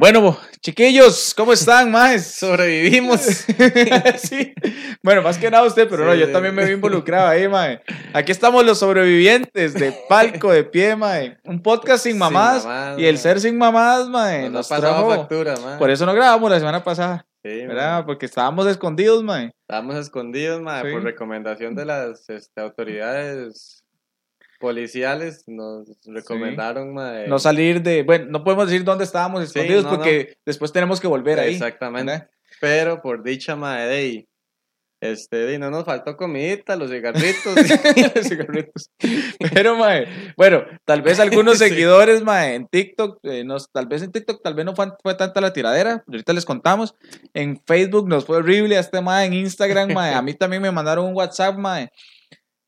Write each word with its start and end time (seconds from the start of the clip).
Bueno, 0.00 0.34
chiquillos, 0.62 1.34
¿cómo 1.36 1.52
están, 1.52 1.90
más? 1.92 2.24
Sobrevivimos. 2.24 3.20
sí. 4.16 4.54
Bueno, 5.02 5.20
más 5.20 5.36
que 5.36 5.50
nada 5.50 5.66
usted, 5.66 5.86
pero 5.90 6.06
no, 6.06 6.14
yo 6.14 6.32
también 6.32 6.54
me 6.54 6.64
vi 6.64 6.72
involucrado 6.72 7.28
ahí, 7.28 7.46
mae. 7.46 7.82
Aquí 8.14 8.32
estamos 8.32 8.64
los 8.64 8.78
sobrevivientes 8.78 9.74
de 9.74 9.92
palco 10.08 10.52
de 10.52 10.64
pie, 10.64 10.96
mae. 10.96 11.36
Un 11.44 11.60
podcast 11.60 12.04
sin 12.04 12.16
mamás, 12.16 12.66
y 12.96 13.04
el 13.04 13.18
ser 13.18 13.42
sin 13.42 13.58
mamás, 13.58 14.08
mae. 14.08 14.44
Nos, 14.44 14.70
nos 14.70 14.80
trajo, 14.80 15.10
factura, 15.10 15.56
mae. 15.62 15.76
Por 15.76 15.90
eso 15.90 16.06
no 16.06 16.14
grabamos 16.14 16.50
la 16.50 16.58
semana 16.58 16.82
pasada. 16.82 17.26
Sí, 17.44 17.66
¿verdad? 17.66 18.06
Porque 18.06 18.24
estábamos 18.24 18.66
escondidos, 18.68 19.22
mae. 19.22 19.52
Estábamos 19.68 19.96
escondidos, 19.96 20.62
mae, 20.62 20.90
por 20.90 21.02
recomendación 21.02 21.74
de 21.74 21.84
las 21.84 22.26
este, 22.30 22.62
autoridades 22.62 23.79
policiales 24.60 25.42
nos 25.48 25.88
recomendaron 26.04 26.94
no 27.26 27.38
salir 27.38 27.82
de, 27.82 28.04
bueno, 28.04 28.26
no 28.28 28.44
podemos 28.44 28.68
decir 28.68 28.84
dónde 28.84 29.04
estábamos 29.04 29.42
escondidos 29.42 29.86
porque 29.86 30.34
después 30.46 30.70
tenemos 30.70 31.00
que 31.00 31.08
volver 31.08 31.40
ahí. 31.40 31.54
Exactamente. 31.54 32.28
Pero 32.60 33.00
por 33.00 33.24
dicha 33.24 33.56
madre, 33.56 34.28
este, 35.00 35.58
no 35.58 35.70
nos 35.70 35.86
faltó 35.86 36.14
comidita, 36.14 36.76
los 36.76 36.90
cigarritos. 36.90 37.54
los 38.14 38.28
cigarritos. 38.28 38.90
Pero, 39.54 39.76
mae, 39.76 40.06
bueno, 40.36 40.62
tal 40.84 41.00
vez 41.00 41.18
algunos 41.18 41.56
seguidores, 41.58 42.22
mae, 42.22 42.54
en 42.54 42.66
TikTok, 42.68 43.18
eh, 43.22 43.42
nos, 43.42 43.70
tal 43.72 43.86
vez 43.86 44.02
en 44.02 44.12
TikTok, 44.12 44.42
tal 44.42 44.54
vez 44.54 44.66
no 44.66 44.76
fue, 44.76 44.92
fue, 45.02 45.14
tanta 45.14 45.40
la 45.40 45.54
tiradera, 45.54 46.04
ahorita 46.06 46.34
les 46.34 46.44
contamos. 46.44 46.94
En 47.32 47.58
Facebook 47.66 48.08
nos 48.08 48.26
fue 48.26 48.36
horrible 48.36 48.76
a 48.76 48.80
este 48.80 49.00
mae, 49.00 49.24
en 49.24 49.32
Instagram, 49.32 49.94
mae, 49.94 50.12
a 50.12 50.20
mí 50.20 50.34
también 50.34 50.60
me 50.60 50.70
mandaron 50.70 51.06
un 51.06 51.16
WhatsApp, 51.16 51.56
mae, 51.56 51.90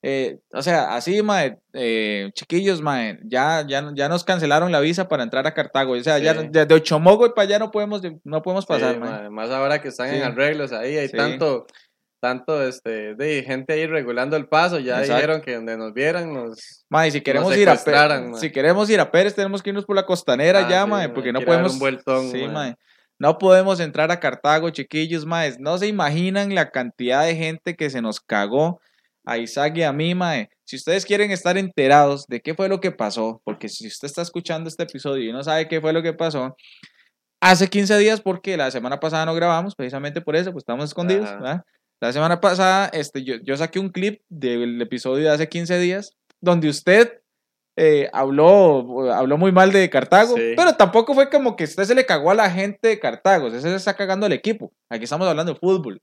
eh, 0.05 0.41
o 0.52 0.62
sea, 0.62 0.97
así, 0.97 1.23
mae, 1.23 1.59
eh, 1.73 2.30
chiquillos, 2.34 2.83
mae, 2.83 3.20
ya, 3.23 3.65
ya, 3.65 3.92
ya 3.95 4.09
nos 4.09 4.25
cancelaron 4.25 4.73
la 4.73 4.80
visa 4.80 5.06
para 5.06 5.23
entrar 5.23 5.47
a 5.47 5.55
Cartago. 5.55 5.92
O 5.92 6.01
sea, 6.01 6.19
ya 6.19 6.34
de 6.34 6.75
Ochomogo 6.75 7.25
y 7.27 7.30
para 7.30 7.42
allá 7.42 7.59
no 7.61 7.70
podemos, 7.70 8.02
no 8.25 8.42
podemos 8.42 8.66
pasar, 8.66 8.95
sí, 8.95 9.30
Más 9.30 9.51
ahora 9.51 9.80
que 9.80 9.88
están 9.88 10.12
en 10.12 10.25
arreglos 10.25 10.73
ahí, 10.73 10.97
hay 10.97 11.08
tanto, 11.08 11.67
tanto, 12.20 12.67
este, 12.67 13.14
de 13.14 13.45
gente 13.45 13.75
ahí 13.75 13.86
regulando 13.86 14.36
el 14.36 14.48
paso, 14.48 14.80
ya 14.80 15.00
dijeron 15.03 15.41
que 15.41 15.55
donde 15.55 15.77
nos 15.77 15.95
vieran 15.95 16.34
nos... 16.34 16.84
Mae, 16.89 17.12
si 17.12 17.20
queremos 17.20 17.56
ir 17.56 17.69
a 17.69 17.77
Pérez, 17.77 18.41
si 18.41 18.50
queremos 18.50 18.91
ir 18.91 18.98
a 18.98 19.08
Pérez, 19.08 19.36
tenemos 19.36 19.62
que 19.62 19.70
irnos 19.70 19.84
por 19.84 19.95
la 19.95 20.05
costanera 20.05 20.67
ah, 20.67 20.69
ya, 20.69 20.84
mae, 20.84 21.11
porque 21.11 21.33
no 21.33 21.42
podemos... 21.42 21.78
sí, 22.33 22.48
mae. 22.48 22.75
No 23.20 23.39
podemos 23.39 23.78
entrar 23.78 24.11
a 24.11 24.19
Cartago, 24.19 24.70
chiquillos, 24.70 25.25
mae. 25.25 25.55
No 25.61 25.78
se 25.78 25.86
imaginan 25.86 26.56
la 26.56 26.73
cantidad 26.73 27.25
de 27.25 27.36
gente 27.36 27.77
que 27.77 27.89
se 27.89 28.03
nos 28.03 28.20
cagó 28.20 28.80
a 29.25 29.39
Isaac 29.39 29.77
y 29.77 29.83
a 29.83 29.92
mí, 29.92 30.15
Mae. 30.15 30.48
Si 30.65 30.77
ustedes 30.77 31.05
quieren 31.05 31.31
estar 31.31 31.59
enterados 31.59 32.27
de 32.27 32.41
qué 32.41 32.55
fue 32.55 32.69
lo 32.69 32.81
que 32.81 32.92
pasó, 32.92 33.41
porque 33.45 33.69
si 33.69 33.87
usted 33.87 34.06
está 34.06 34.23
escuchando 34.23 34.69
este 34.69 34.84
episodio 34.84 35.29
y 35.29 35.33
no 35.33 35.42
sabe 35.42 35.69
qué 35.69 35.81
fue 35.81 35.92
lo 35.92 36.03
que 36.03 36.12
pasó, 36.12 36.56
hace 37.41 37.69
15 37.69 37.98
días, 37.98 38.20
porque 38.20 38.56
la 38.56 38.70
semana 38.70 39.01
pasada 39.01 39.27
no 39.27 39.34
grabamos, 39.34 39.75
precisamente 39.75 40.20
por 40.20 40.37
eso, 40.37 40.53
pues 40.53 40.62
estamos 40.62 40.87
escondidos, 40.87 41.29
La 42.01 42.12
semana 42.12 42.41
pasada, 42.41 42.91
este, 42.92 43.23
yo, 43.23 43.37
yo 43.42 43.56
saqué 43.56 43.79
un 43.79 43.91
clip 43.91 44.23
del 44.29 44.81
episodio 44.81 45.25
de 45.25 45.31
hace 45.31 45.48
15 45.48 45.79
días, 45.79 46.17
donde 46.41 46.69
usted 46.69 47.20
eh, 47.77 48.09
habló, 48.12 49.12
habló 49.12 49.39
muy 49.39 49.53
mal 49.53 49.73
de 49.73 49.89
Cartago, 49.89 50.34
pero 50.34 50.75
tampoco 50.75 51.14
fue 51.14 51.31
como 51.31 51.57
que 51.57 51.64
usted 51.64 51.84
se 51.84 51.95
le 51.95 52.07
cagó 52.07 52.31
a 52.31 52.34
la 52.34 52.51
gente 52.51 52.89
de 52.89 52.98
Cartago, 52.98 53.47
usted 53.47 53.61
se 53.61 53.75
está 53.75 53.95
cagando 53.95 54.27
al 54.27 54.33
equipo. 54.33 54.73
Aquí 54.91 55.05
estamos 55.05 55.29
hablando 55.29 55.55
de 55.55 55.59
fútbol 55.59 56.01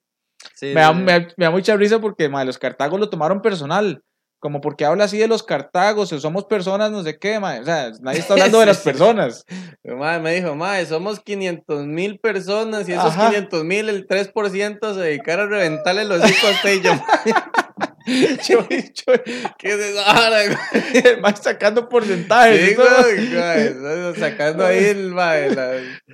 me, 0.61 0.73
da, 0.73 0.93
me, 0.93 1.27
da, 1.37 1.51
mucha 1.51 1.75
risa 1.75 1.99
porque 1.99 2.29
los 2.29 2.57
cartagos 2.57 2.99
lo 2.99 3.09
tomaron 3.09 3.41
personal. 3.41 4.03
Como 4.41 4.61
porque 4.61 4.85
habla 4.85 5.03
así 5.03 5.17
de 5.17 5.27
los 5.27 5.43
cartagos, 5.43 6.13
o 6.13 6.19
somos 6.19 6.45
personas, 6.45 6.91
no 6.91 7.03
sé 7.03 7.19
qué, 7.19 7.37
o 7.37 7.65
sea, 7.65 7.91
nadie 7.99 8.19
está 8.19 8.35
hablando 8.35 8.61
de 8.61 8.65
las 8.67 8.77
personas. 8.77 9.43
me 9.83 10.33
dijo, 10.33 10.55
madre, 10.55 10.85
somos 10.85 11.19
500 11.19 11.85
mil 11.85 12.19
personas 12.19 12.87
y 12.87 12.93
esos 12.93 13.17
500 13.17 13.65
mil, 13.65 13.89
el 13.89 14.07
3% 14.07 14.93
se 14.93 14.99
dedicaron 15.01 15.47
a 15.47 15.57
reventarle 15.57 16.05
los 16.05 16.19
hijos 16.19 16.55
a 16.63 17.68
yo. 18.47 18.67
yo, 18.69 19.13
qué 19.57 19.77
desara, 19.77 20.45
güey. 20.45 21.21
Más 21.21 21.41
sacando 21.41 21.87
porcentajes. 21.89 22.69
Sí, 22.69 22.75
güey, 22.75 24.15
sacando 24.19 24.65
ahí 24.65 24.85
el, 24.85 25.15
la, 25.15 25.37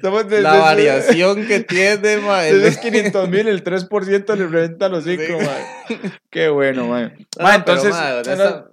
la 0.02 0.58
variación 0.58 1.48
que 1.48 1.62
tiene, 1.62 2.18
mae. 2.18 2.54
De 2.54 2.68
esos 2.68 2.82
500 2.82 3.30
mil, 3.30 3.48
el 3.48 3.64
3% 3.64 4.36
le 4.36 4.48
reventa 4.48 4.88
a 4.88 4.90
los 4.90 5.08
hijos, 5.08 5.26
sí. 5.88 5.96
Qué 6.30 6.50
bueno, 6.50 6.88
mae. 6.88 7.14
entonces, 7.56 7.96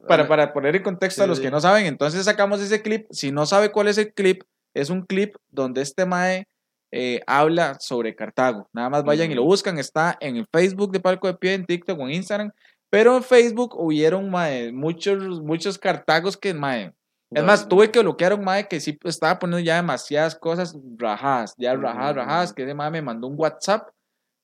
para, 0.07 0.27
para 0.27 0.53
poner 0.53 0.77
en 0.77 0.83
contexto 0.83 1.23
a 1.23 1.27
los 1.27 1.41
que 1.41 1.51
no 1.51 1.61
saben, 1.61 1.87
entonces 1.87 2.25
sacamos 2.25 2.61
ese 2.61 2.83
clip. 2.83 3.07
Si 3.11 3.33
no 3.33 3.47
sabe 3.47 3.71
cuál 3.71 3.89
es 3.89 3.99
el 3.99 4.13
clip, 4.13 4.43
es 4.75 4.91
un 4.91 5.03
clip 5.03 5.37
donde 5.51 5.83
este 5.83 6.07
mae 6.07 6.47
eh, 6.95 7.23
habla 7.27 7.79
sobre 7.81 8.15
Cartago. 8.15 8.69
Nada 8.75 8.91
más 8.91 9.03
vayan 9.03 9.31
y 9.33 9.35
lo 9.35 9.45
buscan. 9.45 9.79
Está 9.79 10.19
en 10.21 10.37
el 10.37 10.47
Facebook 10.53 10.93
de 10.93 11.01
Palco 11.01 11.27
de 11.27 11.35
Pie, 11.35 11.55
en 11.55 11.65
TikTok 11.65 11.99
o 11.99 12.03
en 12.03 12.15
Instagram. 12.15 12.53
Pero 12.93 13.17
en 13.17 13.23
Facebook 13.23 13.75
hubieron 13.75 14.31
muchos, 14.75 15.41
muchos 15.41 15.79
cartagos 15.79 16.37
que, 16.37 16.53
mae, 16.53 16.93
es 17.31 17.43
más, 17.43 17.67
tuve 17.67 17.91
que 17.91 18.01
bloquear 18.01 18.33
a 18.33 18.35
un 18.35 18.45
mae 18.45 18.69
que 18.69 18.81
sí 18.81 18.99
estaba 19.05 19.39
poniendo 19.39 19.65
ya 19.65 19.77
demasiadas 19.77 20.35
cosas 20.35 20.77
rajadas, 20.99 21.55
ya 21.57 21.75
rajadas, 21.75 22.17
rajadas, 22.17 22.53
que 22.53 22.65
ese 22.65 22.75
mae 22.75 22.91
me 22.91 23.01
mandó 23.01 23.29
un 23.29 23.35
WhatsApp 23.39 23.89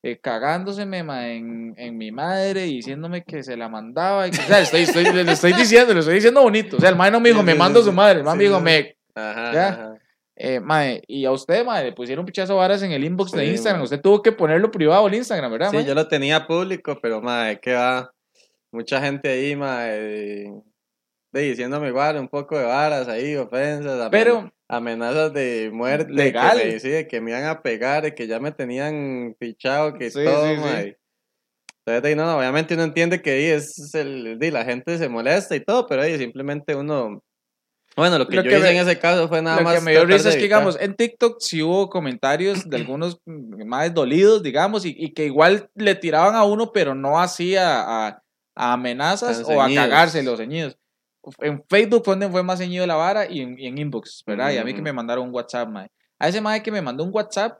eh, 0.01 0.17
cagándoseme 0.17 0.97
en, 0.97 1.75
en, 1.77 1.95
mi 1.95 2.11
madre 2.11 2.65
y 2.65 2.77
diciéndome 2.77 3.23
que 3.23 3.43
se 3.43 3.55
la 3.55 3.69
mandaba. 3.69 4.25
o 4.25 4.33
sea, 4.33 4.61
estoy, 4.61 4.81
estoy, 4.81 5.03
le 5.03 5.31
estoy 5.31 5.53
diciendo, 5.53 5.93
le 5.93 5.99
estoy 5.99 6.15
diciendo 6.15 6.41
bonito. 6.41 6.77
O 6.77 6.79
sea, 6.79 6.89
el 6.89 6.95
mae 6.95 7.11
no 7.11 7.19
me 7.19 7.29
dijo, 7.29 7.43
me 7.43 7.53
mando 7.53 7.81
a 7.81 7.83
su 7.83 7.93
madre, 7.93 8.19
el 8.19 8.25
mae 8.25 8.35
me 8.35 8.43
dijo, 8.45 8.59
me... 8.59 8.97
Ajá, 9.13 9.53
¿ya? 9.53 9.93
Eh, 10.35 10.59
mae, 10.59 11.03
y 11.05 11.23
a 11.25 11.31
usted, 11.31 11.63
mae, 11.63 11.83
le 11.83 11.91
pusieron 11.91 12.25
pichazo 12.25 12.55
varas 12.55 12.81
en 12.81 12.93
el 12.93 13.03
inbox 13.03 13.31
de 13.31 13.45
Instagram. 13.45 13.83
Usted 13.83 14.01
tuvo 14.01 14.23
que 14.23 14.31
ponerlo 14.31 14.71
privado 14.71 15.05
el 15.05 15.13
Instagram, 15.13 15.51
¿verdad? 15.51 15.69
Sí, 15.69 15.85
yo 15.85 15.93
lo 15.93 16.07
tenía 16.07 16.47
público, 16.47 16.97
pero 16.99 17.21
mae, 17.21 17.59
¿qué 17.59 17.73
va? 17.73 18.11
Mucha 18.71 19.01
gente 19.01 19.29
ahí, 19.29 19.55
mae, 19.55 20.51
diciéndome 21.31 21.89
igual 21.89 22.17
un 22.17 22.27
poco 22.27 22.57
de 22.57 22.65
varas 22.65 23.07
ahí, 23.07 23.35
ofensas, 23.35 24.09
pero 24.11 24.51
amenazas 24.67 25.33
de 25.33 25.69
muerte, 25.73 26.11
legal. 26.11 26.59
Que 26.59 26.79
me, 26.83 27.07
que 27.07 27.21
me 27.21 27.31
iban 27.31 27.45
a 27.45 27.61
pegar, 27.61 28.13
que 28.13 28.27
ya 28.27 28.39
me 28.39 28.51
tenían 28.51 29.35
fichado, 29.39 29.93
que 29.93 30.11
todo, 30.11 30.45
sí, 30.45 30.95
Entonces, 31.85 32.15
no, 32.15 32.37
obviamente 32.37 32.75
uno 32.75 32.83
entiende 32.83 33.21
que 33.21 33.31
ahí 33.31 33.45
es 33.45 33.93
el, 33.95 34.37
la 34.39 34.65
gente 34.65 34.97
se 34.97 35.09
molesta 35.09 35.55
y 35.55 35.63
todo, 35.63 35.87
pero 35.87 36.01
ahí 36.01 36.17
simplemente 36.17 36.75
uno 36.75 37.23
bueno, 37.95 38.17
lo 38.17 38.27
que 38.27 38.35
yo 38.35 38.43
hice 38.43 38.71
en 38.71 38.77
ese 38.77 38.97
caso 38.97 39.27
fue 39.27 39.41
nada 39.41 39.61
más. 39.61 39.73
Lo 39.73 39.79
que 39.79 39.85
me 39.85 39.91
dio 39.91 40.05
risa 40.05 40.29
es 40.29 40.35
que, 40.35 40.43
digamos, 40.43 40.79
en 40.79 40.95
TikTok 40.95 41.37
sí 41.39 41.61
hubo 41.61 41.89
comentarios 41.89 42.69
de 42.69 42.77
algunos 42.77 43.19
más 43.25 43.93
dolidos, 43.93 44.41
digamos, 44.41 44.85
y, 44.85 44.95
y, 44.97 45.13
que 45.13 45.25
igual 45.25 45.69
le 45.75 45.95
tiraban 45.95 46.35
a 46.35 46.43
uno, 46.45 46.71
pero 46.71 46.95
no 46.95 47.19
hacía 47.19 47.81
a, 47.81 48.07
a 48.07 48.23
amenazas 48.59 49.41
o 49.45 49.61
a 49.61 49.73
cagarse 49.73 50.21
los 50.21 50.37
ceñidos. 50.37 50.77
En 51.39 51.63
Facebook 51.69 52.03
fue 52.03 52.13
donde 52.13 52.29
fue 52.29 52.43
más 52.43 52.59
ceñido 52.59 52.85
la 52.85 52.95
vara 52.95 53.29
y 53.29 53.41
en, 53.41 53.57
en 53.59 53.77
inbox, 53.77 54.23
¿verdad? 54.25 54.51
Y 54.51 54.57
a 54.57 54.63
mí 54.63 54.73
que 54.73 54.81
me 54.81 54.93
mandaron 54.93 55.27
un 55.27 55.33
WhatsApp, 55.33 55.69
mae. 55.69 55.87
A 56.19 56.27
ese 56.27 56.41
mae 56.41 56.61
que 56.61 56.71
me 56.71 56.81
mandó 56.81 57.03
un 57.03 57.11
WhatsApp, 57.13 57.59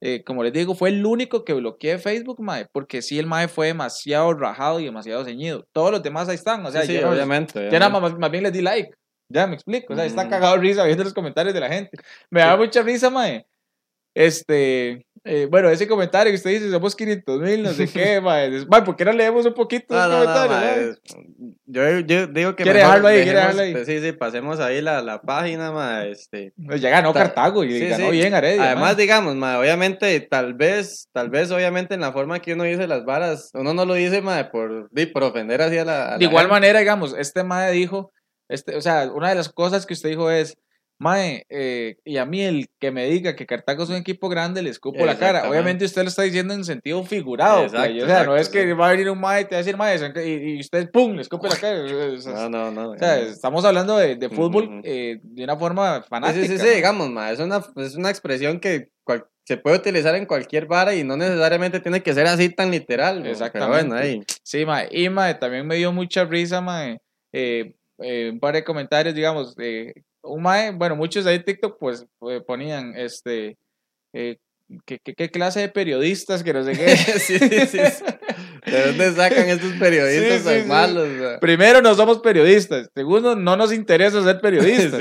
eh, 0.00 0.24
como 0.24 0.42
les 0.42 0.52
digo, 0.52 0.74
fue 0.74 0.88
el 0.88 1.04
único 1.04 1.44
que 1.44 1.52
bloqueé 1.52 1.98
Facebook, 1.98 2.40
mae, 2.40 2.66
porque 2.72 3.02
sí 3.02 3.18
el 3.18 3.26
mae 3.26 3.46
fue 3.46 3.68
demasiado 3.68 4.32
rajado 4.34 4.80
y 4.80 4.84
demasiado 4.84 5.24
ceñido. 5.24 5.66
Todos 5.72 5.92
los 5.92 6.02
demás 6.02 6.28
ahí 6.28 6.34
están, 6.34 6.64
o 6.66 6.70
sea, 6.70 6.82
sí, 6.82 6.98
obviamente, 6.98 7.68
Ya 7.70 7.78
nada 7.78 8.00
más, 8.00 8.18
más, 8.18 8.30
bien 8.30 8.42
les 8.42 8.52
di 8.52 8.62
like. 8.62 8.90
Ya 9.28 9.46
me 9.46 9.54
explico, 9.54 9.92
o 9.92 9.96
sea, 9.96 10.04
está 10.04 10.28
cagado 10.28 10.56
risa 10.56 10.84
viendo 10.84 11.04
los 11.04 11.14
comentarios 11.14 11.54
de 11.54 11.60
la 11.60 11.68
gente. 11.68 11.96
Me 12.30 12.40
da 12.40 12.56
mucha 12.56 12.82
risa, 12.82 13.10
mae. 13.10 13.46
Este, 14.14 15.06
eh, 15.22 15.46
bueno, 15.50 15.68
ese 15.68 15.86
comentario 15.86 16.32
que 16.32 16.36
usted 16.36 16.50
dice, 16.50 16.70
somos 16.70 16.96
500 16.96 17.40
mil, 17.40 17.62
no 17.62 17.70
sé 17.72 17.86
qué, 17.86 18.20
mae. 18.22 18.64
¿por 18.66 18.96
qué 18.96 19.04
no 19.04 19.12
leemos 19.12 19.44
un 19.44 19.52
poquito 19.52 19.94
no, 19.94 20.08
no, 20.08 20.24
comentarios? 20.24 20.98
yo, 21.66 21.98
yo, 22.00 22.26
digo 22.26 22.56
que. 22.56 22.62
¿Quiere 22.62 22.78
dejarlo 22.78 23.08
ahí? 23.08 23.22
¿Quiere 23.22 23.38
dejarlo 23.38 23.60
ahí? 23.60 23.84
Sí, 23.84 24.00
sí, 24.00 24.12
pasemos 24.12 24.60
ahí 24.60 24.80
la, 24.80 25.02
la 25.02 25.20
página, 25.20 25.72
mae. 25.72 26.12
Este, 26.12 26.54
pues 26.66 26.80
ya 26.80 26.88
ganó 26.88 27.12
Cartago 27.12 27.64
y 27.64 27.86
ganó 27.86 28.10
bien 28.10 28.32
Aredia. 28.32 28.64
Además, 28.64 28.96
digamos, 28.96 29.34
mae, 29.36 29.56
obviamente, 29.56 30.18
tal 30.20 30.54
vez, 30.54 31.10
tal 31.12 31.28
vez, 31.28 31.50
obviamente, 31.50 31.94
en 31.94 32.00
la 32.00 32.12
forma 32.12 32.40
que 32.40 32.54
uno 32.54 32.64
dice 32.64 32.86
las 32.86 33.04
varas, 33.04 33.50
uno 33.52 33.74
no 33.74 33.84
lo 33.84 33.94
dice, 33.94 34.22
mae, 34.22 34.46
por, 34.46 34.88
por 35.12 35.22
ofender 35.22 35.60
así 35.60 35.76
a 35.76 35.84
la. 35.84 36.16
de 36.16 36.24
igual 36.24 36.48
manera, 36.48 36.78
digamos, 36.78 37.14
este 37.18 37.44
mae 37.44 37.72
dijo, 37.72 38.10
este, 38.48 38.74
o 38.74 38.80
sea, 38.80 39.10
una 39.12 39.28
de 39.28 39.34
las 39.34 39.50
cosas 39.50 39.84
que 39.84 39.92
usted 39.92 40.08
dijo 40.08 40.30
es 40.30 40.56
Mae, 41.00 41.46
eh, 41.48 41.96
y 42.04 42.18
a 42.18 42.26
mí 42.26 42.42
el 42.42 42.68
que 42.78 42.90
me 42.90 43.06
diga 43.06 43.34
que 43.34 43.46
Cartago 43.46 43.84
es 43.84 43.88
un 43.88 43.96
equipo 43.96 44.28
grande, 44.28 44.60
le 44.60 44.68
escupo 44.68 45.06
la 45.06 45.16
cara. 45.16 45.48
Obviamente 45.48 45.86
usted 45.86 46.02
lo 46.02 46.08
está 46.08 46.24
diciendo 46.24 46.52
en 46.52 46.62
sentido 46.62 47.02
figurado. 47.04 47.62
Exacto, 47.62 48.04
o 48.04 48.06
sea, 48.06 48.24
no 48.24 48.36
es 48.36 48.50
que 48.50 48.74
va 48.74 48.88
a 48.88 48.90
venir 48.90 49.08
un 49.08 49.18
mae 49.18 49.40
y 49.40 49.44
te 49.46 49.52
va 49.52 49.56
a 49.56 49.64
decir 49.64 49.78
mae, 49.78 49.96
y, 50.26 50.60
usted 50.60 50.90
pum, 50.90 51.14
le 51.14 51.22
escupe 51.22 51.48
la 51.48 51.56
cara. 51.56 51.78
no, 51.80 52.50
no, 52.50 52.70
no. 52.70 52.90
O 52.90 52.98
sea, 52.98 53.18
estamos 53.18 53.64
hablando 53.64 53.96
de, 53.96 54.16
de 54.16 54.28
fútbol 54.28 54.82
eh, 54.84 55.20
de 55.22 55.44
una 55.44 55.56
forma 55.56 56.02
fanática. 56.02 56.46
Sí, 56.46 56.48
sí, 56.48 56.58
sí, 56.58 56.68
digamos, 56.68 57.08
mae, 57.08 57.32
es 57.32 57.40
una, 57.40 57.64
es 57.76 57.94
una 57.94 58.10
expresión 58.10 58.60
que 58.60 58.90
se 59.46 59.56
puede 59.56 59.78
utilizar 59.78 60.14
en 60.16 60.26
cualquier 60.26 60.66
vara 60.66 60.94
y 60.94 61.02
no 61.02 61.16
necesariamente 61.16 61.80
tiene 61.80 62.02
que 62.02 62.12
ser 62.12 62.26
así 62.26 62.50
tan 62.50 62.70
literal. 62.70 63.26
Exactamente. 63.26 63.88
bueno, 63.88 63.94
ahí. 63.94 64.20
Sí, 64.44 64.66
mae, 64.66 64.86
y 64.92 65.08
mae, 65.08 65.34
también 65.36 65.66
me 65.66 65.76
dio 65.76 65.92
mucha 65.92 66.26
risa, 66.26 66.60
mae. 66.60 66.98
Eh, 67.32 67.72
un 68.30 68.38
par 68.38 68.54
de 68.54 68.64
comentarios, 68.64 69.14
digamos, 69.14 69.54
un 70.22 70.42
mae, 70.42 70.70
bueno, 70.72 70.96
muchos 70.96 71.24
de 71.24 71.32
ahí 71.32 71.42
TikTok 71.42 71.78
pues, 71.78 72.06
ponían, 72.46 72.94
este, 72.96 73.56
eh, 74.12 74.36
¿qué, 74.84 74.98
qué, 74.98 75.30
clase 75.30 75.60
de 75.60 75.68
periodistas 75.68 76.42
que 76.42 76.52
no 76.52 76.64
sé 76.64 76.72
qué? 76.72 76.96
sí, 76.96 77.38
sí, 77.38 77.66
sí. 77.66 77.78
¿De 78.66 78.86
dónde 78.86 79.12
sacan 79.12 79.48
estos 79.48 79.72
periodistas 79.74 80.44
tan 80.44 80.68
malos? 80.68 81.08
Primero, 81.40 81.80
no 81.80 81.94
somos 81.94 82.20
periodistas. 82.20 82.88
Segundo, 82.94 83.34
no 83.36 83.56
nos 83.56 83.72
interesa 83.72 84.22
ser 84.22 84.40
periodistas. 84.42 85.00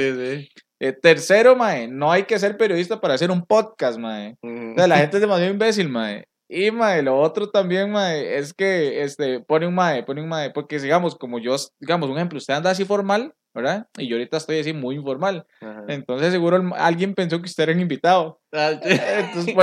Eh, 0.82 0.94
tercero, 0.94 1.58
mae, 1.58 1.90
no 1.90 2.10
hay 2.10 2.24
que 2.24 2.40
ser 2.40 2.56
periodista 2.56 3.02
para 3.02 3.14
hacer 3.14 3.32
un 3.32 3.46
podcast, 3.46 4.00
mae. 4.00 4.38
O 4.42 4.76
sea, 4.76 4.88
la 4.88 4.98
gente 4.98 5.18
es 5.18 5.22
demasiado 5.22 5.52
imbécil, 5.52 5.90
mae. 5.90 6.24
Y, 6.48 6.72
mae, 6.72 7.04
lo 7.04 7.20
otro 7.20 7.50
también, 7.50 7.92
mae, 7.92 8.38
es 8.38 8.54
que, 8.54 9.04
este, 9.04 9.42
pone 9.42 9.68
un 9.68 9.76
mae, 9.76 10.04
pone 10.04 10.22
un 10.22 10.30
mae, 10.30 10.52
porque, 10.52 10.80
digamos, 10.80 11.16
como 11.16 11.38
yo, 11.38 11.56
digamos, 11.80 12.10
un 12.10 12.16
ejemplo, 12.16 12.38
usted 12.38 12.54
anda 12.54 12.72
así 12.72 12.86
formal, 12.86 13.34
¿verdad? 13.54 13.88
Y 13.98 14.08
yo 14.08 14.16
ahorita 14.16 14.38
estoy 14.38 14.60
así 14.60 14.74
muy 14.74 14.96
informal. 14.96 15.46
Entonces, 15.88 16.32
seguro 16.32 16.62
alguien 16.76 17.16
pensó 17.16 17.40
que 17.40 17.48
usted 17.48 17.64
era 17.64 17.74
un 17.74 17.80
invitado. 17.80 18.40
Ah, 18.52 18.80
Entonces, 18.82 19.54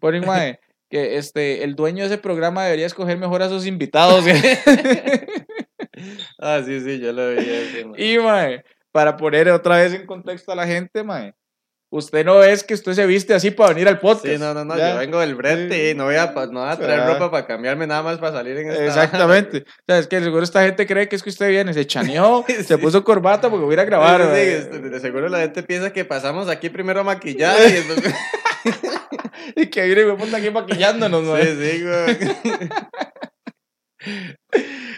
pone 0.00 0.20
un 0.20 0.26
mae, 0.26 0.60
que 0.88 1.16
este, 1.16 1.64
el 1.64 1.74
dueño 1.74 2.02
de 2.02 2.06
ese 2.06 2.18
programa 2.18 2.64
debería 2.64 2.86
escoger 2.86 3.18
mejor 3.18 3.42
a 3.42 3.48
sus 3.48 3.66
invitados. 3.66 4.24
ah, 6.38 6.62
sí, 6.64 6.80
sí, 6.80 6.98
yo 6.98 7.12
lo 7.12 7.30
vi. 7.30 7.46
y, 7.96 8.18
mae, 8.18 8.64
para 8.92 9.16
poner 9.16 9.48
otra 9.50 9.76
vez 9.76 9.94
en 9.94 10.06
contexto 10.06 10.52
a 10.52 10.56
la 10.56 10.66
gente, 10.66 11.04
mae, 11.04 11.34
usted 11.90 12.24
no 12.24 12.42
es 12.42 12.62
que 12.62 12.74
usted 12.74 12.92
se 12.92 13.04
viste 13.06 13.34
así 13.34 13.50
para 13.50 13.70
venir 13.70 13.88
al 13.88 13.98
podcast. 13.98 14.26
Sí, 14.26 14.38
no, 14.38 14.54
no, 14.54 14.64
no, 14.64 14.78
yo 14.78 14.96
vengo 14.96 15.18
del 15.18 15.34
brete 15.34 15.90
y 15.90 15.94
no 15.94 16.04
voy 16.04 16.14
a, 16.14 16.26
no 16.26 16.60
voy 16.60 16.70
a 16.70 16.76
traer 16.76 17.06
ropa 17.06 17.30
para 17.30 17.46
cambiarme 17.46 17.86
nada 17.86 18.02
más 18.02 18.18
para 18.18 18.32
salir 18.32 18.56
en 18.58 18.70
esta... 18.70 18.84
Exactamente. 18.84 19.64
o 19.80 19.82
sea, 19.86 19.98
es 19.98 20.06
que 20.06 20.20
seguro 20.20 20.44
esta 20.44 20.62
gente 20.62 20.86
cree 20.86 21.08
que 21.08 21.16
es 21.16 21.22
que 21.22 21.30
usted 21.30 21.48
viene, 21.48 21.74
se 21.74 21.86
chaneó, 21.86 22.44
se 22.64 22.78
puso 22.78 23.02
corbata 23.02 23.50
porque 23.50 23.64
voy 23.64 23.72
a 23.72 23.74
ir 23.74 23.80
a 23.80 23.84
grabar. 23.84 24.22
Sí, 24.22 24.40
este, 24.40 24.78
de 24.78 25.00
seguro 25.00 25.28
la 25.28 25.40
gente 25.40 25.62
piensa 25.64 25.92
que 25.92 26.04
pasamos 26.04 26.48
aquí 26.48 26.70
primero 26.70 27.00
a 27.00 27.04
maquillar 27.04 27.56
y 27.68 27.72
después... 27.72 28.02
y 29.56 29.66
que 29.66 29.84
viene 29.84 30.02
y 30.02 30.04
me 30.04 30.36
aquí 30.36 30.50
maquillándonos, 30.50 31.24
¿no? 31.24 31.36
Sí, 31.36 31.42
sí, 31.42 31.82
güey. 31.82 32.18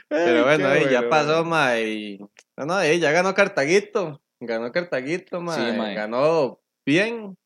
Pero 0.08 0.44
bueno, 0.44 0.68
ahí 0.68 0.88
ya 0.90 1.08
pasó, 1.08 1.44
ma, 1.44 1.78
y... 1.80 2.18
No, 2.56 2.66
no, 2.66 2.84
ya 2.84 3.10
ganó 3.12 3.34
Cartaguito. 3.34 4.20
Ganó 4.40 4.70
Cartaguito, 4.72 5.40
ma. 5.40 5.54
Sí, 5.54 5.76
ma. 5.76 5.90
Ganó 5.90 6.61
bien. 6.86 7.36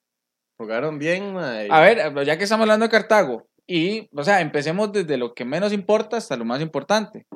Jugaron 0.58 0.98
bien. 0.98 1.36
A 1.36 1.80
ver, 1.80 2.24
ya 2.24 2.38
que 2.38 2.44
estamos 2.44 2.64
hablando 2.64 2.86
de 2.86 2.90
Cartago, 2.90 3.46
y, 3.66 4.08
o 4.16 4.22
sea, 4.22 4.40
empecemos 4.40 4.92
desde 4.92 5.16
lo 5.16 5.34
que 5.34 5.44
menos 5.44 5.72
importa 5.72 6.16
hasta 6.16 6.36
lo 6.36 6.44
más 6.44 6.60
importante. 6.60 7.26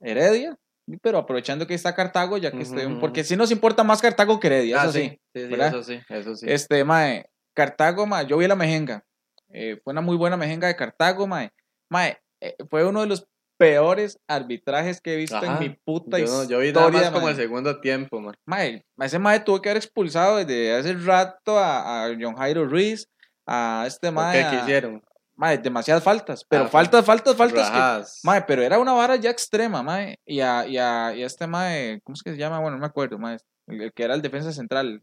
Heredia, 0.00 0.56
pero 1.02 1.18
aprovechando 1.18 1.66
que 1.66 1.74
está 1.74 1.94
Cartago, 1.94 2.38
ya 2.38 2.50
que 2.50 2.62
estoy, 2.62 2.86
porque 3.00 3.22
sí 3.22 3.36
nos 3.36 3.50
importa 3.50 3.84
más 3.84 4.02
Cartago 4.02 4.40
que 4.40 4.48
Heredia, 4.48 4.80
ah, 4.80 4.84
eso 4.84 4.92
sí. 4.92 5.20
Sí, 5.34 5.46
sí, 5.46 5.54
eso 5.54 5.82
sí, 5.82 6.00
eso 6.08 6.34
sí. 6.36 6.46
Este, 6.48 6.84
mae, 6.84 7.26
Cartago, 7.54 8.06
mae, 8.06 8.26
yo 8.26 8.38
vi 8.38 8.48
la 8.48 8.56
mejenga. 8.56 9.04
Eh, 9.50 9.80
fue 9.82 9.92
una 9.92 10.00
muy 10.00 10.16
buena 10.16 10.36
mejenga 10.36 10.68
de 10.68 10.76
Cartago, 10.76 11.26
mae. 11.26 11.50
Mae, 11.90 12.18
eh, 12.40 12.56
fue 12.68 12.86
uno 12.86 13.02
de 13.02 13.06
los 13.06 13.28
peores 13.60 14.18
arbitrajes 14.26 15.02
que 15.02 15.12
he 15.12 15.16
visto 15.18 15.44
en 15.44 15.58
mi 15.58 15.68
puta 15.68 16.18
historia. 16.18 16.48
yo 16.48 16.60
vi 16.60 16.72
nada 16.72 16.88
más 16.88 17.10
como 17.10 17.28
el 17.28 17.36
segundo 17.36 17.78
tiempo. 17.78 18.18
Mae, 18.46 18.86
ese 18.98 19.18
mae 19.18 19.40
tuvo 19.40 19.60
que 19.60 19.68
haber 19.68 19.82
expulsado 19.82 20.38
desde 20.38 20.74
hace 20.74 20.94
rato 20.94 21.58
a, 21.58 22.06
a 22.06 22.16
John 22.18 22.36
Jairo 22.36 22.66
Ruiz, 22.66 23.06
a 23.46 23.84
este 23.86 24.10
mae. 24.10 24.42
¿Qué 24.42 24.56
quisieron? 24.56 25.02
Mae, 25.36 25.58
demasiadas 25.58 26.02
faltas, 26.02 26.42
pero 26.48 26.64
ah, 26.64 26.68
faltas, 26.68 27.04
faltas, 27.04 27.36
faltas. 27.36 28.20
Que, 28.22 28.26
mae, 28.26 28.40
pero 28.46 28.62
era 28.62 28.78
una 28.78 28.94
vara 28.94 29.16
ya 29.16 29.28
extrema, 29.28 29.82
mae. 29.82 30.18
Y 30.24 30.40
a, 30.40 30.66
y 30.66 30.78
a, 30.78 31.14
y 31.14 31.22
a 31.22 31.26
este 31.26 31.46
mae, 31.46 32.00
¿cómo 32.02 32.14
es 32.14 32.22
que 32.22 32.30
se 32.30 32.38
llama? 32.38 32.60
Bueno, 32.60 32.78
no 32.78 32.80
me 32.80 32.86
acuerdo, 32.86 33.18
mae. 33.18 33.36
El, 33.66 33.92
que 33.92 34.04
era 34.04 34.14
el 34.14 34.22
defensa 34.22 34.52
central. 34.52 35.02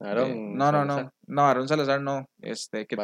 Eh, 0.00 0.34
no, 0.36 0.70
no, 0.70 0.84
no, 0.84 1.10
no, 1.26 1.46
Aaron 1.46 1.68
Salazar 1.68 2.02
no. 2.02 2.26
Este, 2.42 2.86
que 2.86 2.96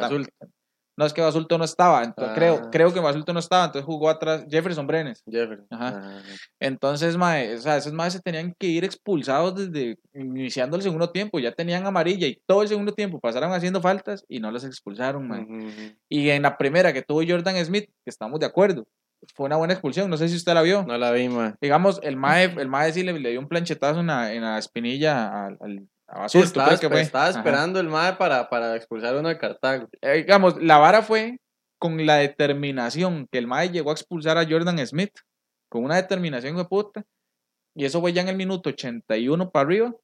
No, 0.99 1.05
es 1.05 1.13
que 1.13 1.21
Basulto 1.21 1.57
no 1.57 1.63
estaba, 1.63 2.03
entonces, 2.03 2.35
creo, 2.35 2.59
ah. 2.61 2.69
creo 2.69 2.93
que 2.93 2.99
Basulto 2.99 3.31
no 3.31 3.39
estaba, 3.39 3.63
entonces 3.63 3.85
jugó 3.85 4.09
atrás 4.09 4.45
Jefferson 4.49 4.85
Brenes. 4.85 5.23
Jefferson. 5.25 5.65
Ajá. 5.69 5.93
Ah, 5.95 6.21
entonces, 6.59 7.15
mae, 7.15 7.55
o 7.55 7.61
sea, 7.61 7.77
esos 7.77 7.93
maes 7.93 8.11
se 8.11 8.19
tenían 8.19 8.53
que 8.59 8.67
ir 8.67 8.83
expulsados 8.83 9.55
desde 9.55 9.97
iniciando 10.13 10.75
el 10.75 10.83
segundo 10.83 11.09
tiempo, 11.09 11.39
ya 11.39 11.53
tenían 11.53 11.87
amarilla 11.87 12.27
y 12.27 12.41
todo 12.45 12.63
el 12.63 12.67
segundo 12.67 12.91
tiempo 12.91 13.17
pasaron 13.17 13.53
haciendo 13.53 13.79
faltas 13.79 14.25
y 14.27 14.41
no 14.41 14.51
los 14.51 14.65
expulsaron, 14.65 15.25
mae. 15.25 15.95
Y 16.09 16.31
en 16.31 16.41
la 16.41 16.57
primera 16.57 16.91
que 16.91 17.01
tuvo 17.01 17.21
Jordan 17.25 17.63
Smith, 17.63 17.85
que 17.85 18.09
estamos 18.09 18.37
de 18.41 18.47
acuerdo, 18.47 18.85
fue 19.33 19.45
una 19.45 19.55
buena 19.55 19.75
expulsión, 19.75 20.09
no 20.09 20.17
sé 20.17 20.27
si 20.27 20.35
usted 20.35 20.53
la 20.53 20.63
vio. 20.63 20.83
No 20.83 20.97
la 20.97 21.13
vi, 21.13 21.29
mae. 21.29 21.53
Digamos, 21.61 22.01
el 22.03 22.17
mae, 22.17 22.43
el 22.43 22.67
mae 22.67 22.91
sí 22.91 23.03
le, 23.03 23.17
dio 23.17 23.39
un 23.39 23.47
planchetazo 23.47 24.01
en 24.01 24.07
la, 24.07 24.33
en 24.33 24.41
la 24.41 24.57
espinilla 24.57 25.45
al, 25.45 25.87
estaba, 26.33 27.29
esperando 27.29 27.79
el 27.79 27.87
MAE 27.87 28.13
para, 28.13 28.49
para 28.49 28.75
expulsar 28.75 29.15
uno 29.15 29.29
de 29.29 29.37
Cartago. 29.37 29.87
Eh, 30.01 30.17
digamos, 30.17 30.61
la 30.61 30.77
vara 30.77 31.01
fue 31.01 31.39
con 31.77 32.05
la 32.05 32.17
determinación 32.17 33.27
que 33.31 33.37
el 33.37 33.47
MAE 33.47 33.69
llegó 33.69 33.91
a 33.91 33.93
expulsar 33.93 34.37
a 34.37 34.45
Jordan 34.47 34.85
Smith, 34.85 35.13
con 35.69 35.83
una 35.83 35.95
determinación 35.95 36.57
de 36.57 36.65
puta, 36.65 37.03
y 37.75 37.85
eso 37.85 38.01
fue 38.01 38.13
ya 38.13 38.21
en 38.21 38.29
el 38.29 38.35
minuto 38.35 38.69
81 38.69 39.51
para 39.51 39.65
arriba, 39.65 39.95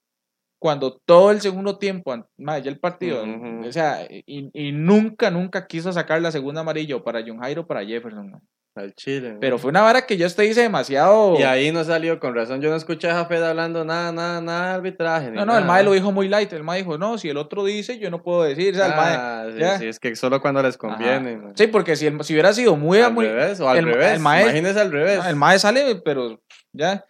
cuando 0.59 0.97
todo 1.05 1.31
el 1.31 1.41
segundo 1.41 1.77
tiempo, 1.77 2.15
ya 2.37 2.55
el 2.55 2.79
partido, 2.79 3.23
o 3.23 3.71
sea, 3.71 4.07
y, 4.09 4.49
y, 4.53 4.71
nunca, 4.71 5.29
nunca 5.29 5.67
quiso 5.67 5.91
sacar 5.91 6.21
la 6.21 6.31
segunda 6.31 6.61
amarilla 6.61 7.03
para 7.03 7.21
John 7.25 7.39
Jairo 7.39 7.67
para 7.67 7.85
Jefferson. 7.85 8.41
Al 8.75 8.93
Chile. 8.93 9.37
Pero 9.39 9.57
fue 9.57 9.69
una 9.69 9.81
vara 9.81 10.05
que 10.05 10.17
yo 10.17 10.29
te 10.29 10.45
hice 10.45 10.61
demasiado. 10.61 11.39
Y 11.39 11.43
ahí 11.43 11.71
no 11.71 11.81
salió, 11.85 12.19
con 12.19 12.35
razón. 12.35 12.59
Yo 12.59 12.69
no 12.69 12.75
escuché 12.75 13.09
a 13.09 13.13
Jafet 13.13 13.41
hablando 13.41 13.85
nada, 13.85 14.11
nada, 14.11 14.41
nada 14.41 14.67
de 14.67 14.73
arbitraje. 14.75 15.31
No, 15.31 15.45
no, 15.45 15.57
el 15.57 15.63
Mae 15.63 15.81
lo 15.81 15.93
dijo 15.93 16.11
muy 16.11 16.27
light. 16.27 16.51
El 16.51 16.63
Mae 16.63 16.79
dijo, 16.79 16.97
no, 16.97 17.17
si 17.17 17.29
el 17.29 17.37
otro 17.37 17.63
dice, 17.63 17.97
yo 17.99 18.11
no 18.11 18.21
puedo 18.21 18.43
decir. 18.43 18.73
O 18.73 18.77
sea, 18.77 18.87
el 18.87 18.95
mae, 18.95 19.63
ah, 19.65 19.77
sí, 19.79 19.87
es 19.87 19.97
que 19.97 20.13
solo 20.17 20.41
cuando 20.41 20.61
les 20.61 20.75
conviene. 20.75 21.39
Sí, 21.55 21.67
porque 21.67 21.95
si, 21.95 22.07
el, 22.07 22.21
si 22.25 22.33
hubiera 22.33 22.51
sido 22.51 22.75
muy. 22.75 22.99
Al 22.99 23.13
muy, 23.13 23.25
revés, 23.25 23.61
o 23.61 23.69
al 23.69 23.81
revés. 23.81 24.11
El 24.11 24.19
Imagínese 24.19 24.81
al 24.81 24.91
revés. 24.91 25.25
El 25.25 25.37
Mae 25.37 25.57
sale, 25.57 25.95
pero 26.03 26.41
ya. 26.73 27.05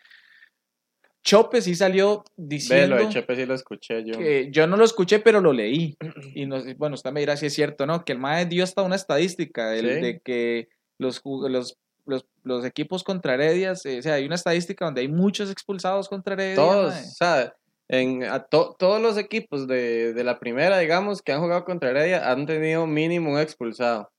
Chope 1.24 1.64
sí 1.64 1.74
salió 1.74 2.24
diciendo. 2.38 2.98
Velo, 2.98 3.10
Chope 3.10 3.36
sí 3.36 3.48
lo 3.48 3.56
escuché 3.56 4.06
yo. 4.06 4.20
Que 4.20 4.50
yo 4.52 4.68
no 4.68 4.78
lo 4.78 4.86
escuché, 4.86 5.18
pero 5.18 5.42
lo 5.42 5.52
leí. 5.52 5.98
Y 6.36 6.46
no, 6.46 6.62
bueno, 6.78 6.94
usted 6.94 7.12
me 7.12 7.22
dirá 7.22 7.36
si 7.36 7.48
es 7.48 7.56
cierto, 7.56 7.88
¿no? 7.88 8.06
Que 8.06 8.12
el 8.12 8.20
Mae 8.20 8.46
dio 8.46 8.64
hasta 8.64 8.84
una 8.84 8.96
estadística 8.96 9.72
de 9.72 10.22
que 10.24 10.68
los, 10.98 11.22
los 11.24 11.78
los, 12.06 12.26
los 12.44 12.66
equipos 12.66 13.04
contra 13.04 13.34
Heredias, 13.34 13.86
eh, 13.86 14.00
o 14.00 14.02
sea, 14.02 14.14
hay 14.16 14.26
una 14.26 14.36
estadística 14.36 14.86
donde 14.86 15.02
hay 15.02 15.08
muchos 15.08 15.52
expulsados 15.52 16.08
contra 16.08 16.34
Heredia. 16.34 16.56
Todos, 16.56 16.94
o 16.94 17.12
sea, 17.16 17.54
en, 17.88 18.24
todos 18.50 19.02
los 19.02 19.18
equipos 19.18 19.68
de, 19.68 20.14
de, 20.14 20.24
la 20.24 20.40
primera, 20.40 20.78
digamos, 20.78 21.22
que 21.22 21.32
han 21.32 21.42
jugado 21.42 21.66
contra 21.66 21.90
Heredia 21.90 22.32
han 22.32 22.46
tenido 22.46 22.86
mínimo 22.88 23.32
un 23.32 23.40
expulsado. 23.40 24.12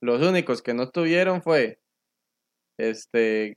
Los 0.00 0.22
únicos 0.22 0.62
que 0.62 0.74
no 0.74 0.90
tuvieron 0.90 1.42
fue 1.42 1.78
este 2.78 3.56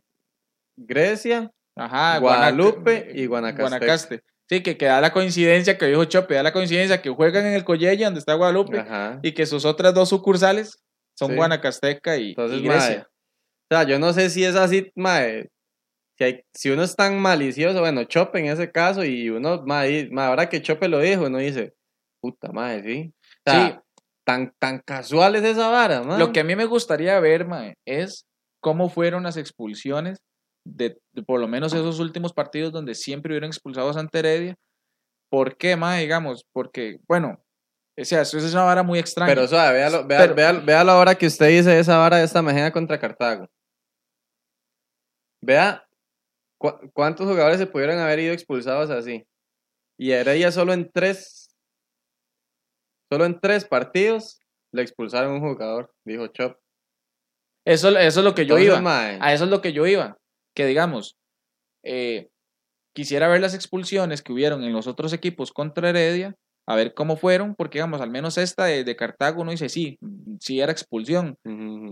Grecia, 0.78 1.52
Ajá, 1.76 2.20
Guadalupe 2.20 3.12
y 3.14 3.26
Guanacaste. 3.26 3.62
Guanacaste. 3.62 4.24
Sí, 4.50 4.64
que, 4.64 4.78
que, 4.78 4.86
da 4.86 5.02
la 5.02 5.12
coincidencia, 5.12 5.78
que 5.78 5.88
dijo 5.88 6.06
Chope, 6.06 6.36
da 6.36 6.44
la 6.44 6.54
coincidencia 6.54 7.02
que 7.02 7.10
juegan 7.10 7.46
en 7.46 7.54
el 7.54 7.66
Collella, 7.66 8.06
donde 8.06 8.20
está 8.20 8.34
Guadalupe, 8.36 8.86
y 9.22 9.34
que 9.34 9.46
sus 9.46 9.66
otras 9.66 9.94
dos 9.94 10.08
sucursales 10.08 10.80
son 11.18 11.36
Guanacasteca 11.36 12.18
y, 12.18 12.34
Grecia. 12.34 13.10
O 13.70 13.76
sea, 13.76 13.84
yo 13.84 14.00
no 14.00 14.14
sé 14.14 14.30
si 14.30 14.44
es 14.44 14.56
así, 14.56 14.92
mae. 14.96 15.50
Si, 16.18 16.24
hay, 16.24 16.44
si 16.54 16.70
uno 16.70 16.84
es 16.84 16.96
tan 16.96 17.20
malicioso, 17.20 17.80
bueno, 17.80 18.04
Chope 18.06 18.40
en 18.40 18.46
ese 18.46 18.72
caso, 18.72 19.04
y 19.04 19.30
uno, 19.30 19.64
mae, 19.66 20.10
ahora 20.18 20.50
que 20.50 20.62
Chope 20.62 20.88
lo 20.88 21.00
dijo, 21.00 21.26
uno 21.26 21.38
dice, 21.38 21.74
puta 22.22 22.52
madre, 22.52 22.84
sí. 22.84 23.14
O 23.46 23.52
sea, 23.52 23.70
sí. 23.70 23.80
Tan, 24.26 24.54
tan 24.60 24.80
casual 24.80 25.36
es 25.36 25.44
esa 25.44 25.70
vara, 25.70 26.04
mae. 26.04 26.20
Lo 26.20 26.32
que 26.32 26.40
a 26.40 26.44
mí 26.44 26.56
me 26.56 26.66
gustaría 26.66 27.20
ver, 27.20 27.46
mae, 27.46 27.76
es 27.86 28.26
cómo 28.62 28.90
fueron 28.90 29.24
las 29.24 29.38
expulsiones 29.38 30.20
de, 30.66 31.00
por 31.26 31.40
lo 31.40 31.48
menos 31.48 31.74
esos 31.74 32.00
últimos 32.00 32.34
partidos 32.34 32.74
donde 32.74 32.96
siempre 32.96 33.32
hubieron 33.32 33.50
expulsados 33.50 33.98
ante 33.98 34.20
Heredia. 34.20 34.56
¿Por 35.30 35.58
qué, 35.58 35.76
mae? 35.76 36.02
Digamos, 36.02 36.46
porque, 36.54 37.00
bueno, 37.08 37.42
o 38.00 38.06
sea, 38.06 38.22
eso 38.22 38.38
es 38.38 38.54
una 38.54 38.64
vara 38.64 38.84
muy 38.84 39.00
extraña. 39.00 39.34
Pero, 39.34 39.48
suave, 39.48 39.74
véalo, 39.74 40.06
véalo, 40.06 40.36
véalo, 40.36 40.62
véalo 40.64 40.92
ahora 40.92 41.16
que 41.16 41.26
usted 41.26 41.48
dice 41.48 41.80
esa 41.80 41.98
vara 41.98 42.18
de 42.18 42.26
esta 42.26 42.42
Mejena 42.42 42.72
contra 42.72 43.00
Cartago. 43.00 43.48
Vea 45.42 45.84
cuántos 46.94 47.28
jugadores 47.28 47.60
se 47.60 47.68
pudieron 47.68 48.00
haber 48.00 48.20
ido 48.20 48.34
expulsados 48.34 48.90
así. 48.90 49.26
Y 50.00 50.12
Heredia 50.12 50.52
solo 50.52 50.74
en 50.74 50.92
tres, 50.92 51.50
solo 53.12 53.26
en 53.26 53.40
tres 53.40 53.66
partidos 53.66 54.40
le 54.72 54.84
expulsaron 54.84 55.34
un 55.34 55.42
jugador, 55.42 55.92
dijo 56.06 56.28
Chop. 56.28 56.58
Eso, 57.66 57.90
eso 57.98 58.20
es 58.20 58.24
lo 58.24 58.36
que 58.36 58.46
yo 58.46 58.60
iba. 58.60 58.80
A 58.80 59.34
eso 59.34 59.46
es 59.46 59.50
lo 59.50 59.62
que 59.62 59.74
yo 59.74 59.88
iba. 59.88 60.18
Que 60.56 60.66
digamos, 60.66 61.18
eh, 61.84 62.30
quisiera 62.96 63.28
ver 63.28 63.42
las 63.42 63.56
expulsiones 63.56 64.22
que 64.22 64.34
hubieron 64.34 64.64
en 64.64 64.74
los 64.74 64.88
otros 64.88 65.14
equipos 65.14 65.52
contra 65.52 65.90
Heredia, 65.90 66.36
a 66.68 66.76
ver 66.76 66.94
cómo 66.94 67.16
fueron, 67.16 67.56
porque 67.56 67.80
digamos, 67.80 68.02
al 68.02 68.12
menos 68.12 68.38
esta 68.38 68.66
de, 68.66 68.96
Cartago 68.96 69.42
uno 69.42 69.52
dice, 69.52 69.70
sí, 69.70 69.98
sí 70.40 70.60
era 70.60 70.72
expulsión, 70.72 71.38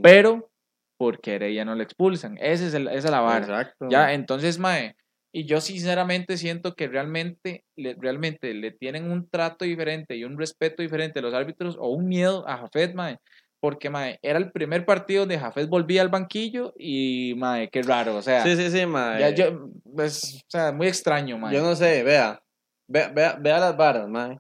pero 0.04 0.52
porque 0.98 1.36
Heredia 1.36 1.66
no 1.66 1.76
le 1.76 1.84
expulsan. 1.84 2.38
Ese 2.40 2.68
es 2.68 2.74
esa 2.74 2.92
es 2.92 3.06
la 3.06 3.22
vara. 3.22 3.46
Exacto. 3.46 3.88
Ya, 3.90 4.14
entonces, 4.14 4.60
mae, 4.60 4.96
Y 5.34 5.46
yo 5.46 5.62
sinceramente 5.62 6.38
siento 6.38 6.76
que 6.76 6.88
realmente 6.88 7.64
le, 7.78 7.96
realmente 8.00 8.54
le 8.54 8.72
tienen 8.72 9.10
un 9.10 9.30
trato 9.30 9.66
diferente 9.66 10.16
y 10.16 10.24
un 10.24 10.38
respeto 10.38 10.82
diferente 10.82 11.20
a 11.20 11.22
los 11.22 11.34
árbitros 11.34 11.78
o 11.80 11.90
un 11.90 12.08
miedo 12.08 12.48
a 12.48 12.58
Jafet, 12.58 12.94
mae, 12.96 13.20
porque 13.62 13.90
mae, 13.90 14.20
era 14.22 14.40
el 14.40 14.52
primer 14.52 14.86
partido 14.86 15.22
donde 15.22 15.40
Jafet 15.40 15.70
volvía 15.70 16.02
al 16.02 16.10
banquillo 16.10 16.74
y 16.78 17.34
mae, 17.38 17.70
qué 17.70 17.82
raro, 17.82 18.18
o 18.18 18.22
sea. 18.22 18.44
Sí, 18.44 18.56
sí, 18.58 18.70
sí, 18.70 18.86
mae. 18.86 19.20
Ya, 19.22 19.30
yo, 19.30 19.70
pues, 19.96 20.36
o 20.36 20.50
sea, 20.50 20.72
muy 20.74 20.88
extraño, 20.88 21.38
mae. 21.38 21.54
Yo 21.54 21.62
no 21.62 21.76
sé, 21.76 22.04
vea, 22.04 22.42
vea, 22.88 23.10
vea, 23.10 23.38
vea 23.40 23.60
las 23.60 23.78
varas, 23.78 24.08
mae. 24.08 24.38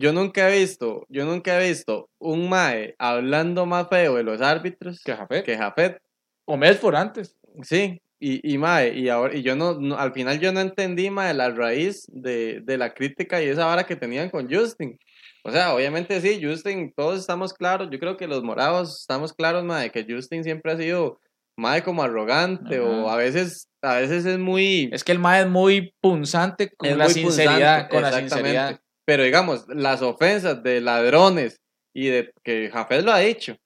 Yo 0.00 0.14
nunca 0.14 0.48
he 0.48 0.58
visto, 0.58 1.04
yo 1.10 1.26
nunca 1.26 1.60
he 1.60 1.68
visto 1.68 2.08
un 2.18 2.48
mae 2.48 2.94
hablando 2.98 3.66
más 3.66 3.86
feo 3.90 4.14
de 4.14 4.22
los 4.22 4.40
árbitros 4.40 5.02
que 5.04 5.14
Jafet. 5.14 5.44
Que 5.44 5.58
Jafet. 5.58 5.98
O 6.46 6.56
Medford 6.56 6.94
antes. 6.94 7.36
Sí, 7.60 8.00
y, 8.18 8.40
y 8.50 8.56
mae, 8.56 8.94
y 8.94 9.10
ahora, 9.10 9.36
y 9.36 9.42
yo 9.42 9.54
no, 9.56 9.96
al 9.98 10.14
final 10.14 10.40
yo 10.40 10.52
no 10.52 10.60
entendí, 10.60 11.10
mae, 11.10 11.34
la 11.34 11.50
raíz 11.50 12.06
de, 12.08 12.62
de 12.62 12.78
la 12.78 12.94
crítica 12.94 13.42
y 13.42 13.48
esa 13.48 13.66
vara 13.66 13.84
que 13.84 13.94
tenían 13.94 14.30
con 14.30 14.50
Justin. 14.50 14.98
O 15.44 15.50
sea, 15.50 15.74
obviamente 15.74 16.18
sí, 16.22 16.40
Justin, 16.42 16.94
todos 16.96 17.20
estamos 17.20 17.52
claros, 17.52 17.90
yo 17.92 17.98
creo 17.98 18.16
que 18.16 18.26
los 18.26 18.42
morados 18.42 19.02
estamos 19.02 19.34
claros, 19.34 19.64
mae, 19.64 19.90
que 19.90 20.06
Justin 20.08 20.44
siempre 20.44 20.72
ha 20.72 20.78
sido 20.78 21.20
mae 21.58 21.82
como 21.82 22.02
arrogante 22.02 22.80
o 22.80 23.10
a 23.10 23.16
veces 23.16 23.68
a 23.82 23.96
veces 23.96 24.24
es 24.24 24.38
muy 24.38 24.88
es 24.92 25.04
que 25.04 25.12
el 25.12 25.18
mae 25.18 25.42
es 25.42 25.48
muy 25.48 25.92
punzante 26.00 26.70
con 26.74 26.96
la 26.96 27.08
sinceridad 27.10 27.90
con 27.90 28.00
la 28.00 28.12
sinceridad 28.12 28.80
pero 29.10 29.24
digamos, 29.24 29.64
las 29.66 30.02
ofensas 30.02 30.62
de 30.62 30.80
ladrones 30.80 31.60
y 31.92 32.06
de 32.06 32.30
que 32.44 32.70
Jafet 32.72 33.02
lo 33.02 33.10
ha 33.10 33.18
dicho. 33.18 33.56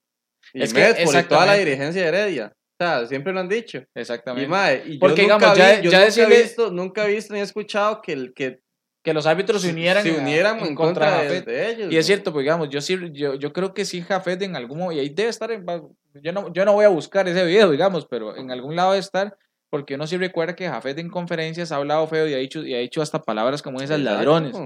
Y 0.55 0.63
es 0.63 0.73
que 0.73 1.05
por 1.05 1.23
toda 1.25 1.45
la 1.45 1.53
dirigencia 1.53 2.01
de 2.01 2.09
Heredia. 2.09 2.53
O 2.57 2.83
sea, 2.83 3.07
siempre 3.07 3.31
lo 3.35 3.41
han 3.41 3.49
dicho. 3.51 3.85
Exactamente. 3.95 4.47
Y, 4.47 4.49
mae, 4.49 4.99
Porque 4.99 5.21
digamos, 5.21 5.55
ya, 5.55 5.83
ya 5.83 6.07
nunca, 6.07 6.23
he 6.23 6.43
visto, 6.43 6.71
nunca 6.71 7.05
he 7.07 7.13
visto 7.13 7.35
ni 7.35 7.41
he 7.41 7.43
escuchado 7.43 8.01
que, 8.01 8.13
el, 8.15 8.33
que 8.33 8.63
que 9.03 9.13
los 9.13 9.27
árbitros 9.27 9.61
se 9.61 9.69
unieran, 9.69 10.03
se 10.03 10.13
unieran 10.13 10.61
en, 10.61 10.75
contra, 10.75 11.25
de, 11.25 11.71
ellos. 11.71 11.93
Y 11.93 11.99
es 11.99 12.07
cierto, 12.07 12.33
pues 12.33 12.45
digamos, 12.45 12.71
yo 12.71 12.81
sí, 12.81 12.97
yo, 13.13 13.35
yo 13.35 13.53
creo 13.53 13.75
que 13.75 13.85
sí 13.85 14.01
Jafet 14.01 14.41
en 14.41 14.57
algún 14.57 14.79
momento, 14.79 14.97
y 14.97 15.05
ahí 15.05 15.11
debe 15.11 15.29
estar, 15.29 15.51
yo, 16.15 16.33
no, 16.33 16.51
yo 16.55 16.65
no 16.65 16.73
voy 16.73 16.87
a 16.87 16.89
buscar 16.89 17.29
ese 17.29 17.45
video, 17.45 17.71
digamos, 17.71 18.07
pero 18.07 18.35
en 18.35 18.51
algún 18.51 18.77
lado 18.77 18.93
debe 18.93 19.01
estar, 19.01 19.37
porque 19.69 19.97
uno 19.97 20.07
sí 20.07 20.17
recuerda 20.17 20.57
que 20.57 20.67
Jafet 20.67 20.99
en 21.01 21.11
conferencias 21.11 21.71
ha 21.71 21.77
hablado 21.77 22.07
feo 22.07 22.27
y 22.27 22.33
ha 22.33 22.39
dicho, 22.39 22.65
y 22.65 22.75
ha 22.75 22.79
dicho 22.79 23.03
hasta 23.03 23.21
palabras 23.21 23.61
como 23.61 23.83
esas, 23.83 24.01
ladrones. 24.01 24.57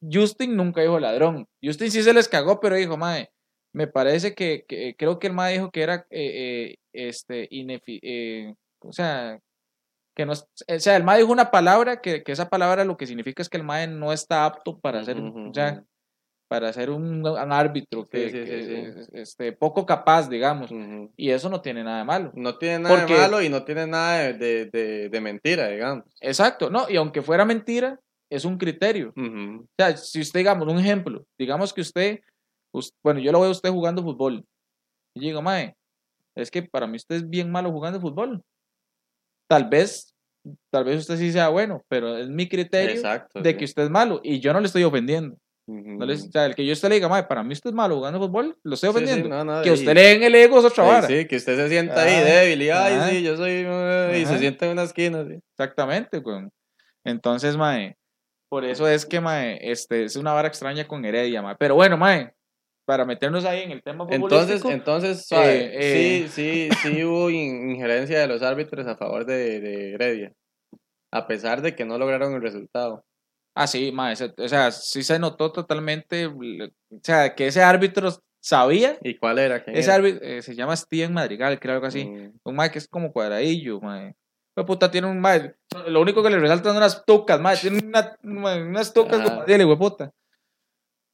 Justin 0.00 0.56
nunca 0.56 0.80
dijo 0.80 0.98
ladrón. 0.98 1.46
Justin 1.62 1.90
sí 1.90 2.02
se 2.02 2.14
les 2.14 2.28
cagó, 2.28 2.60
pero 2.60 2.76
dijo, 2.76 2.96
mae, 2.96 3.30
me 3.72 3.86
parece 3.86 4.34
que, 4.34 4.64
creo 4.98 5.18
que 5.18 5.26
el 5.28 5.32
mae 5.32 5.54
dijo 5.54 5.70
que 5.70 5.82
era, 5.82 6.06
eh, 6.10 6.74
eh, 6.74 6.76
este, 6.92 7.48
eh, 7.50 8.54
o 8.80 8.92
sea, 8.92 9.38
que 10.16 10.26
no, 10.26 10.32
o 10.32 10.78
sea, 10.78 10.96
el 10.96 11.04
mae 11.04 11.18
dijo 11.18 11.32
una 11.32 11.50
palabra 11.50 12.00
que, 12.00 12.22
esa 12.26 12.48
palabra 12.48 12.84
lo 12.84 12.96
que 12.96 13.06
significa 13.06 13.42
es 13.42 13.48
que 13.48 13.56
el 13.56 13.64
mae 13.64 13.86
no 13.86 14.12
está 14.12 14.44
apto 14.44 14.78
para 14.78 15.04
ser, 15.04 15.18
o 15.20 15.52
sea, 15.52 15.84
para 16.48 16.72
ser 16.72 16.90
un, 16.90 17.24
árbitro, 17.26 18.08
que, 18.08 18.94
este, 19.12 19.52
poco 19.52 19.84
capaz, 19.84 20.28
digamos, 20.28 20.70
y 21.16 21.30
eso 21.30 21.50
no 21.50 21.60
tiene 21.60 21.84
nada 21.84 21.98
de 21.98 22.04
malo. 22.04 22.32
No 22.34 22.56
tiene 22.56 22.80
nada 22.80 23.04
de 23.04 23.16
malo 23.16 23.42
y 23.42 23.48
no 23.48 23.64
tiene 23.64 23.86
nada 23.86 24.32
de, 24.32 25.08
de 25.10 25.20
mentira, 25.20 25.68
digamos. 25.68 26.04
Exacto, 26.20 26.70
no, 26.70 26.88
y 26.88 26.96
aunque 26.96 27.22
fuera 27.22 27.44
mentira, 27.44 28.00
es 28.30 28.44
un 28.44 28.58
criterio. 28.58 29.12
O 29.16 29.66
sea, 29.78 29.96
si 29.96 30.20
usted, 30.20 30.40
digamos, 30.40 30.68
un 30.68 30.78
ejemplo, 30.78 31.24
digamos 31.38 31.72
que 31.72 31.80
usted, 31.80 32.20
bueno, 33.02 33.20
yo 33.20 33.32
lo 33.32 33.40
veo 33.40 33.48
a 33.48 33.52
usted 33.52 33.70
jugando 33.70 34.02
fútbol. 34.02 34.44
Y 35.14 35.20
digo, 35.20 35.42
mae, 35.42 35.74
es 36.36 36.50
que 36.50 36.62
para 36.62 36.86
mí 36.86 36.96
usted 36.96 37.16
es 37.16 37.28
bien 37.28 37.50
malo 37.50 37.72
jugando 37.72 38.00
fútbol. 38.00 38.42
Tal 39.48 39.68
vez, 39.68 40.14
tal 40.70 40.84
vez 40.84 41.00
usted 41.00 41.16
sí 41.16 41.32
sea 41.32 41.48
bueno, 41.48 41.82
pero 41.88 42.16
es 42.16 42.28
mi 42.28 42.48
criterio 42.48 43.02
de 43.34 43.56
que 43.56 43.64
usted 43.64 43.84
es 43.84 43.90
malo 43.90 44.20
y 44.22 44.40
yo 44.40 44.52
no 44.52 44.60
le 44.60 44.66
estoy 44.66 44.84
ofendiendo. 44.84 45.36
no 45.66 46.06
o 46.06 46.16
sea, 46.16 46.46
el 46.46 46.54
que 46.54 46.64
yo 46.64 46.72
usted 46.72 46.90
le 46.90 46.96
diga, 46.96 47.08
mae, 47.08 47.24
para 47.24 47.42
mí 47.42 47.52
usted 47.54 47.70
es 47.70 47.74
malo 47.74 47.96
jugando 47.96 48.20
fútbol, 48.20 48.56
lo 48.62 48.74
estoy 48.74 48.90
ofendiendo. 48.90 49.62
que 49.62 49.72
usted 49.72 49.94
le 49.94 50.12
en 50.12 50.22
el 50.22 50.34
ego 50.34 50.58
es 50.58 50.66
otra 50.66 50.84
vara. 50.84 51.06
Sí, 51.06 51.26
que 51.26 51.36
usted 51.36 51.56
se 51.56 51.68
sienta 51.68 52.02
ahí 52.02 52.22
débil 52.22 52.62
y, 52.62 52.70
ay, 52.70 53.10
sí, 53.10 53.22
yo 53.22 53.36
soy, 53.36 53.66
y 54.20 54.26
se 54.26 54.38
sienta 54.38 54.66
en 54.66 54.72
una 54.72 54.82
esquina. 54.84 55.26
Exactamente, 55.52 56.18
güey. 56.18 56.46
Entonces, 57.04 57.56
mae, 57.56 57.97
por 58.48 58.64
eso 58.64 58.88
es 58.88 59.04
que, 59.04 59.20
mae, 59.20 59.58
este, 59.60 60.04
es 60.04 60.16
una 60.16 60.32
vara 60.32 60.48
extraña 60.48 60.86
con 60.86 61.04
Heredia, 61.04 61.42
mae. 61.42 61.56
Pero 61.58 61.74
bueno, 61.74 61.96
mae, 61.96 62.32
para 62.86 63.04
meternos 63.04 63.44
ahí 63.44 63.62
en 63.62 63.72
el 63.72 63.82
tema 63.82 64.06
Entonces, 64.08 64.64
entonces 64.64 65.30
eh, 65.32 65.70
eh, 65.74 66.28
sí, 66.28 66.68
sí, 66.70 66.76
sí 66.82 67.04
hubo 67.04 67.28
injerencia 67.28 68.18
de 68.20 68.26
los 68.26 68.42
árbitros 68.42 68.86
a 68.86 68.96
favor 68.96 69.26
de, 69.26 69.60
de, 69.60 69.92
Heredia. 69.92 70.32
A 71.12 71.26
pesar 71.26 71.60
de 71.60 71.74
que 71.74 71.84
no 71.84 71.98
lograron 71.98 72.34
el 72.34 72.42
resultado. 72.42 73.04
Ah, 73.54 73.66
sí, 73.66 73.92
mae, 73.92 74.14
o 74.14 74.48
sea, 74.48 74.70
sí 74.70 75.02
se 75.02 75.18
notó 75.18 75.52
totalmente, 75.52 76.26
o 76.26 76.34
sea, 77.02 77.34
que 77.34 77.48
ese 77.48 77.62
árbitro 77.62 78.10
sabía. 78.40 78.96
¿Y 79.02 79.16
cuál 79.18 79.38
era? 79.38 79.56
Ese 79.66 79.90
árbitro 79.90 80.24
eh, 80.24 80.42
se 80.42 80.54
llama 80.54 80.76
Steven 80.76 81.12
Madrigal, 81.12 81.58
creo 81.58 81.74
algo 81.74 81.86
así. 81.86 82.04
Mm. 82.04 82.38
Un 82.44 82.56
mae 82.56 82.70
que 82.70 82.78
es 82.78 82.88
como 82.88 83.12
cuadradillo, 83.12 83.80
mae 83.80 84.14
puta 84.64 84.90
tiene 84.90 85.06
un 85.06 85.20
mae. 85.20 85.54
Lo 85.86 86.00
único 86.00 86.22
que 86.22 86.30
le 86.30 86.38
resaltan 86.38 86.72
son 86.72 86.76
unas 86.78 87.04
tucas, 87.04 87.40
mae. 87.40 87.56
Tiene 87.56 87.80
una, 87.84 88.16
unas 88.22 88.92
tucas 88.92 89.20
como 89.20 89.44
dile, 89.44 89.64
puta. 89.76 90.12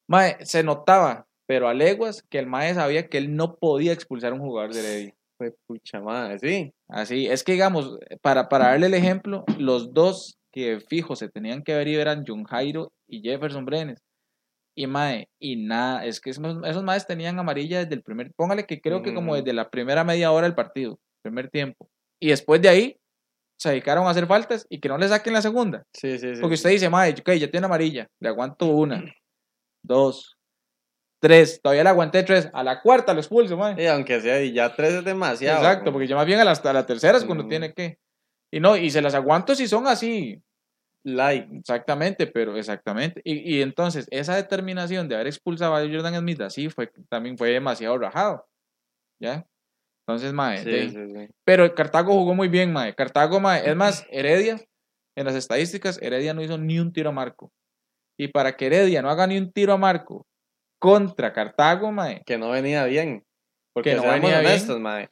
Mae, 0.08 0.36
se 0.44 0.62
notaba, 0.62 1.26
pero 1.46 1.68
a 1.68 1.74
leguas, 1.74 2.22
que 2.22 2.38
el 2.38 2.46
mae 2.46 2.74
sabía 2.74 3.08
que 3.08 3.18
él 3.18 3.34
no 3.36 3.56
podía 3.56 3.92
expulsar 3.92 4.32
a 4.32 4.34
un 4.34 4.40
jugador 4.40 4.72
de 4.72 4.80
Heredia. 4.80 5.14
Fue 5.36 5.52
pucha 5.66 6.00
madre, 6.00 6.38
sí. 6.38 6.72
Así, 6.88 7.26
es 7.26 7.42
que 7.42 7.52
digamos, 7.52 7.98
para, 8.22 8.48
para 8.48 8.68
darle 8.68 8.86
el 8.86 8.94
ejemplo, 8.94 9.44
los 9.58 9.92
dos 9.92 10.36
que 10.52 10.78
fijo 10.80 11.16
se 11.16 11.28
tenían 11.28 11.62
que 11.62 11.74
ver 11.74 11.88
y 11.88 11.96
eran 11.96 12.24
John 12.26 12.44
Jairo 12.44 12.92
y 13.08 13.22
Jefferson 13.22 13.64
Brenes. 13.64 13.98
Y 14.76 14.86
mae, 14.86 15.28
y 15.40 15.56
nada, 15.56 16.04
es 16.04 16.20
que 16.20 16.30
esos, 16.30 16.58
esos 16.64 16.82
maes 16.82 17.06
tenían 17.06 17.38
amarilla 17.38 17.80
desde 17.80 17.94
el 17.94 18.02
primer, 18.02 18.32
póngale 18.36 18.66
que 18.66 18.80
creo 18.80 19.02
que 19.02 19.14
como 19.14 19.32
mm. 19.32 19.36
desde 19.36 19.52
la 19.52 19.70
primera 19.70 20.04
media 20.04 20.32
hora 20.32 20.46
del 20.46 20.54
partido, 20.54 20.98
primer 21.22 21.48
tiempo. 21.48 21.88
Y 22.20 22.28
después 22.28 22.60
de 22.60 22.68
ahí, 22.68 22.96
se 23.64 23.71
dedicaron 23.71 24.06
a 24.06 24.11
hacer 24.11 24.26
faltas 24.26 24.66
y 24.68 24.78
que 24.78 24.90
no 24.90 24.99
le 24.99 25.09
saquen 25.09 25.33
la 25.33 25.40
segunda. 25.40 25.87
Sí, 25.90 26.18
sí, 26.18 26.35
sí. 26.35 26.40
Porque 26.42 26.56
usted 26.56 26.68
dice, 26.68 26.90
madre, 26.90 27.14
ok, 27.18 27.30
ya 27.33 27.50
tiene 27.50 27.64
amarilla, 27.64 28.06
le 28.21 28.28
aguanto 28.28 28.66
una, 28.66 29.02
dos, 29.83 30.37
tres, 31.18 31.62
todavía 31.62 31.83
le 31.83 31.88
aguanté 31.88 32.23
tres, 32.25 32.50
a 32.52 32.62
la 32.62 32.83
cuarta 32.83 33.14
lo 33.14 33.21
expulso, 33.21 33.56
madre. 33.56 33.83
Y 33.83 33.87
aunque 33.87 34.21
sea, 34.21 34.42
y 34.42 34.52
ya 34.52 34.76
tres 34.76 34.92
es 34.92 35.04
demasiado. 35.04 35.56
Exacto, 35.56 35.92
porque 35.92 36.06
ya 36.06 36.14
más 36.14 36.26
bien 36.26 36.38
hasta 36.40 36.75
la 36.75 36.85
tercera 36.85 37.16
es 37.16 37.25
cuando 37.25 37.49
tiene 37.49 37.73
que. 37.73 37.99
Y 38.50 38.61
no, 38.61 38.76
y 38.76 38.90
se 38.90 39.00
las 39.00 39.14
aguanto 39.14 39.54
si 39.54 39.66
son 39.66 39.87
así. 39.87 40.42
Like. 41.02 41.49
Exactamente, 41.56 42.26
pero 42.26 42.59
exactamente. 42.59 43.23
Y, 43.25 43.56
y 43.56 43.62
entonces, 43.62 44.06
esa 44.11 44.37
determinación 44.37 45.09
de 45.09 45.14
haber 45.14 45.28
expulsado 45.28 45.75
a 45.75 45.80
Jordan 45.80 46.18
Smith 46.18 46.42
así 46.42 46.68
fue, 46.68 46.92
también 47.09 47.38
fue 47.38 47.49
demasiado 47.49 47.97
rajado. 47.97 48.47
¿Ya? 49.18 49.47
Entonces, 50.06 50.32
mae. 50.32 50.58
Sí, 50.58 50.90
sí, 50.90 51.08
sí. 51.08 51.28
Pero 51.44 51.75
Cartago 51.75 52.12
jugó 52.12 52.34
muy 52.34 52.49
bien, 52.49 52.73
mae. 52.73 52.94
Cartago, 52.94 53.40
mae. 53.40 53.68
Es 53.68 53.75
más, 53.75 54.06
Heredia, 54.11 54.61
en 55.16 55.25
las 55.25 55.34
estadísticas, 55.34 56.00
Heredia 56.02 56.34
no 56.34 56.42
hizo 56.42 56.58
ni 56.58 56.78
un 56.78 56.92
tiro 56.92 57.11
a 57.11 57.12
marco. 57.12 57.50
Y 58.18 58.28
para 58.28 58.56
que 58.56 58.66
Heredia 58.66 59.02
no 59.02 59.11
haga 59.11 59.26
ni 59.26 59.38
un 59.38 59.50
tiro 59.50 59.73
a 59.73 59.78
marco 59.78 60.26
contra 60.78 61.32
Cartago, 61.32 61.90
mae. 61.90 62.23
Que 62.26 62.37
no 62.37 62.50
venía 62.50 62.84
bien. 62.84 63.25
Porque 63.73 63.94
no 63.94 64.02
venía 64.02 64.40
honestos, 64.40 64.78
mae. 64.78 65.08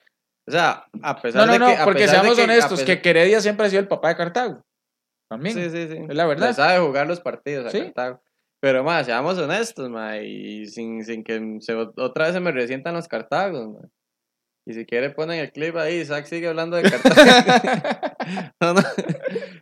O 0.47 0.51
sea, 0.51 0.85
a 1.03 1.23
pesar 1.23 1.47
no, 1.47 1.59
no, 1.59 1.67
de 1.67 1.73
que. 1.73 1.79
No, 1.79 1.85
porque 1.85 2.09
seamos 2.09 2.39
honestos, 2.39 2.83
que, 2.83 3.01
Heredia 3.03 3.41
siempre 3.41 3.67
ha 3.67 3.71
sido 3.71 3.81
el 3.81 3.89
papá 3.89 4.09
de 4.09 4.17
Cartago. 4.17 4.63
También. 5.31 5.55
Sí, 5.55 5.71
sí, 5.71 5.89
sí. 5.89 6.05
Es 6.09 6.15
la 6.15 6.27
verdad. 6.27 6.53
sabe 6.53 6.85
jugar 6.85 7.07
los 7.07 7.21
partidos 7.21 7.67
a 7.67 7.79
Cartago. 7.79 8.23
Pero, 8.61 8.85
mae, 8.85 9.05
seamos 9.05 9.39
honestos, 9.39 9.89
mae. 9.89 10.27
Y 10.27 10.67
sin, 10.67 11.03
sin 11.05 11.25
que 11.25 11.59
se, 11.61 11.75
otra 11.75 12.27
vez 12.27 12.35
se 12.35 12.41
me 12.41 12.53
resientan 12.53 12.95
los 12.95 13.09
Cartagos, 13.09 13.69
mae. 13.69 13.91
Y 14.65 14.75
si 14.75 14.87
quiere 14.87 15.11
ponen 15.11 15.41
el 15.41 15.51
clip 15.51 15.77
ahí, 15.77 15.97
Isaac 15.97 16.27
sigue 16.27 16.47
hablando 16.47 16.77
de 16.77 16.83
Cartago. 16.91 18.15
no, 18.61 18.75
no. 18.75 18.83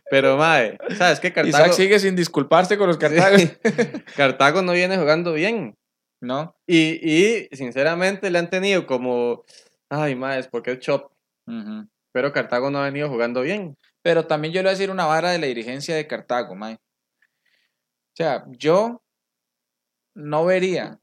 Pero 0.09 0.37
mae, 0.37 0.77
¿sabes 0.95 1.19
qué 1.19 1.33
Cartago? 1.33 1.65
Isaac 1.65 1.73
sigue 1.73 1.99
sin 1.99 2.15
disculparse 2.15 2.77
con 2.77 2.87
los 2.87 2.97
Cartagos. 2.97 3.41
Cartago 4.15 4.61
no 4.61 4.73
viene 4.73 4.97
jugando 4.97 5.33
bien. 5.33 5.75
¿No? 6.23 6.55
Y, 6.67 6.99
y 7.01 7.47
sinceramente 7.51 8.29
le 8.29 8.37
han 8.37 8.51
tenido 8.51 8.85
como, 8.85 9.43
ay 9.89 10.13
mae, 10.13 10.39
es 10.39 10.47
porque 10.47 10.73
es 10.73 10.79
chop. 10.79 11.11
Pero 12.13 12.31
Cartago 12.31 12.69
no 12.69 12.77
ha 12.77 12.85
venido 12.85 13.09
jugando 13.09 13.41
bien. 13.41 13.75
Pero 14.03 14.27
también 14.27 14.53
yo 14.53 14.59
le 14.59 14.65
voy 14.65 14.69
a 14.69 14.77
decir 14.77 14.91
una 14.91 15.07
vara 15.07 15.31
de 15.31 15.39
la 15.39 15.47
dirigencia 15.47 15.95
de 15.95 16.05
Cartago, 16.05 16.55
mae. 16.55 16.75
O 16.75 18.15
sea, 18.15 18.45
yo 18.49 19.01
no 20.13 20.45
vería 20.45 20.99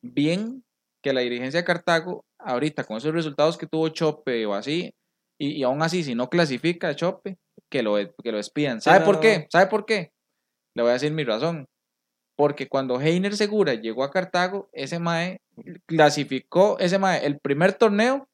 bien 0.00 0.64
que 1.02 1.12
la 1.12 1.20
dirigencia 1.20 1.60
de 1.60 1.66
Cartago 1.66 2.24
ahorita 2.44 2.84
con 2.84 2.96
esos 2.96 3.12
resultados 3.12 3.56
que 3.56 3.66
tuvo 3.66 3.88
Chope 3.88 4.46
o 4.46 4.54
así, 4.54 4.92
y, 5.38 5.62
aún 5.64 5.82
así, 5.82 6.04
si 6.04 6.14
no 6.14 6.28
clasifica 6.28 6.94
Chope, 6.94 7.36
que 7.68 7.82
lo, 7.82 7.96
que 8.22 8.30
lo 8.30 8.36
despidan. 8.36 8.80
¿Sabe 8.80 9.04
por 9.04 9.18
qué? 9.18 9.46
¿Sabe 9.50 9.66
por 9.66 9.84
qué? 9.84 10.12
Le 10.76 10.82
voy 10.82 10.90
a 10.90 10.94
decir 10.94 11.12
mi 11.12 11.24
razón. 11.24 11.66
Porque 12.36 12.68
cuando 12.68 13.00
Heiner 13.00 13.36
Segura 13.36 13.74
llegó 13.74 14.04
a 14.04 14.10
Cartago, 14.10 14.68
ese 14.72 14.98
Mae 14.98 15.40
clasificó, 15.86 16.78
ese 16.78 16.98
Mae, 16.98 17.26
el 17.26 17.38
primer 17.40 17.74
torneo 17.74 18.28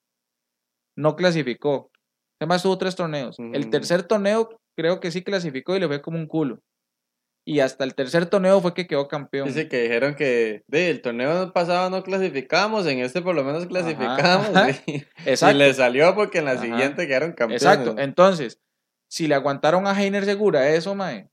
no 0.96 1.16
clasificó. 1.16 1.90
Ese 2.38 2.46
Mae 2.46 2.60
tuvo 2.60 2.78
tres 2.78 2.94
torneos. 2.94 3.36
El 3.38 3.70
tercer 3.70 4.02
torneo 4.02 4.50
creo 4.76 5.00
que 5.00 5.10
sí 5.10 5.22
clasificó 5.22 5.76
y 5.76 5.80
le 5.80 5.88
fue 5.88 6.02
como 6.02 6.18
un 6.18 6.26
culo. 6.26 6.60
Y 7.48 7.60
hasta 7.60 7.84
el 7.84 7.94
tercer 7.94 8.26
torneo 8.26 8.60
fue 8.60 8.74
que 8.74 8.86
quedó 8.86 9.08
campeón. 9.08 9.48
Dice 9.48 9.68
que 9.68 9.80
dijeron 9.80 10.14
que 10.16 10.64
de, 10.66 10.90
el 10.90 11.00
torneo 11.00 11.50
pasado 11.54 11.88
no 11.88 12.02
clasificamos, 12.02 12.86
en 12.86 12.98
este 12.98 13.22
por 13.22 13.34
lo 13.34 13.42
menos 13.42 13.64
clasificamos. 13.64 14.48
Exacto. 15.24 15.56
Y 15.56 15.58
le 15.58 15.72
salió 15.72 16.14
porque 16.14 16.40
en 16.40 16.44
la 16.44 16.58
siguiente 16.58 17.06
quedaron 17.06 17.32
campeones. 17.32 17.62
Exacto. 17.62 17.94
Entonces, 17.96 18.60
si 19.08 19.28
le 19.28 19.34
aguantaron 19.34 19.86
a 19.86 19.98
Heiner 19.98 20.26
Segura 20.26 20.68
eso, 20.68 20.94
mae, 20.94 21.30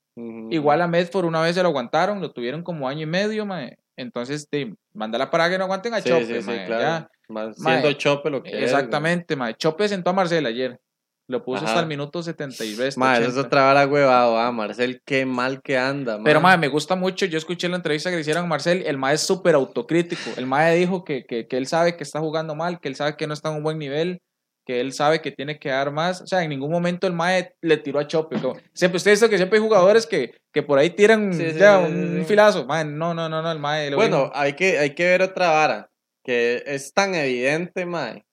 igual 0.52 0.82
a 0.82 0.88
Medford 0.88 1.26
una 1.26 1.42
vez 1.42 1.56
se 1.56 1.62
lo 1.62 1.68
aguantaron, 1.68 2.22
lo 2.22 2.32
tuvieron 2.32 2.64
como 2.64 2.88
año 2.88 3.02
y 3.02 3.08
medio, 3.08 3.46
mae. 3.46 3.78
Entonces, 3.98 4.48
te, 4.50 4.74
mándala 4.94 5.30
para 5.30 5.50
que 5.50 5.58
no 5.58 5.66
aguanten 5.66 5.96
a 5.96 6.02
Chope, 6.02 6.42
sí, 6.42 6.60
claro. 6.66 7.10
Siendo 7.56 7.92
Chope 7.92 8.30
lo 8.30 8.42
que 8.42 8.64
Exactamente, 8.64 9.36
mae. 9.36 9.56
Chope 9.56 9.90
sentó 9.90 10.12
a 10.12 10.14
Marcel 10.14 10.46
ayer. 10.46 10.80
Lo 11.28 11.44
puso 11.44 11.66
hasta 11.66 11.80
el 11.80 11.88
minuto 11.88 12.22
70 12.22 12.64
y 12.66 12.76
ves. 12.76 12.96
eso 12.98 13.30
es 13.30 13.38
otra 13.38 13.64
vara 13.64 13.88
huevado, 13.88 14.38
ah, 14.38 14.52
Marcel, 14.52 15.02
qué 15.06 15.26
mal 15.26 15.62
que 15.64 15.76
anda, 15.76 16.20
Pero, 16.24 16.40
madre, 16.40 16.60
me 16.60 16.68
gusta 16.68 16.96
mucho. 16.96 17.26
Yo 17.26 17.40
escuché 17.40 17.68
la 17.68 17.78
entrevista 17.78 18.12
que 18.12 18.16
le 18.16 18.22
hicieron 18.22 18.46
a 18.46 18.48
Marcel. 18.48 18.84
El 18.86 18.98
mae 19.00 19.16
es 19.16 19.22
súper 19.22 19.56
autocrítico. 19.56 20.30
El 20.38 20.46
mae 20.46 20.76
dijo 20.76 21.04
que, 21.04 21.26
que, 21.26 21.48
que, 21.48 21.58
él 21.58 21.66
sabe 21.66 21.98
que 21.98 22.04
está 22.04 22.20
jugando 22.20 22.54
mal, 22.54 22.80
que 22.80 22.90
él 22.90 22.96
sabe 22.96 23.18
que 23.18 23.26
no 23.26 23.34
está 23.34 23.50
en 23.50 23.56
un 23.56 23.64
buen 23.64 23.80
nivel, 23.80 24.22
que 24.68 24.80
él 24.80 24.94
sabe 24.94 25.22
que 25.22 25.32
tiene 25.32 25.58
que 25.58 25.70
dar 25.70 25.92
más. 25.92 26.22
O 26.22 26.28
sea, 26.28 26.44
en 26.44 26.50
ningún 26.52 26.70
momento 26.70 27.08
el 27.08 27.14
mae 27.14 27.56
le 27.60 27.78
tiró 27.78 28.00
a 28.00 28.06
Chope. 28.06 28.38
siempre, 28.74 28.98
usted 28.98 29.12
dice 29.12 29.28
que 29.28 29.38
siempre 29.38 29.58
hay 29.58 29.64
jugadores 29.64 30.06
que, 30.06 30.36
que 30.54 30.62
por 30.62 30.78
ahí 30.78 30.92
tiran 30.92 31.32
ya, 31.58 31.80
un, 31.80 32.24
filazo. 32.28 32.68
Mae, 32.68 32.86
no, 32.86 33.16
no, 33.16 33.28
no, 33.30 33.42
no, 33.42 33.52
el 33.52 33.60
mae. 33.60 33.96
Bueno, 33.96 34.30
hay 34.36 34.54
que, 34.54 34.78
hay 34.78 34.94
que 34.94 35.06
ver 35.06 35.24
otra 35.24 35.50
vara. 35.50 35.90
Que 36.24 36.64
es 36.68 36.94
tan 36.94 37.16
evidente, 37.16 37.88
mae 37.88 38.26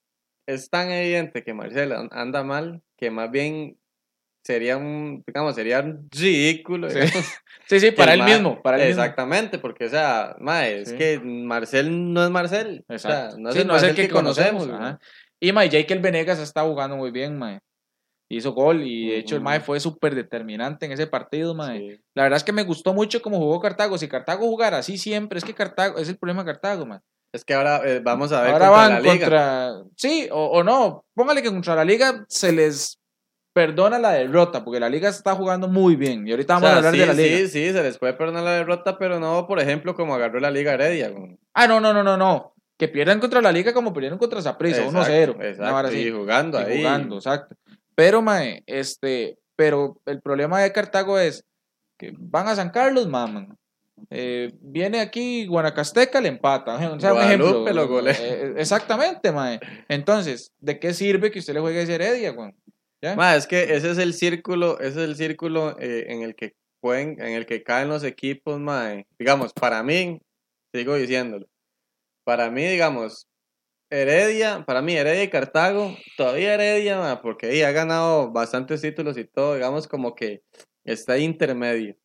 es 0.47 0.71
tan 0.71 0.91
evidente 0.91 1.43
que 1.43 1.55
Marcelo 1.55 2.09
anda 2.11 2.43
mal 2.43 2.83
que 2.97 3.11
más 3.11 3.31
bien 3.31 3.77
sería 4.45 4.77
un, 4.77 5.23
digamos, 5.27 5.55
sería 5.55 5.83
ridículo. 5.83 6.89
Sí, 6.91 7.01
sí, 7.81 7.91
para 7.93 8.15
él 8.15 8.23
mismo. 8.23 8.61
Para 8.63 8.85
exactamente, 8.85 9.59
porque, 9.59 9.87
o 9.87 9.89
sea, 9.89 10.37
es 10.65 10.93
que 10.93 11.21
Marcel 11.21 12.13
no 12.13 12.25
es 12.25 12.31
Marcel. 12.31 12.85
O 12.89 12.99
sea, 12.99 13.31
no 13.39 13.51
es, 13.51 13.57
el, 13.57 13.95
que, 13.95 14.09
conocemos. 14.09 14.69
y 15.41 15.53
mae, 15.53 15.69
Jake 15.69 15.95
el 15.95 16.01
Venegas 16.01 16.39
está 16.39 16.63
jugando 16.63 16.97
muy 16.97 17.11
bien, 17.11 17.39
mae. 17.39 17.61
Hizo 18.29 18.53
gol 18.53 18.83
y 18.83 19.11
de 19.11 19.19
hecho 19.19 19.37
el 19.37 19.43
mae 19.43 19.61
fue 19.61 19.79
súper 19.79 20.15
determinante 20.15 20.87
en 20.87 20.93
ese 20.93 21.07
partido, 21.07 21.55
mae. 21.55 22.01
La 22.15 22.23
verdad 22.23 22.39
es 22.39 22.45
que 22.45 22.53
me 22.53 22.63
gustó 22.63 22.95
mucho 22.95 23.21
cómo 23.21 23.39
jugó 23.39 23.61
Cartago. 23.61 23.99
Si 23.99 24.09
Cartago 24.09 24.47
jugara 24.47 24.79
así 24.79 24.97
siempre, 24.97 25.39
es 25.39 25.45
que 25.45 25.55
Cartago, 25.55 25.99
es 25.99 26.09
el 26.09 26.19
problema 26.19 26.43
de 26.43 26.53
Cartago, 26.53 26.87
mae. 26.87 27.01
Es 27.33 27.45
que 27.45 27.55
ahora 27.55 27.81
eh, 27.85 28.01
vamos 28.05 28.31
a 28.33 28.43
ver 28.43 28.53
ahora 28.53 28.67
contra 28.67 28.71
van 28.71 28.93
la 28.93 29.01
liga. 29.01 29.13
contra. 29.13 29.83
Sí, 29.97 30.29
o, 30.31 30.63
no. 30.63 31.05
Póngale 31.15 31.43
que 31.43 31.51
contra 31.51 31.75
la 31.75 31.85
liga 31.85 32.25
se 32.29 32.53
les 32.53 32.99
perdona 33.55 33.99
la 33.99 34.13
derrota, 34.13 34.65
porque 34.65 34.81
la 34.81 34.89
liga 34.89 35.09
está 35.09 35.35
jugando 35.35 35.67
muy 35.67 35.97
bien. 35.97 36.27
Y 36.27 36.33
ahorita 36.33 36.55
vamos 36.55 36.71
a 36.71 36.77
hablar 36.77 36.93
de 36.93 37.07
la 37.07 37.13
liga. 37.15 37.37
Sí, 37.39 37.49
sí, 37.49 37.73
se 37.73 37.83
les 37.83 37.99
puede 37.99 38.13
perdonar 38.15 38.45
la 38.45 38.53
derrota, 38.53 38.99
pero 38.99 39.19
no, 39.19 39.47
por 39.47 39.61
ejemplo, 39.61 39.95
como 39.95 40.15
agarró 40.15 40.41
la 40.41 40.51
liga 40.51 40.75
Heredia. 40.75 41.11
Ah, 41.55 41.67
no, 41.67 41.81
no, 41.81 41.95
no, 41.95 42.03
no, 42.03 42.17
no. 42.17 42.55
Que 42.79 42.89
pierdan 42.89 43.21
contra 43.21 43.41
la 43.41 43.53
liga 43.53 43.73
como 43.73 43.93
perdieron 43.93 44.19
contra 44.19 44.43
Zaprisa, 44.43 44.85
1-0. 44.85 45.43
Exacto, 45.43 45.93
y 45.93 46.11
jugando 46.11 46.59
ahí. 46.59 46.79
Jugando, 46.79 47.17
exacto. 47.17 47.57
Pero, 47.95 48.21
mae, 48.23 48.63
este, 48.67 49.39
pero 49.57 50.01
el 50.07 50.21
problema 50.21 50.61
de 50.61 50.73
Cartago 50.73 51.19
es 51.19 51.45
que 51.99 52.13
van 52.19 52.49
a 52.49 52.57
San 52.57 52.71
Carlos, 52.71 53.07
maman. 53.07 53.57
Eh, 54.11 54.53
viene 54.61 55.01
aquí 55.01 55.47
Guanacasteca, 55.47 56.21
le 56.21 56.29
empata. 56.29 56.75
O 56.75 57.01
sea, 57.01 57.15
un 57.15 57.21
ejemplo. 57.21 57.73
Lo 57.73 58.09
eh, 58.09 58.15
eh, 58.19 58.55
exactamente, 58.57 59.33
mae. 59.33 59.61
Entonces, 59.89 60.53
¿de 60.61 60.79
qué 60.79 60.95
sirve 60.95 61.31
que 61.31 61.39
usted 61.39 61.55
le 61.55 61.61
juegue 61.61 61.83
ese 61.83 61.95
Heredia, 61.95 62.35
Juan? 62.35 62.55
es 63.01 63.47
que 63.47 63.75
ese 63.75 63.91
es 63.91 63.99
el 63.99 64.15
círculo, 64.15 64.79
ese 64.79 65.03
es 65.03 65.09
el 65.09 65.17
círculo 65.17 65.77
en 65.79 66.23
el 66.23 66.37
que 66.37 66.55
pueden, 66.81 67.21
en 67.21 67.35
el 67.35 67.47
que 67.47 67.63
caen 67.63 67.89
los 67.89 68.05
equipos, 68.05 68.61
mae. 68.61 69.07
Digamos, 69.19 69.53
para 69.53 69.83
mí, 69.83 70.21
sigo 70.73 70.95
diciéndolo. 70.95 71.47
Para 72.25 72.51
mí, 72.51 72.65
digamos, 72.65 73.27
Heredia, 73.91 74.65
para 74.65 74.81
mí 74.83 74.95
Heredia 74.95 75.25
y 75.25 75.31
Cartago, 75.31 75.97
todavía 76.17 76.55
Heredia, 76.55 76.99
mae, 76.99 77.17
porque 77.19 77.47
ahí 77.47 77.63
ha 77.63 77.73
ganado 77.73 78.31
bastantes 78.31 78.81
títulos 78.81 79.19
y 79.19 79.25
todo, 79.25 79.55
digamos 79.55 79.89
como 79.89 80.15
que 80.15 80.43
está 80.85 81.19
intermedio. 81.19 81.97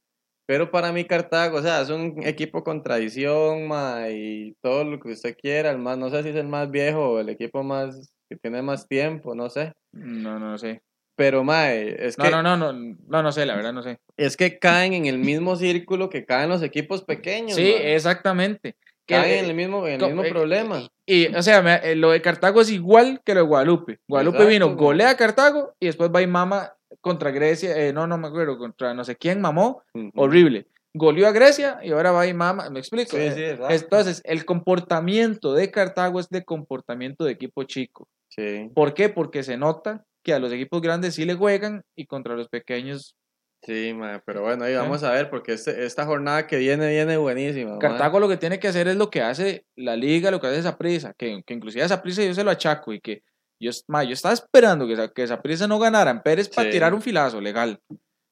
Pero 0.47 0.71
para 0.71 0.93
mí 0.93 1.03
Cartago, 1.03 1.57
o 1.57 1.61
sea, 1.61 1.81
es 1.81 1.89
un 1.89 2.23
equipo 2.25 2.63
con 2.63 2.81
tradición, 2.81 3.67
ma, 3.67 4.09
y 4.09 4.55
todo 4.61 4.85
lo 4.85 4.97
que 4.97 5.11
usted 5.11 5.35
quiera, 5.37 5.69
el 5.71 5.77
más, 5.77 5.97
no 5.97 6.09
sé 6.09 6.23
si 6.23 6.29
es 6.29 6.35
el 6.37 6.47
más 6.47 6.71
viejo 6.71 7.09
o 7.09 7.19
el 7.19 7.27
equipo 7.27 7.63
más 7.63 8.13
que 8.29 8.37
tiene 8.37 8.61
más 8.61 8.87
tiempo, 8.87 9.35
no 9.35 9.49
sé. 9.49 9.73
No, 9.91 10.39
no, 10.39 10.57
sé. 10.57 10.81
Pero, 11.17 11.43
ma, 11.43 11.73
es 11.73 12.15
que... 12.15 12.31
No, 12.31 12.41
no, 12.41 12.55
no, 12.55 12.71
no, 12.71 13.23
no, 13.23 13.31
sé, 13.33 13.45
la 13.45 13.57
verdad 13.57 13.73
no 13.73 13.83
sé. 13.83 13.99
Es 14.15 14.37
que 14.37 14.57
caen 14.57 14.93
en 14.93 15.05
el 15.05 15.17
mismo 15.17 15.57
círculo 15.57 16.09
que 16.09 16.25
caen 16.25 16.47
los 16.47 16.63
equipos 16.63 17.03
pequeños. 17.03 17.55
Sí, 17.55 17.73
exactamente. 17.77 18.77
Caen 19.05 19.39
en 19.39 19.49
el 19.49 19.53
mismo, 19.53 19.85
en 19.85 19.99
el 19.99 20.07
mismo 20.07 20.23
eh, 20.23 20.29
problema. 20.29 20.87
Y, 21.05 21.27
o 21.35 21.43
sea, 21.43 21.75
eh, 21.77 21.95
lo 21.95 22.11
de 22.11 22.21
Cartago 22.21 22.61
es 22.61 22.69
igual 22.69 23.21
que 23.25 23.33
lo 23.33 23.41
de 23.41 23.47
Guadalupe. 23.47 23.99
Guadalupe 24.07 24.45
vino, 24.45 24.75
golea 24.77 25.09
a 25.09 25.17
Cartago 25.17 25.75
y 25.77 25.87
después 25.87 26.09
va 26.09 26.21
y 26.21 26.27
mama 26.27 26.76
contra 27.01 27.31
Grecia, 27.31 27.77
eh, 27.77 27.93
no, 27.93 28.07
no 28.07 28.17
me 28.17 28.27
acuerdo, 28.27 28.57
contra 28.57 28.93
no 28.93 29.03
sé 29.03 29.15
quién 29.15 29.41
mamó, 29.41 29.83
horrible. 30.15 30.67
Goleó 30.93 31.27
a 31.27 31.31
Grecia 31.31 31.79
y 31.83 31.91
ahora 31.91 32.11
va 32.11 32.25
y 32.25 32.33
mama, 32.33 32.69
¿me 32.69 32.79
explico? 32.79 33.15
Sí, 33.15 33.31
sí, 33.31 33.43
Entonces, 33.69 34.21
el 34.25 34.45
comportamiento 34.45 35.53
de 35.53 35.69
Cartago 35.69 36.19
es 36.19 36.29
de 36.29 36.43
comportamiento 36.43 37.23
de 37.23 37.33
equipo 37.33 37.63
chico. 37.63 38.07
Sí. 38.29 38.69
¿Por 38.73 38.93
qué? 38.93 39.09
Porque 39.09 39.43
se 39.43 39.57
nota 39.57 40.05
que 40.23 40.33
a 40.33 40.39
los 40.39 40.51
equipos 40.51 40.81
grandes 40.81 41.15
sí 41.15 41.25
le 41.25 41.35
juegan 41.35 41.83
y 41.95 42.05
contra 42.07 42.35
los 42.35 42.49
pequeños 42.49 43.15
Sí, 43.63 43.93
pero 44.25 44.43
bueno, 44.43 44.65
ahí 44.65 44.75
vamos 44.75 45.03
a 45.03 45.11
ver, 45.11 45.29
porque 45.29 45.53
este, 45.53 45.85
esta 45.85 46.05
jornada 46.05 46.47
que 46.47 46.57
viene, 46.57 46.89
viene 46.89 47.17
buenísima. 47.17 47.79
Cartago 47.79 48.19
lo 48.19 48.29
que 48.29 48.37
tiene 48.37 48.59
que 48.59 48.67
hacer 48.67 48.87
es 48.87 48.95
lo 48.95 49.09
que 49.09 49.21
hace 49.21 49.65
la 49.75 49.95
liga, 49.95 50.31
lo 50.31 50.39
que 50.39 50.47
hace 50.47 50.59
esa 50.59 50.77
prisa, 50.77 51.13
que, 51.17 51.41
que 51.45 51.53
inclusive 51.53 51.83
esa 51.83 52.01
prisa 52.01 52.23
yo 52.23 52.33
se 52.33 52.43
lo 52.43 52.51
achaco 52.51 52.93
y 52.93 53.01
que 53.01 53.23
yo, 53.59 53.71
yo 53.71 54.13
estaba 54.13 54.33
esperando 54.33 54.87
que 54.87 54.93
esa, 54.93 55.07
que 55.09 55.23
esa 55.23 55.41
prisa 55.41 55.67
no 55.67 55.79
ganara 55.79 56.11
en 56.11 56.21
Pérez 56.21 56.49
para 56.49 56.69
tirar 56.69 56.93
un 56.93 57.01
filazo 57.01 57.41
legal. 57.41 57.79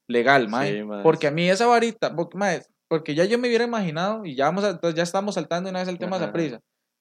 Legal, 0.07 0.47
mae. 0.49 0.85
porque 1.01 1.27
a 1.27 1.31
mí 1.31 1.49
esa 1.49 1.65
varita, 1.65 2.15
porque, 2.87 3.15
ya 3.15 3.25
yo 3.25 3.39
me 3.39 3.47
hubiera 3.47 3.63
imaginado, 3.63 4.23
y 4.23 4.35
ya, 4.35 4.45
vamos 4.45 4.63
ya 4.93 5.03
estamos 5.03 5.35
saltando 5.35 5.69
una 5.69 5.79
vez 5.79 5.87
el 5.87 5.97
tema 5.97 6.19
de 6.19 6.25
esa 6.25 6.33
prisa. 6.33 6.59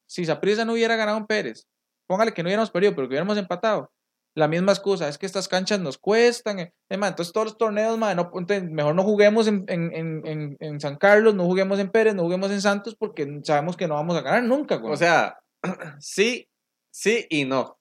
Si 0.09 0.23
esa 0.23 0.41
prisa 0.41 0.65
no 0.65 0.73
hubiera 0.73 0.97
ganado 0.97 1.19
en 1.19 1.27
Pérez, 1.27 1.67
póngale 2.07 2.33
que 2.33 2.43
no 2.43 2.49
hubiéramos 2.49 2.71
perdido, 2.71 2.95
pero 2.95 3.07
que 3.07 3.13
hubiéramos 3.13 3.37
empatado. 3.37 3.91
La 4.37 4.49
misma 4.49 4.73
excusa, 4.73 5.09
es 5.09 5.17
que 5.17 5.27
estas 5.27 5.47
canchas 5.47 5.79
nos 5.79 5.97
cuestan. 5.97 6.59
Eh, 6.59 6.73
entonces 6.89 7.33
todos 7.33 7.47
los 7.47 7.59
torneos, 7.59 7.97
mae, 7.99 8.17
no, 8.17 8.33
mejor 8.73 8.95
no 8.95 9.05
juguemos 9.05 9.47
en, 9.47 9.65
en, 9.69 9.93
en, 9.95 10.57
en, 10.59 10.81
San 10.81 10.97
Carlos, 10.97 11.35
no 11.35 11.45
juguemos 11.45 11.79
en 11.79 11.91
Pérez, 11.91 12.15
no 12.15 12.25
juguemos 12.25 12.51
en 12.51 12.61
Santos, 12.61 12.97
porque 12.99 13.41
sabemos 13.45 13.77
que 13.77 13.87
no 13.87 13.95
vamos 13.95 14.17
a 14.17 14.23
ganar 14.23 14.43
nunca. 14.43 14.81
O 14.83 14.97
sea, 14.97 15.39
sí, 16.01 16.49
sí 16.91 17.27
y 17.31 17.45
no. 17.45 17.79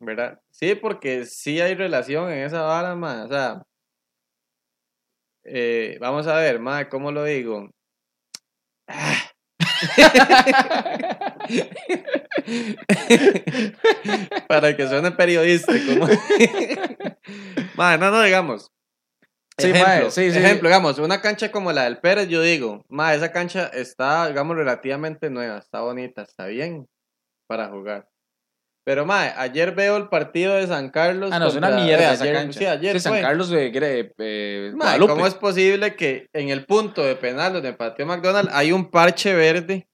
¿Verdad? 0.00 0.40
Sí, 0.50 0.74
porque 0.74 1.24
sí 1.26 1.60
hay 1.60 1.74
relación 1.74 2.30
en 2.30 2.44
esa 2.44 2.62
vara, 2.62 2.94
más. 2.94 3.26
O 3.26 3.28
sea, 3.28 3.62
eh, 5.44 5.98
vamos 6.00 6.26
a 6.26 6.36
ver, 6.36 6.58
más, 6.60 6.86
¿cómo 6.86 7.12
lo 7.12 7.24
digo? 7.24 7.68
Para 14.48 14.76
que 14.76 14.88
suene 14.88 15.10
periodístico. 15.12 15.92
madre, 17.76 17.98
no, 17.98 18.10
no, 18.10 18.22
digamos. 18.22 18.70
Sí, 19.58 19.70
ejemplo, 19.70 20.10
sí, 20.10 20.30
sí. 20.30 20.38
ejemplo, 20.38 20.68
digamos, 20.68 20.98
una 20.98 21.20
cancha 21.20 21.50
como 21.50 21.72
la 21.72 21.84
del 21.84 21.98
Pérez, 21.98 22.28
yo 22.28 22.42
digo, 22.42 22.84
ma, 22.88 23.14
esa 23.14 23.32
cancha 23.32 23.66
está, 23.68 24.28
digamos, 24.28 24.56
relativamente 24.56 25.30
nueva, 25.30 25.58
está 25.58 25.80
bonita, 25.80 26.22
está 26.22 26.46
bien 26.46 26.86
para 27.48 27.68
jugar. 27.68 28.08
Pero, 28.88 29.04
mae, 29.04 29.34
ayer 29.36 29.74
veo 29.74 29.98
el 29.98 30.08
partido 30.08 30.54
de 30.54 30.66
San 30.66 30.88
Carlos. 30.88 31.28
Ah, 31.30 31.38
no, 31.38 31.48
es 31.48 31.54
una 31.54 31.68
mierda 31.72 32.14
esa 32.14 32.32
cancha. 32.32 32.58
Sí, 32.58 32.64
ayer 32.64 32.98
San 32.98 33.20
Carlos 33.20 33.50
de, 33.50 33.70
eh, 34.16 34.72
¿Cómo 34.98 35.26
es 35.26 35.34
posible 35.34 35.94
que 35.94 36.30
en 36.32 36.48
el 36.48 36.64
punto 36.64 37.04
de 37.04 37.14
penal 37.14 37.52
donde 37.52 37.74
pateó 37.74 38.06
McDonald's 38.06 38.50
hay 38.50 38.72
un 38.72 38.90
parche 38.90 39.34
verde? 39.34 39.86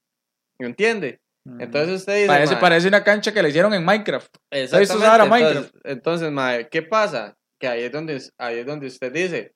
¿Me 0.57 0.67
entiende? 0.67 1.19
Entonces 1.59 1.99
usted 1.99 2.15
dice. 2.15 2.27
Parece, 2.27 2.55
parece 2.55 2.87
una 2.87 3.03
cancha 3.03 3.33
que 3.33 3.43
le 3.43 3.49
hicieron 3.49 3.73
en 3.73 3.83
Minecraft. 3.83 4.33
Exactamente. 4.49 4.93
Entonces, 4.93 5.29
Minecraft. 5.29 5.75
entonces, 5.83 6.31
mae, 6.31 6.69
¿qué 6.69 6.81
pasa? 6.81 7.35
Que 7.59 7.67
ahí 7.67 7.83
es 7.83 7.91
donde, 7.91 8.21
ahí 8.37 8.59
es 8.59 8.65
donde 8.65 8.87
usted 8.87 9.11
dice. 9.11 9.53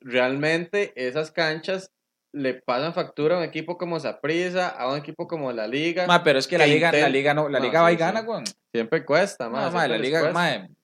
Realmente 0.00 0.92
esas 0.96 1.30
canchas 1.30 1.92
le 2.32 2.54
pasan 2.54 2.94
factura 2.94 3.36
a 3.36 3.38
un 3.38 3.44
equipo 3.44 3.76
como 3.76 3.98
Saprissa, 3.98 4.68
a 4.68 4.90
un 4.90 4.98
equipo 4.98 5.26
como 5.26 5.52
la 5.52 5.66
Liga. 5.66 6.06
Ma, 6.06 6.22
pero 6.22 6.38
es 6.38 6.46
que, 6.46 6.58
la 6.58 6.66
Liga, 6.66 6.92
la 6.92 7.08
Liga 7.08 7.34
no, 7.34 7.48
la 7.48 7.58
Liga 7.58 7.82
va 7.82 7.92
y 7.92 7.96
gana, 7.96 8.22
güey. 8.22 8.44
Siempre 8.72 9.04
cuesta, 9.04 9.48
ma. 9.48 9.70
la 9.70 9.98
Liga, 9.98 10.32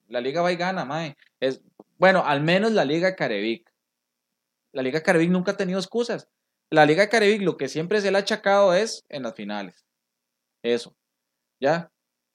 la 0.07 0.21
Liga 0.21 0.41
va 0.41 0.51
y 0.51 0.55
gana, 0.55 0.85
ma. 0.85 1.13
Es, 1.39 1.61
bueno, 1.97 2.23
al 2.25 2.41
menos 2.41 2.71
la 2.73 2.85
Liga 2.85 3.15
Carevic. 3.15 3.71
La 4.73 4.81
Liga 4.81 5.01
Carevic 5.01 5.29
nunca 5.29 5.51
ha 5.53 5.57
tenido 5.57 5.79
excusas. 5.79 6.27
La 6.69 6.85
Liga 6.85 7.07
Carevic 7.07 7.41
lo 7.41 7.57
que 7.57 7.69
siempre 7.69 8.01
se 8.01 8.11
le 8.11 8.17
ha 8.17 8.21
achacado 8.21 8.73
es 8.73 9.05
en 9.09 9.23
las 9.23 9.33
finales. 9.33 9.85
Eso. 10.61 10.95
¿Ya? 11.59 11.89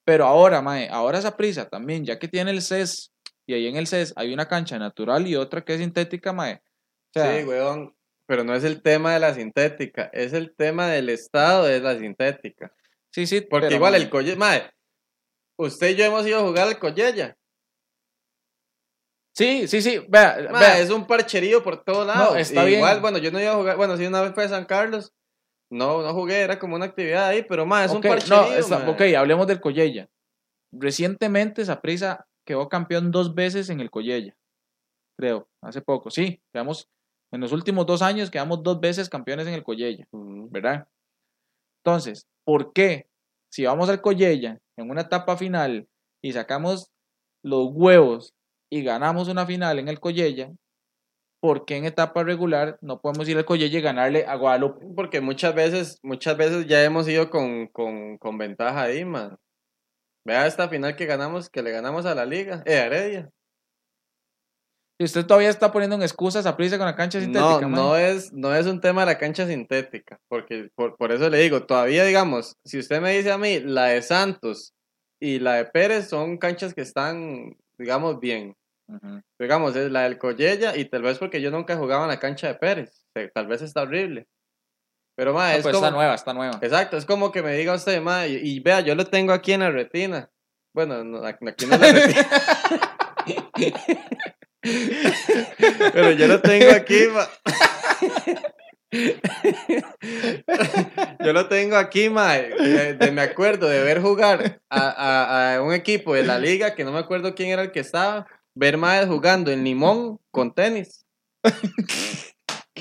Pero 0.04 0.26
ahora, 0.26 0.62
mae, 0.62 0.88
ahora 0.88 1.18
esa 1.18 1.36
prisa 1.36 1.68
también, 1.68 2.04
ya 2.04 2.18
que 2.18 2.26
tiene 2.26 2.50
el 2.50 2.62
CES 2.62 3.12
Y 3.46 3.54
ahí 3.54 3.66
en 3.68 3.76
el 3.76 3.86
CES 3.86 4.14
hay 4.16 4.32
una 4.32 4.48
cancha 4.48 4.78
natural 4.78 5.26
y 5.26 5.36
otra 5.36 5.64
que 5.64 5.74
es 5.74 5.80
sintética, 5.80 6.32
mae. 6.32 6.60
sí, 7.14 7.44
weón. 7.44 7.94
Pero 8.26 8.44
no 8.44 8.54
es 8.54 8.64
el 8.64 8.82
tema 8.82 9.14
de 9.14 9.20
la 9.20 9.34
sintética, 9.34 10.10
es 10.12 10.32
el 10.32 10.54
tema 10.54 10.88
del 10.88 11.08
estado 11.08 11.64
de 11.64 11.80
la 11.80 11.98
sintética. 11.98 12.72
Sí, 13.10 13.26
sí. 13.26 13.40
Porque 13.42 13.74
igual 13.74 13.94
el 13.94 14.08
Collella, 14.08 14.36
mae, 14.36 14.70
usted 15.58 15.90
y 15.90 15.96
yo 15.96 16.04
hemos 16.04 16.26
ido 16.26 16.38
a 16.38 16.42
jugar 16.42 16.68
al 16.68 16.78
Collella. 16.78 17.36
Sí, 19.34 19.66
sí, 19.66 19.80
sí. 19.80 20.04
Vea, 20.08 20.36
vea. 20.52 20.78
Es 20.78 20.90
un 20.90 21.06
parcherío 21.06 21.62
por 21.62 21.82
todos 21.82 22.06
lados. 22.06 22.34
No, 22.34 22.38
está 22.38 22.68
Igual, 22.68 23.00
bueno, 23.00 23.18
yo 23.18 23.30
no 23.30 23.40
iba 23.40 23.52
a 23.52 23.56
jugar. 23.56 23.76
Bueno, 23.76 23.96
sí, 23.96 24.06
una 24.06 24.20
vez 24.20 24.32
fue 24.34 24.44
a 24.44 24.48
San 24.48 24.66
Carlos. 24.66 25.12
No, 25.70 26.02
no 26.02 26.12
jugué, 26.12 26.40
era 26.40 26.58
como 26.58 26.76
una 26.76 26.84
actividad 26.84 27.28
ahí, 27.28 27.42
pero 27.42 27.64
más, 27.64 27.86
es 27.86 27.96
un 27.96 28.02
parcherío. 28.02 28.68
No, 28.68 28.90
ok, 28.90 29.00
hablemos 29.16 29.46
del 29.46 29.60
Collella. 29.60 30.08
Recientemente 30.70 31.64
Saprisa 31.64 32.26
quedó 32.46 32.68
campeón 32.68 33.10
dos 33.10 33.34
veces 33.34 33.70
en 33.70 33.80
el 33.80 33.90
Collella. 33.90 34.36
Creo, 35.18 35.48
hace 35.62 35.80
poco. 35.80 36.10
Sí, 36.10 36.42
quedamos. 36.52 36.90
En 37.32 37.40
los 37.40 37.52
últimos 37.52 37.86
dos 37.86 38.02
años 38.02 38.30
quedamos 38.30 38.62
dos 38.62 38.78
veces 38.78 39.08
campeones 39.08 39.46
en 39.46 39.54
el 39.54 39.64
Collella, 39.64 40.06
¿verdad? 40.12 40.86
Entonces, 41.82 42.26
¿por 42.44 42.72
qué? 42.72 43.06
Si 43.50 43.64
vamos 43.64 43.88
al 43.88 44.00
Collella 44.00 44.58
en 44.76 44.90
una 44.90 45.02
etapa 45.02 45.36
final 45.36 45.88
y 46.22 46.32
sacamos 46.32 46.90
los 47.42 47.70
huevos 47.72 48.34
y 48.70 48.82
ganamos 48.82 49.28
una 49.28 49.46
final 49.46 49.78
en 49.78 49.88
el 49.88 49.98
Collella, 49.98 50.52
¿por 51.40 51.64
qué 51.64 51.76
en 51.76 51.86
etapa 51.86 52.22
regular 52.22 52.78
no 52.82 53.00
podemos 53.00 53.28
ir 53.28 53.36
al 53.36 53.44
Collella 53.46 53.78
y 53.78 53.82
ganarle 53.82 54.26
a 54.26 54.36
Guadalupe? 54.36 54.86
Porque 54.94 55.20
muchas 55.20 55.54
veces, 55.54 55.98
muchas 56.02 56.36
veces 56.36 56.66
ya 56.66 56.84
hemos 56.84 57.08
ido 57.08 57.30
con, 57.30 58.38
ventaja 58.38 58.82
ahí, 58.82 59.04
man. 59.04 59.36
Vea 60.24 60.46
esta 60.46 60.68
final 60.68 60.94
que 60.96 61.06
ganamos, 61.06 61.50
que 61.50 61.62
le 61.62 61.72
ganamos 61.72 62.06
a 62.06 62.14
la 62.14 62.24
liga, 62.24 62.62
eh, 62.64 62.74
Heredia. 62.74 63.30
Y 64.98 65.04
usted 65.04 65.26
todavía 65.26 65.48
está 65.48 65.72
poniendo 65.72 65.96
en 65.96 66.02
excusas 66.02 66.46
a 66.46 66.56
prisa 66.56 66.78
con 66.78 66.86
la 66.86 66.94
cancha 66.94 67.20
sintética. 67.20 67.60
No, 67.62 67.68
no 67.68 67.96
es, 67.96 68.32
no 68.32 68.54
es 68.54 68.66
un 68.66 68.80
tema 68.80 69.02
de 69.02 69.06
la 69.06 69.18
cancha 69.18 69.46
sintética, 69.46 70.20
porque 70.28 70.70
por, 70.74 70.96
por 70.96 71.12
eso 71.12 71.28
le 71.28 71.38
digo, 71.38 71.64
todavía 71.64 72.04
digamos, 72.04 72.56
si 72.64 72.78
usted 72.78 73.00
me 73.00 73.16
dice 73.16 73.32
a 73.32 73.38
mí, 73.38 73.60
la 73.60 73.86
de 73.86 74.02
Santos 74.02 74.74
y 75.20 75.38
la 75.38 75.54
de 75.54 75.64
Pérez 75.64 76.08
son 76.08 76.38
canchas 76.38 76.74
que 76.74 76.82
están, 76.82 77.56
digamos, 77.78 78.20
bien. 78.20 78.56
Digamos, 79.38 79.74
es 79.76 79.90
la 79.90 80.02
del 80.02 80.18
Collella 80.18 80.76
y 80.76 80.84
tal 80.84 81.02
vez 81.02 81.18
porque 81.18 81.40
yo 81.40 81.50
nunca 81.50 81.76
jugaba 81.76 82.02
en 82.04 82.10
la 82.10 82.20
cancha 82.20 82.48
de 82.48 82.54
Pérez. 82.54 83.06
Tal 83.34 83.46
vez 83.46 83.62
está 83.62 83.82
horrible. 83.82 84.26
Pero, 85.16 85.32
ma, 85.32 85.54
es 85.54 85.62
pues 85.62 85.74
como... 85.74 85.86
está 85.86 85.96
nueva, 85.96 86.14
está 86.14 86.34
nueva. 86.34 86.58
Exacto, 86.60 86.96
es 86.96 87.04
como 87.04 87.32
que 87.32 87.42
me 87.42 87.56
diga 87.56 87.74
usted, 87.74 88.00
ma, 88.00 88.26
y, 88.26 88.60
vea, 88.60 88.80
yo 88.80 88.94
lo 88.94 89.06
tengo 89.06 89.32
aquí 89.32 89.52
en 89.52 89.60
la 89.60 89.70
retina. 89.70 90.30
Bueno, 90.74 91.24
aquí 91.26 91.66
no 91.66 91.76
la 91.76 91.92
retina. 91.92 92.28
Pero 94.62 96.12
yo 96.12 96.26
lo 96.28 96.40
tengo 96.40 96.70
aquí. 96.70 97.08
Yo 101.24 101.32
lo 101.32 101.48
tengo 101.48 101.76
aquí, 101.76 102.10
mae. 102.10 102.50
me 103.10 103.22
acuerdo 103.22 103.68
de 103.68 103.82
ver 103.82 104.00
jugar 104.00 104.60
a, 104.70 105.60
un 105.62 105.72
equipo 105.72 106.14
de 106.14 106.24
la 106.24 106.38
liga 106.38 106.74
que 106.74 106.84
no 106.84 106.92
me 106.92 106.98
acuerdo 106.98 107.34
quién 107.34 107.50
era 107.50 107.62
el 107.62 107.72
que 107.72 107.80
estaba 107.80 108.26
ver 108.54 108.76
más 108.76 109.06
jugando 109.06 109.50
en 109.50 109.64
limón 109.64 110.18
con 110.30 110.54
tenis. 110.54 111.06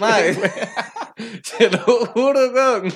Madre, 0.01 0.35
se 1.43 1.69
lo 1.69 1.79
juro, 2.07 2.51
weón. 2.51 2.91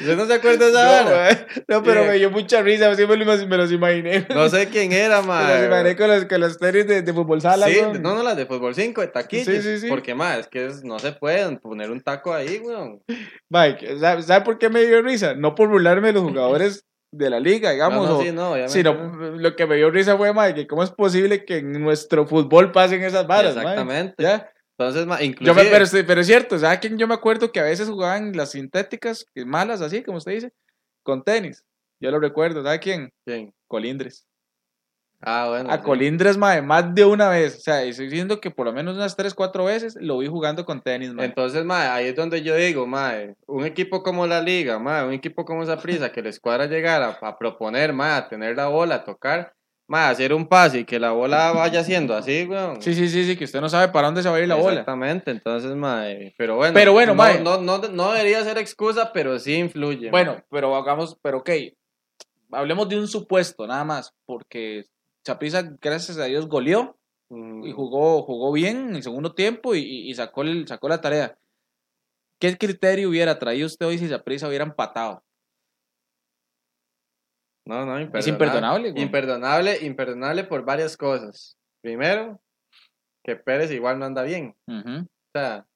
Yo 0.00 0.16
no 0.16 0.26
se 0.26 0.34
acuerda 0.34 0.66
de 0.66 0.70
esa 0.70 1.46
no, 1.66 1.76
no, 1.76 1.82
pero 1.82 2.04
me 2.04 2.14
dio 2.14 2.30
mucha 2.30 2.62
risa, 2.62 2.94
siempre 2.94 3.16
me 3.16 3.56
los 3.56 3.72
imaginé. 3.72 4.26
No 4.30 4.48
sé 4.48 4.68
quién 4.68 4.92
era, 4.92 5.22
madre. 5.22 5.54
Me 5.54 5.60
los 5.60 5.66
imaginé 5.66 5.96
con 5.96 6.08
las, 6.08 6.24
con 6.52 6.58
tenis 6.58 6.86
de, 6.86 7.02
de, 7.02 7.12
fútbol 7.12 7.40
sala, 7.40 7.66
Sí, 7.66 7.80
no, 8.00 8.14
no, 8.14 8.22
las 8.22 8.36
de 8.36 8.46
fútbol 8.46 8.74
5, 8.74 9.00
de 9.00 9.08
taquillos. 9.08 9.46
Sí, 9.46 9.62
sí, 9.62 9.78
sí. 9.80 9.88
Porque, 9.88 10.14
más, 10.14 10.38
es 10.38 10.46
que 10.46 10.70
no 10.84 10.98
se 10.98 11.12
pueden 11.12 11.58
poner 11.58 11.90
un 11.90 12.00
taco 12.00 12.32
ahí, 12.32 12.58
weón. 12.58 13.02
Mike, 13.48 13.98
¿sabe, 13.98 14.22
¿sabe 14.22 14.44
por 14.44 14.58
qué 14.58 14.68
me 14.68 14.84
dio 14.84 15.02
risa? 15.02 15.34
No 15.34 15.54
por 15.54 15.68
burlarme 15.68 16.08
de 16.08 16.12
los 16.14 16.22
jugadores 16.22 16.84
de 17.10 17.30
la 17.30 17.40
liga, 17.40 17.70
digamos. 17.70 18.08
No, 18.08 18.22
sí, 18.22 18.32
no, 18.32 18.68
sino 18.68 18.92
lo 19.36 19.56
que 19.56 19.66
me 19.66 19.76
dio 19.76 19.90
risa 19.90 20.16
fue, 20.16 20.32
madre, 20.32 20.54
que 20.54 20.66
cómo 20.66 20.82
es 20.82 20.90
posible 20.90 21.44
que 21.44 21.58
en 21.58 21.72
nuestro 21.82 22.26
fútbol 22.26 22.70
pasen 22.70 23.02
esas 23.02 23.26
varas, 23.26 23.56
Exactamente. 23.56 24.14
¿Ya? 24.22 24.50
Entonces, 24.78 25.06
inclusive... 25.20 25.44
Yo 25.44 25.70
pero, 25.70 26.06
pero, 26.06 26.20
es 26.20 26.26
cierto, 26.26 26.58
¿sabes 26.58 26.78
quién? 26.78 26.98
Yo 26.98 27.08
me 27.08 27.14
acuerdo 27.14 27.50
que 27.50 27.58
a 27.58 27.64
veces 27.64 27.88
jugaban 27.88 28.36
las 28.36 28.52
sintéticas, 28.52 29.26
malas 29.34 29.80
así, 29.80 30.04
como 30.04 30.18
usted 30.18 30.32
dice, 30.32 30.52
con 31.02 31.24
tenis. 31.24 31.64
Yo 32.00 32.12
lo 32.12 32.20
recuerdo, 32.20 32.62
¿sabe 32.62 32.78
quién? 32.78 33.12
¿Quién? 33.24 33.52
Colindres. 33.66 34.24
Ah, 35.20 35.46
bueno. 35.48 35.72
A 35.72 35.82
Colindres, 35.82 36.36
mae, 36.36 36.62
más 36.62 36.94
de 36.94 37.04
una 37.04 37.28
vez. 37.28 37.56
O 37.56 37.60
sea, 37.60 37.82
estoy 37.82 38.08
diciendo 38.08 38.40
que 38.40 38.52
por 38.52 38.66
lo 38.66 38.72
menos 38.72 38.94
unas 38.94 39.16
3, 39.16 39.34
4 39.34 39.64
veces 39.64 39.96
lo 40.00 40.18
vi 40.18 40.28
jugando 40.28 40.64
con 40.64 40.80
tenis, 40.80 41.12
mae. 41.12 41.26
Entonces, 41.26 41.64
mae, 41.64 41.88
ahí 41.88 42.06
es 42.06 42.14
donde 42.14 42.42
yo 42.42 42.54
digo, 42.54 42.86
mae, 42.86 43.34
un 43.48 43.64
equipo 43.64 44.04
como 44.04 44.28
la 44.28 44.40
Liga, 44.40 44.78
mae, 44.78 45.04
un 45.04 45.12
equipo 45.12 45.44
como 45.44 45.64
esa 45.64 45.78
prisa 45.78 46.12
que 46.12 46.22
les 46.22 46.38
cuadra 46.38 46.66
llegar 46.66 47.02
a, 47.02 47.38
proponer, 47.38 47.92
mae, 47.92 48.12
a 48.12 48.28
tener 48.28 48.56
la 48.56 48.68
bola, 48.68 48.96
a 48.96 49.04
tocar, 49.04 49.54
hacer 49.90 50.34
un 50.34 50.46
pase 50.46 50.80
y 50.80 50.84
que 50.84 50.98
la 50.98 51.12
bola 51.12 51.52
vaya 51.52 51.82
siendo 51.82 52.14
así, 52.14 52.44
weón. 52.44 52.80
Sí, 52.82 52.94
sí, 52.94 53.08
sí, 53.08 53.24
sí, 53.24 53.36
que 53.36 53.44
usted 53.44 53.60
no 53.60 53.68
sabe 53.68 53.88
para 53.88 54.08
dónde 54.08 54.22
se 54.22 54.28
va 54.28 54.36
a 54.36 54.40
ir 54.40 54.48
la 54.48 54.54
bola. 54.54 54.80
Exactamente, 54.80 55.30
entonces, 55.30 55.74
mae, 55.74 56.34
pero 56.36 56.56
bueno. 56.56 56.74
Pero 56.74 56.92
bueno, 56.92 57.12
no, 57.12 57.16
mae. 57.16 57.40
No, 57.40 57.60
no, 57.60 57.78
no, 57.78 58.12
debería 58.12 58.44
ser 58.44 58.58
excusa, 58.58 59.12
pero 59.12 59.38
sí 59.38 59.54
influye. 59.54 60.10
Bueno, 60.10 60.42
pero 60.50 60.76
hagamos, 60.76 61.18
pero 61.22 61.38
ok, 61.38 61.50
hablemos 62.52 62.88
de 62.88 62.98
un 62.98 63.08
supuesto, 63.08 63.66
nada 63.66 63.84
más, 63.84 64.14
porque 64.26 64.84
Chapiza, 65.24 65.62
gracias 65.80 66.18
a 66.18 66.24
Dios, 66.24 66.48
goleó 66.48 66.96
y 67.30 67.34
mm. 67.34 67.72
jugó, 67.72 68.22
jugó 68.22 68.52
bien 68.52 68.88
en 68.88 68.96
el 68.96 69.02
segundo 69.02 69.34
tiempo 69.34 69.74
y, 69.74 70.12
sacó, 70.14 70.42
el, 70.42 70.66
sacó 70.66 70.88
la 70.88 71.00
tarea. 71.00 71.38
¿Qué 72.38 72.56
criterio 72.56 73.08
hubiera 73.08 73.38
traído 73.38 73.66
usted 73.66 73.86
hoy 73.86 73.98
si 73.98 74.08
Chapiza 74.08 74.48
hubiera 74.48 74.64
empatado? 74.64 75.22
No, 77.68 77.84
no, 77.84 78.00
imperdonable. 78.00 78.18
Es 78.18 78.26
imperdonable. 78.26 78.92
Imperdonable, 78.96 79.78
imperdonable 79.82 80.44
por 80.44 80.64
varias 80.64 80.96
cosas. 80.96 81.56
Primero, 81.82 82.40
que 83.22 83.36
Pérez 83.36 83.70
igual 83.70 83.98
no 83.98 84.06
anda 84.06 84.22
bien. 84.22 84.56
O 84.66 85.06
sea, 85.34 85.66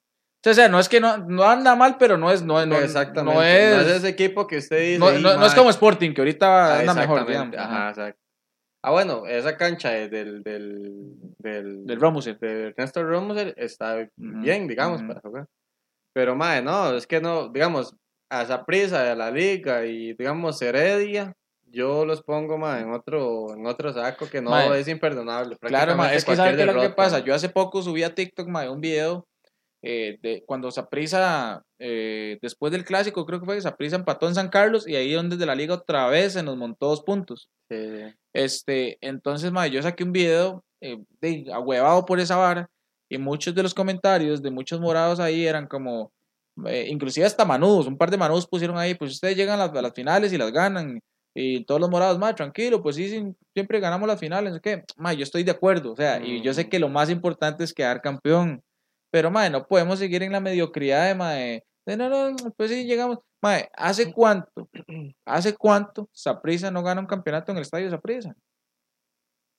o 0.45 0.53
sea, 0.53 0.67
no 0.67 0.79
es 0.79 0.89
que 0.89 0.99
no, 0.99 1.19
no 1.19 1.43
anda 1.43 1.75
mal, 1.75 1.97
pero 1.97 2.17
no 2.17 2.31
es. 2.31 2.41
No, 2.41 2.65
no, 2.65 2.77
Exactamente. 2.77 3.35
No 3.35 3.43
es, 3.43 3.87
ese 3.87 4.09
equipo 4.09 4.47
que 4.47 4.57
usted 4.57 4.79
dice. 4.79 4.99
No, 4.99 5.45
es 5.45 5.53
como 5.53 5.69
Sporting, 5.69 6.13
que 6.13 6.21
ahorita 6.21 6.79
anda 6.79 6.93
mejor. 6.95 7.25
Ajá, 7.57 7.89
exacto. 7.89 8.19
Ah, 8.85 8.91
bueno, 8.91 9.25
esa 9.27 9.55
cancha 9.55 9.91
del, 9.91 10.43
del, 10.43 11.13
del, 11.37 11.85
del 11.85 12.01
Romuser. 12.01 12.37
De 12.39 12.67
Ernesto 12.67 13.01
Romuser 13.01 13.53
está 13.55 14.09
bien, 14.17 14.67
digamos, 14.67 15.01
para 15.03 15.21
jugar. 15.21 15.45
Pero, 16.13 16.35
madre, 16.35 16.63
no, 16.63 16.97
es 16.97 17.07
que 17.07 17.21
no, 17.21 17.47
digamos, 17.47 17.95
a 18.29 18.41
esa 18.41 18.65
prisa 18.65 19.03
de 19.03 19.15
la 19.15 19.31
liga 19.31 19.85
y, 19.85 20.13
digamos, 20.15 20.61
Heredia, 20.61 21.33
yo 21.73 22.05
los 22.05 22.21
pongo, 22.21 22.57
madre, 22.57 22.83
en 22.83 22.91
otro, 22.91 23.53
en 23.53 23.65
otro 23.65 23.91
saco 23.91 24.29
que 24.29 24.41
no 24.41 24.73
es 24.73 24.87
imperdonable. 24.87 25.57
Claro, 25.59 25.95
madre, 25.95 26.15
es 26.15 26.25
que 26.25 26.35
¿sabes 26.35 26.55
qué 26.55 26.65
lo 26.65 26.79
que 26.79 26.89
pasa? 26.91 27.19
Yo 27.19 27.33
hace 27.33 27.49
poco 27.49 27.81
subí 27.81 28.03
a 28.03 28.13
TikTok, 28.13 28.47
madre, 28.47 28.69
un 28.69 28.79
video 28.79 29.27
eh, 29.81 30.17
de 30.21 30.43
cuando 30.45 30.71
Saprisa, 30.71 31.61
eh, 31.79 32.37
después 32.41 32.71
del 32.71 32.85
clásico, 32.85 33.25
creo 33.25 33.39
que 33.39 33.45
fue, 33.45 33.59
Saprisa 33.59 33.97
empató 33.97 34.29
en 34.29 34.35
San 34.35 34.49
Carlos 34.49 34.87
y 34.87 34.95
ahí 34.95 35.11
donde 35.11 35.35
de 35.35 35.45
la 35.45 35.55
liga 35.55 35.73
otra 35.73 36.07
vez 36.07 36.33
se 36.33 36.43
nos 36.43 36.55
montó 36.55 36.87
dos 36.87 37.03
puntos. 37.03 37.49
Este, 38.33 38.97
entonces, 39.01 39.51
madre, 39.51 39.71
yo 39.71 39.81
saqué 39.81 40.03
un 40.03 40.11
video 40.11 40.63
eh, 40.81 41.03
de, 41.21 41.51
ahuevado 41.51 42.05
por 42.05 42.19
esa 42.19 42.35
vara 42.35 42.69
y 43.09 43.17
muchos 43.17 43.53
de 43.55 43.63
los 43.63 43.73
comentarios 43.73 44.41
de 44.41 44.51
muchos 44.51 44.79
morados 44.79 45.19
ahí 45.19 45.45
eran 45.45 45.67
como, 45.67 46.11
eh, 46.65 46.87
inclusive 46.89 47.25
hasta 47.25 47.45
manudos, 47.45 47.87
un 47.87 47.97
par 47.97 48.11
de 48.11 48.17
manudos 48.17 48.47
pusieron 48.47 48.77
ahí, 48.77 48.93
pues 48.95 49.11
ustedes 49.11 49.37
llegan 49.37 49.59
a 49.59 49.67
las, 49.67 49.93
finales 49.93 50.33
y 50.33 50.37
las 50.37 50.51
ganan. 50.51 50.99
Y 51.35 51.65
todos 51.65 51.81
los 51.81 51.89
morados, 51.89 52.19
madre, 52.19 52.35
tranquilo, 52.35 52.81
pues 52.83 52.95
sí, 52.95 53.35
siempre 53.53 53.79
ganamos 53.79 54.07
las 54.07 54.19
finales, 54.19 54.59
¿qué? 54.61 54.83
Madre, 54.97 55.17
yo 55.17 55.23
estoy 55.23 55.43
de 55.43 55.51
acuerdo, 55.51 55.93
o 55.93 55.95
sea, 55.95 56.23
y 56.23 56.41
yo 56.43 56.53
sé 56.53 56.69
que 56.69 56.79
lo 56.79 56.89
más 56.89 57.09
importante 57.09 57.63
es 57.63 57.73
quedar 57.73 58.01
campeón, 58.01 58.61
pero, 59.13 59.29
madre, 59.29 59.51
no 59.51 59.67
podemos 59.67 59.99
seguir 59.99 60.23
en 60.23 60.31
la 60.31 60.39
mediocridad 60.39 61.07
de, 61.07 61.15
madre, 61.15 61.65
de 61.85 61.97
no, 61.97 62.09
no, 62.09 62.35
pues 62.57 62.71
sí, 62.71 62.85
llegamos. 62.85 63.19
Madre, 63.43 63.69
¿hace 63.75 64.11
cuánto? 64.11 64.69
¿Hace 65.25 65.55
cuánto 65.55 66.09
Saprisa 66.11 66.71
no 66.71 66.81
gana 66.81 67.01
un 67.01 67.07
campeonato 67.07 67.51
en 67.51 67.57
el 67.57 67.61
estadio 67.61 67.89
Saprisa? 67.91 68.35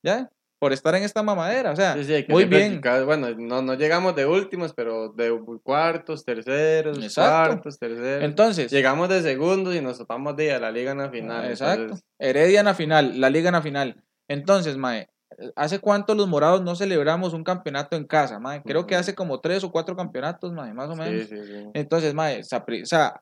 ¿Ya? 0.02 0.30
Por 0.64 0.72
estar 0.72 0.94
en 0.94 1.02
esta 1.02 1.22
mamadera, 1.22 1.72
o 1.72 1.76
sea, 1.76 1.94
muy 2.26 2.46
bien. 2.46 2.80
Bueno, 3.04 3.28
no, 3.36 3.60
no 3.60 3.74
llegamos 3.74 4.16
de 4.16 4.24
últimos, 4.24 4.72
pero 4.72 5.10
de 5.10 5.38
cuartos, 5.62 6.24
terceros, 6.24 6.98
cuartos, 7.14 7.78
terceros. 7.78 8.24
Entonces. 8.24 8.72
Llegamos 8.72 9.10
de 9.10 9.20
segundos 9.20 9.74
y 9.74 9.82
nos 9.82 9.98
topamos 9.98 10.34
de 10.36 10.54
a 10.54 10.58
la 10.58 10.70
Liga 10.70 10.94
Nacional. 10.94 11.50
Exacto. 11.50 11.96
Heredia 12.18 12.62
na 12.62 12.72
final, 12.72 13.20
la 13.20 13.28
Liga 13.28 13.50
Nacional. 13.50 14.02
Entonces, 14.26 14.78
Mae, 14.78 15.10
¿Hace 15.54 15.80
cuánto 15.80 16.14
los 16.14 16.28
morados 16.28 16.62
no 16.62 16.74
celebramos 16.74 17.34
un 17.34 17.44
campeonato 17.44 17.94
en 17.94 18.06
casa, 18.06 18.38
mae? 18.38 18.62
Creo 18.62 18.86
que 18.86 18.94
hace 18.94 19.14
como 19.14 19.40
tres 19.40 19.64
o 19.64 19.70
cuatro 19.70 19.94
campeonatos, 19.94 20.50
mae, 20.54 20.72
más 20.72 20.88
o 20.88 20.96
menos. 20.96 21.28
Sí, 21.28 21.36
sí, 21.36 21.44
sí. 21.44 21.70
Entonces, 21.74 22.14
mae, 22.14 22.40
o 22.40 22.86
sea, 22.86 23.20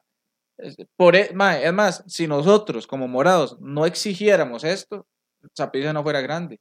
por, 0.97 1.17
e, 1.17 1.33
mae, 1.35 1.67
es 1.67 1.73
más, 1.73 2.05
si 2.07 2.29
nosotros 2.29 2.87
como 2.87 3.09
morados 3.09 3.59
no 3.61 3.85
exigiéramos 3.85 4.63
esto, 4.63 5.09
Saprissa 5.55 5.93
no 5.93 6.05
fuera 6.05 6.21
grande. 6.21 6.61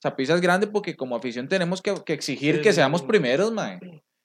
Saprisa 0.00 0.34
es 0.34 0.40
grande 0.40 0.66
porque 0.66 0.96
como 0.96 1.16
afición 1.16 1.48
tenemos 1.48 1.82
que, 1.82 1.94
exigir 2.06 2.60
que 2.62 2.72
seamos 2.72 3.02
primeros, 3.02 3.52
mae. 3.52 3.80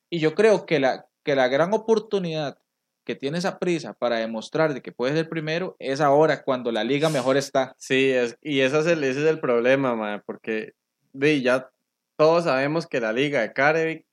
Y 0.10 0.20
yo 0.20 0.36
creo 0.36 0.66
que 0.66 0.80
la, 0.80 1.08
que 1.24 1.36
la 1.36 1.48
gran 1.48 1.74
oportunidad 1.74 2.58
que 3.04 3.16
tiene 3.16 3.38
esa 3.38 3.60
prisa 3.60 3.94
para 3.94 4.18
demostrar 4.18 4.74
de 4.74 4.82
que 4.82 4.92
puede 4.92 5.14
ser 5.14 5.28
primero 5.28 5.76
es 5.80 6.00
ahora 6.00 6.44
cuando 6.44 6.72
la 6.72 6.84
liga 6.84 7.10
mejor 7.10 7.38
está. 7.38 7.76
Sí, 7.78 8.12
es, 8.12 8.38
y 8.42 8.62
ese 8.62 8.80
es 8.80 8.86
el, 8.86 9.04
ese 9.04 9.22
es 9.22 9.28
el 9.28 9.40
problema, 9.40 9.96
mae, 9.96 10.22
porque 10.26 10.74
de, 11.12 11.42
ya 11.42 11.70
todos 12.18 12.46
sabemos 12.46 12.88
que 12.88 13.02
la 13.02 13.12
liga 13.12 13.42
de 13.42 13.54
Carevic 13.54 14.06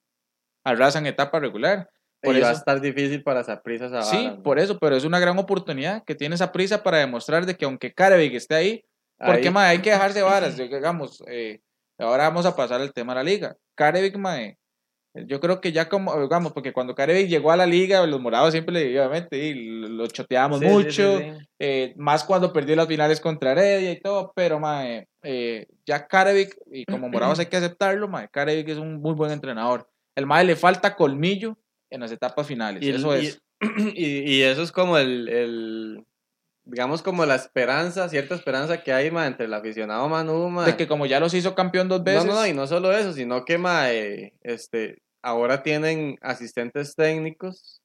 arrasa 0.64 0.98
en 0.98 1.06
etapa 1.06 1.38
regular. 1.40 1.88
Por 2.22 2.36
y 2.36 2.40
va 2.40 2.50
a 2.50 2.52
estar 2.52 2.80
difícil 2.82 3.22
para 3.22 3.40
esa 3.40 3.62
prisa. 3.62 4.02
Sí, 4.02 4.30
por 4.44 4.58
eso, 4.58 4.78
pero 4.78 4.94
es 4.94 5.04
una 5.04 5.18
gran 5.18 5.38
oportunidad 5.38 6.04
que 6.04 6.14
tiene 6.14 6.34
esa 6.34 6.52
prisa 6.52 6.82
para 6.82 6.98
demostrar 6.98 7.46
de 7.46 7.56
que 7.56 7.64
aunque 7.64 7.94
Carevic 7.94 8.34
esté 8.34 8.54
ahí, 8.56 8.84
porque, 9.24 9.50
mae, 9.50 9.70
hay 9.70 9.83
que 9.83 9.90
dejarse 9.90 10.22
varas. 10.22 10.56
Digamos, 10.56 11.22
eh, 11.26 11.61
ahora 11.98 12.28
vamos 12.28 12.46
a 12.46 12.56
pasar 12.56 12.80
al 12.80 12.92
tema 12.92 13.12
de 13.12 13.16
la 13.16 13.24
liga. 13.24 13.56
Carevic, 13.74 14.16
mae, 14.16 14.59
yo 15.14 15.40
creo 15.40 15.61
que 15.61 15.72
ya 15.72 15.88
como, 15.88 16.20
digamos, 16.20 16.52
porque 16.52 16.72
cuando 16.72 16.94
Carevic 16.94 17.28
llegó 17.28 17.50
a 17.50 17.56
la 17.56 17.66
liga, 17.66 18.06
los 18.06 18.20
morados 18.20 18.52
siempre 18.52 18.74
le, 18.74 19.00
obviamente, 19.00 19.37
y 19.37 19.54
lo 19.54 20.06
choteábamos 20.06 20.61
mucho, 20.61 21.20
eh, 21.59 21.94
más 21.96 22.24
cuando 22.24 22.52
perdió 22.52 22.76
las 22.76 22.87
finales 22.87 23.20
contra 23.20 23.52
Heredia 23.52 23.92
y 23.92 24.00
todo, 24.00 24.33
pero, 24.35 24.61
mae, 24.61 25.09
eh, 25.22 25.66
ya 25.85 26.06
Carevic, 26.06 26.56
y 26.70 26.85
como 26.85 27.09
morados 27.09 27.40
hay 27.40 27.46
que 27.46 27.56
aceptarlo, 27.56 28.09
mae, 28.09 28.28
Carevic 28.28 28.68
es 28.68 28.78
un 28.78 29.00
muy 29.00 29.14
buen 29.14 29.33
entrenador. 29.33 29.90
El 30.14 30.26
mae 30.26 30.44
le 30.44 30.56
falta 30.56 30.94
colmillo 30.94 31.59
en 31.90 32.00
las 32.00 32.12
etapas 32.12 32.46
finales, 32.46 32.83
y 32.83 32.90
eso 32.90 33.14
es. 33.14 33.40
Y, 33.94 34.37
y, 34.37 34.40
eso 34.40 34.62
es 34.62 34.72
como 34.72 34.96
el 34.96 36.06
digamos, 36.70 37.02
como 37.02 37.26
la 37.26 37.35
esperanza, 37.35 38.09
cierta 38.09 38.35
esperanza 38.35 38.83
que 38.83 38.92
hay, 38.92 39.09
entre 39.09 39.46
el 39.46 39.54
aficionado 39.54 40.09
Manuma. 40.09 40.64
De 40.64 40.76
que 40.76 40.87
como 40.87 41.06
ya 41.06 41.20
los 41.20 41.35
hizo 41.35 41.54
campeón 41.54 41.88
dos 41.88 42.02
veces. 42.04 42.24
No, 42.24 42.35
no, 42.35 42.46
y 42.46 42.52
no 42.52 42.66
solo 42.66 42.92
eso, 42.92 43.12
sino 43.12 43.44
que, 43.44 43.59
ma, 43.59 43.90
este, 43.90 45.02
ahora 45.20 45.62
tienen 45.62 46.16
asistentes 46.22 46.94
técnicos, 46.94 47.83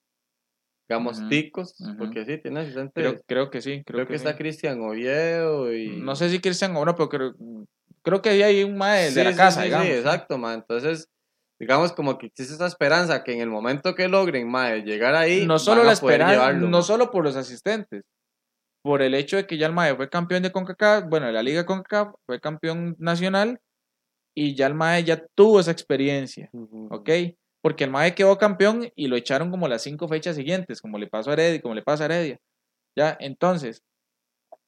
digamos, 0.87 1.27
ticos, 1.29 1.75
porque 1.97 2.25
sí, 2.25 2.37
tiene 2.37 2.61
asistentes. 2.61 3.23
Creo, 3.25 3.49
que 3.49 3.61
sí. 3.61 3.83
Creo, 3.85 4.05
que, 4.05 4.15
está 4.15 4.37
Cristian 4.37 4.79
Oviedo 4.81 5.73
y... 5.73 5.97
No 5.97 6.15
sé 6.15 6.29
si 6.29 6.39
Cristian 6.39 6.75
Oviedo, 6.75 6.95
pero 6.95 7.09
creo, 7.09 7.35
creo 8.03 8.21
que 8.21 8.29
ahí 8.29 8.43
hay 8.43 8.63
un 8.63 8.77
ma 8.77 8.93
de, 8.93 9.23
la 9.23 9.35
casa, 9.35 9.63
digamos. 9.63 9.87
Sí, 9.87 9.93
exacto, 9.93 10.37
ma, 10.37 10.53
entonces 10.53 11.09
digamos 11.57 11.93
como 11.93 12.17
que 12.17 12.25
existe 12.25 12.53
esa 12.53 12.67
esperanza 12.67 13.23
que 13.23 13.31
en 13.31 13.39
el 13.39 13.49
momento 13.49 13.95
que 13.95 14.09
logren 14.09 14.45
mae, 14.45 14.81
llegar 14.81 15.15
ahí 15.15 15.45
no 15.45 15.57
solo 15.57 15.85
la 15.85 15.93
esperanza 15.93 16.51
no 16.51 16.81
solo 16.83 17.11
por 17.11 17.23
los 17.23 17.37
asistentes 17.37 18.03
por 18.85 19.01
el 19.01 19.15
hecho 19.15 19.35
de 19.35 19.47
que 19.47 19.57
ya 19.57 19.65
el 19.65 19.73
MAE 19.73 19.95
fue 19.95 20.11
campeón 20.11 20.43
de 20.43 20.51
CONCACAF, 20.51 21.09
bueno, 21.09 21.25
de 21.25 21.31
la 21.31 21.41
Liga 21.41 21.65
CONCACAF, 21.65 22.13
fue 22.27 22.39
campeón 22.39 22.95
nacional 22.99 23.59
y 24.35 24.53
ya 24.53 24.67
el 24.67 24.75
MAE 24.75 25.03
ya 25.03 25.25
tuvo 25.33 25.59
esa 25.59 25.71
experiencia, 25.71 26.51
¿ok? 26.91 27.09
Porque 27.63 27.85
el 27.85 27.89
MAE 27.89 28.13
quedó 28.13 28.37
campeón 28.37 28.91
y 28.95 29.07
lo 29.07 29.15
echaron 29.15 29.49
como 29.49 29.67
las 29.67 29.81
cinco 29.81 30.07
fechas 30.07 30.35
siguientes, 30.35 30.81
como 30.81 30.99
le 30.99 31.07
pasó 31.07 31.31
a 31.31 31.33
Heredia, 31.33 31.63
como 31.63 31.73
le 31.73 31.81
pasa 31.81 32.03
a 32.03 32.05
Heredia. 32.05 32.37
Ya, 32.95 33.17
entonces, 33.19 33.81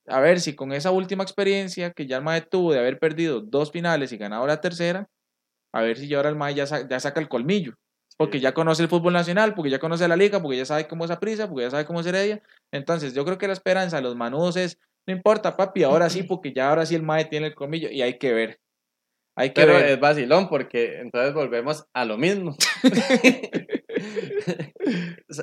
a 0.08 0.20
ver 0.20 0.40
si 0.40 0.56
con 0.56 0.74
esa 0.74 0.90
última 0.90 1.22
experiencia 1.22 1.92
que 1.92 2.08
ya 2.08 2.18
el 2.18 2.24
MAE 2.24 2.42
tuvo 2.42 2.74
de 2.74 2.80
haber 2.80 2.98
perdido 2.98 3.42
dos 3.42 3.72
finales 3.72 4.12
y 4.14 4.18
ganado 4.18 4.48
la 4.48 4.62
tercera, 4.62 5.08
a 5.72 5.84
ver 5.84 5.96
si 5.96 6.08
ya 6.08 6.18
ahora 6.18 6.30
el 6.30 6.38
MAE 6.38 6.56
ya, 6.56 6.66
ya 6.66 7.00
saca 7.00 7.20
el 7.20 7.30
colmillo 7.30 7.76
porque 8.18 8.40
ya 8.40 8.54
conoce 8.54 8.82
el 8.82 8.90
fútbol 8.90 9.14
nacional, 9.14 9.54
porque 9.54 9.70
ya 9.70 9.80
conoce 9.80 10.08
la 10.08 10.16
liga, 10.16 10.42
porque 10.42 10.58
ya 10.58 10.66
sabe 10.66 10.88
cómo 10.88 11.06
es 11.06 11.12
a 11.12 11.20
prisa, 11.20 11.48
porque 11.48 11.66
ya 11.66 11.72
sabe 11.72 11.86
cómo 11.86 12.00
es 12.00 12.08
Heredia. 12.08 12.42
Entonces, 12.72 13.14
yo 13.14 13.24
creo 13.24 13.38
que 13.38 13.48
la 13.48 13.54
esperanza 13.54 13.98
de 13.98 14.02
los 14.02 14.16
manudos 14.16 14.58
es, 14.58 14.80
no 15.08 15.14
importa, 15.14 15.56
papi, 15.56 15.84
ahora 15.84 16.10
sí, 16.10 16.24
porque 16.28 16.52
ya 16.52 16.70
ahora 16.70 16.86
sí 16.86 16.96
el 16.96 17.04
MAE 17.04 17.26
tiene 17.26 17.48
el 17.48 17.56
comillo 17.56 17.90
y 17.90 18.02
hay 18.02 18.18
que 18.18 18.34
ver. 18.34 18.60
Hay 19.38 19.50
que 19.50 19.62
Pero 19.62 19.78
es 19.78 20.00
vacilón 20.00 20.50
porque 20.50 21.00
entonces 21.00 21.34
volvemos 21.34 21.86
a 21.94 22.06
lo 22.06 22.18
mismo. 22.18 22.56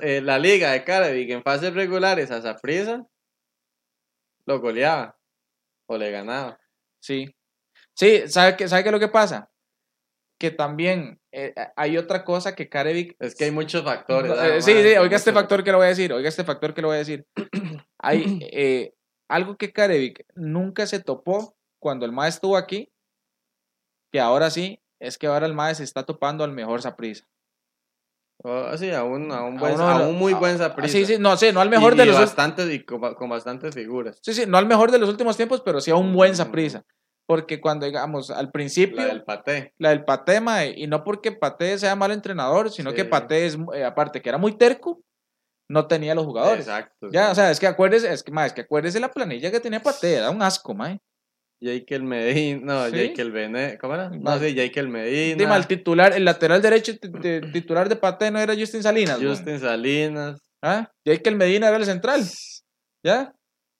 Eh, 0.00 0.22
la 0.22 0.38
liga 0.38 0.72
de 0.72 0.82
Caribe 0.84 1.30
en 1.30 1.42
fases 1.42 1.74
regulares 1.74 2.30
a 2.30 2.40
Zaprisa 2.40 3.06
lo 4.46 4.60
goleaba 4.60 5.18
o 5.86 5.98
le 5.98 6.10
ganaba. 6.10 6.58
Sí. 7.00 7.26
Sí, 7.94 8.22
¿sabe 8.28 8.56
qué, 8.56 8.68
¿sabe 8.68 8.82
qué 8.82 8.88
es 8.88 8.92
lo 8.92 9.00
que 9.00 9.08
pasa? 9.08 9.50
Que 10.38 10.50
también 10.50 11.20
eh, 11.32 11.54
hay 11.76 11.96
otra 11.96 12.24
cosa 12.24 12.54
que 12.54 12.68
Carevic... 12.68 13.16
Es 13.18 13.34
que 13.34 13.44
hay 13.44 13.50
muchos 13.50 13.84
factores. 13.84 14.32
Eh, 14.32 14.62
sí, 14.62 14.72
sí, 14.72 14.96
oiga 14.96 15.16
este 15.16 15.32
factor 15.32 15.62
que 15.62 15.72
lo 15.72 15.78
voy 15.78 15.86
a 15.86 15.90
decir, 15.90 16.12
oiga 16.12 16.28
este 16.28 16.44
factor 16.44 16.74
que 16.74 16.82
lo 16.82 16.88
voy 16.88 16.96
a 16.96 16.98
decir. 16.98 17.26
hay 17.98 18.38
eh, 18.52 18.94
algo 19.28 19.56
que 19.56 19.72
Carevic 19.72 20.26
nunca 20.34 20.86
se 20.86 21.00
topó 21.00 21.56
cuando 21.80 22.06
el 22.06 22.12
MAE 22.12 22.28
estuvo 22.28 22.56
aquí, 22.56 22.90
que 24.12 24.20
ahora 24.20 24.50
sí, 24.50 24.80
es 25.00 25.18
que 25.18 25.26
ahora 25.26 25.46
el 25.46 25.54
MAE 25.54 25.74
se 25.74 25.84
está 25.84 26.04
topando 26.04 26.44
al 26.44 26.52
mejor 26.52 26.82
Saprisa. 26.82 27.26
Oh, 28.42 28.76
sí, 28.76 28.90
a 28.90 29.04
un, 29.04 29.30
a 29.32 29.42
un, 29.42 29.56
buen, 29.56 29.80
a 29.80 30.06
un 30.06 30.16
muy 30.18 30.34
buen 30.34 30.58
Saprisa. 30.58 30.92
Sí, 30.92 31.06
sí, 31.06 31.16
no, 31.18 31.36
sí, 31.36 31.50
no 31.52 31.60
al 31.60 31.70
mejor 31.70 31.94
de 31.94 32.04
los... 32.04 32.18
Bastantes, 32.18 32.70
y 32.70 32.84
con, 32.84 33.00
bastantes 33.00 33.74
figuras. 33.74 34.18
Sí, 34.22 34.34
sí, 34.34 34.44
no 34.46 34.58
al 34.58 34.66
mejor 34.66 34.90
de 34.90 34.98
los 34.98 35.08
últimos 35.08 35.36
tiempos, 35.36 35.62
pero 35.62 35.80
sí 35.80 35.90
a 35.90 35.96
un 35.96 36.12
buen 36.12 36.36
Saprisa. 36.36 36.84
Porque 37.26 37.60
cuando, 37.60 37.86
digamos, 37.86 38.30
al 38.30 38.50
principio... 38.50 38.96
La 38.96 39.06
del 39.06 39.24
Paté. 39.24 39.72
La 39.78 39.90
del 39.90 40.04
Paté, 40.04 40.40
mae, 40.40 40.74
y 40.76 40.86
no 40.86 41.04
porque 41.04 41.32
Paté 41.32 41.78
sea 41.78 41.96
mal 41.96 42.10
entrenador, 42.10 42.70
sino 42.70 42.92
que 42.92 43.04
Paté 43.04 43.46
es, 43.46 43.58
eh, 43.74 43.84
aparte 43.84 44.20
que 44.20 44.28
era 44.28 44.36
muy 44.36 44.58
terco, 44.58 45.02
no 45.70 45.86
tenía 45.86 46.14
los 46.14 46.26
jugadores. 46.26 46.66
Exacto. 46.66 47.08
Ya, 47.10 47.30
o 47.30 47.34
sea, 47.34 47.50
es 47.50 47.58
que 47.58 47.66
acuérdese, 47.66 48.12
es 48.12 48.22
que, 48.22 48.30
mae, 48.30 48.46
es 48.46 48.52
que 48.52 48.60
acuérdese 48.60 49.00
la 49.00 49.10
planilla 49.10 49.50
que 49.50 49.60
tenía 49.60 49.80
Paté, 49.80 50.16
era 50.16 50.30
un 50.30 50.42
asco, 50.42 50.74
mae. 50.74 51.00
Jake 51.64 51.94
el 51.94 52.02
Medina, 52.02 52.60
no, 52.62 52.90
¿Sí? 52.90 52.96
Jake 52.96 53.22
el 53.22 53.32
Bene, 53.32 53.78
¿cómo 53.78 53.94
era? 53.94 54.10
No, 54.10 54.38
sí, 54.38 54.54
Jake 54.54 54.78
el 54.78 54.88
Medina. 54.88 55.36
Dime, 55.38 55.56
el 55.56 55.66
titular, 55.66 56.12
el 56.12 56.24
lateral 56.24 56.60
derecho 56.60 56.92
titular 57.52 57.88
de 57.88 57.96
Paté 57.96 58.30
no 58.30 58.38
era 58.38 58.54
Justin 58.54 58.82
Salinas. 58.82 59.18
Justin 59.22 59.58
Salinas. 59.58 60.42
¿Ah? 60.62 60.90
Jake 61.06 61.28
el 61.28 61.36
Medina 61.36 61.68
era 61.68 61.78
el 61.78 61.86
central. 61.86 62.22
¿Ya? 63.02 63.32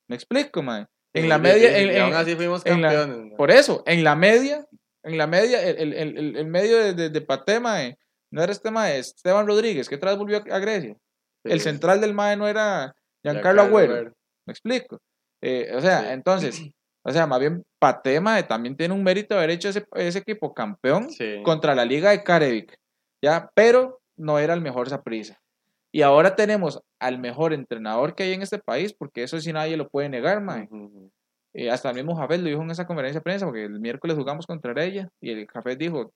Me 0.09 0.17
explico, 0.17 0.63
mae. 0.63 0.87
En 1.15 1.29
la 1.29 1.39
media. 1.39 1.79
En, 1.79 2.01
aún 2.01 2.15
así 2.15 2.35
fuimos 2.35 2.65
campeones. 2.65 3.33
por 3.37 3.51
eso, 3.51 3.83
en 3.87 4.05
la 4.05 4.17
media, 4.17 4.67
en 5.03 5.17
la 5.17 5.27
media, 5.27 5.63
el, 5.63 5.93
el, 5.93 6.37
el 6.37 6.47
medio 6.47 6.79
de, 6.79 6.95
de, 6.95 7.09
de 7.11 7.21
Patema, 7.21 7.85
eh, 7.85 7.97
no 8.31 8.43
era 8.43 8.53
este 8.53 8.71
mae, 8.71 8.99
Esteban 8.99 9.47
Rodríguez, 9.47 9.89
que 9.89 9.97
tras 9.97 10.19
volvió 10.19 10.39
a 10.39 10.59
Grecia. 10.59 10.97
El 11.45 11.61
central 11.61 12.01
del 12.01 12.15
mae 12.15 12.37
no 12.37 12.49
era 12.49 12.95
Giancarlo 13.23 13.63
Agüero. 13.63 14.13
¿Me 14.47 14.53
explico? 14.53 14.99
Eh, 15.43 15.71
o 15.75 15.81
sea, 15.81 16.13
entonces, 16.13 16.63
o 17.05 17.13
sea, 17.13 17.27
más 17.27 17.39
bien 17.39 17.63
Patema 17.79 18.43
también 18.47 18.77
tiene 18.77 18.95
un 18.95 19.05
mérito 19.05 19.37
haber 19.37 19.51
hecho 19.51 19.69
ese, 19.69 19.87
ese 19.95 20.19
equipo 20.19 20.53
campeón 20.53 21.09
contra 21.45 21.75
la 21.75 21.85
Liga 21.85 22.11
de 22.11 22.25
Carevic. 22.25 22.77
¿ya? 23.23 23.51
Pero 23.55 24.01
no 24.17 24.39
era 24.39 24.55
el 24.55 24.61
mejor 24.61 24.89
Saprisa. 24.89 25.39
Y 25.95 26.03
ahora 26.03 26.35
tenemos 26.35 26.81
al 26.99 27.21
mejor 27.21 27.53
entrenador 27.53 28.17
que 28.17 28.25
hay 28.25 28.33
en 28.33 28.43
este 28.43 28.59
país, 28.59 28.93
porque 28.93 29.23
eso 29.23 29.41
sí 29.41 29.53
nadie 29.53 29.77
lo 29.77 29.89
puede 29.89 30.09
negar, 30.09 30.43
mae. 30.43 30.69
Eh, 31.55 31.71
hasta 31.71 31.91
el 31.91 31.95
mismo 31.95 32.17
Jafet 32.17 32.41
lo 32.41 32.49
dijo 32.49 32.63
en 32.63 32.73
esa 32.73 32.85
conferencia 32.85 33.21
de 33.21 33.23
prensa, 33.23 33.47
porque 33.47 33.67
el 33.67 33.79
miércoles 33.79 34.17
jugamos 34.17 34.45
contra 34.45 34.75
ella, 34.83 35.09
y 35.21 35.31
el 35.31 35.47
Jafet 35.47 35.79
dijo, 35.79 36.13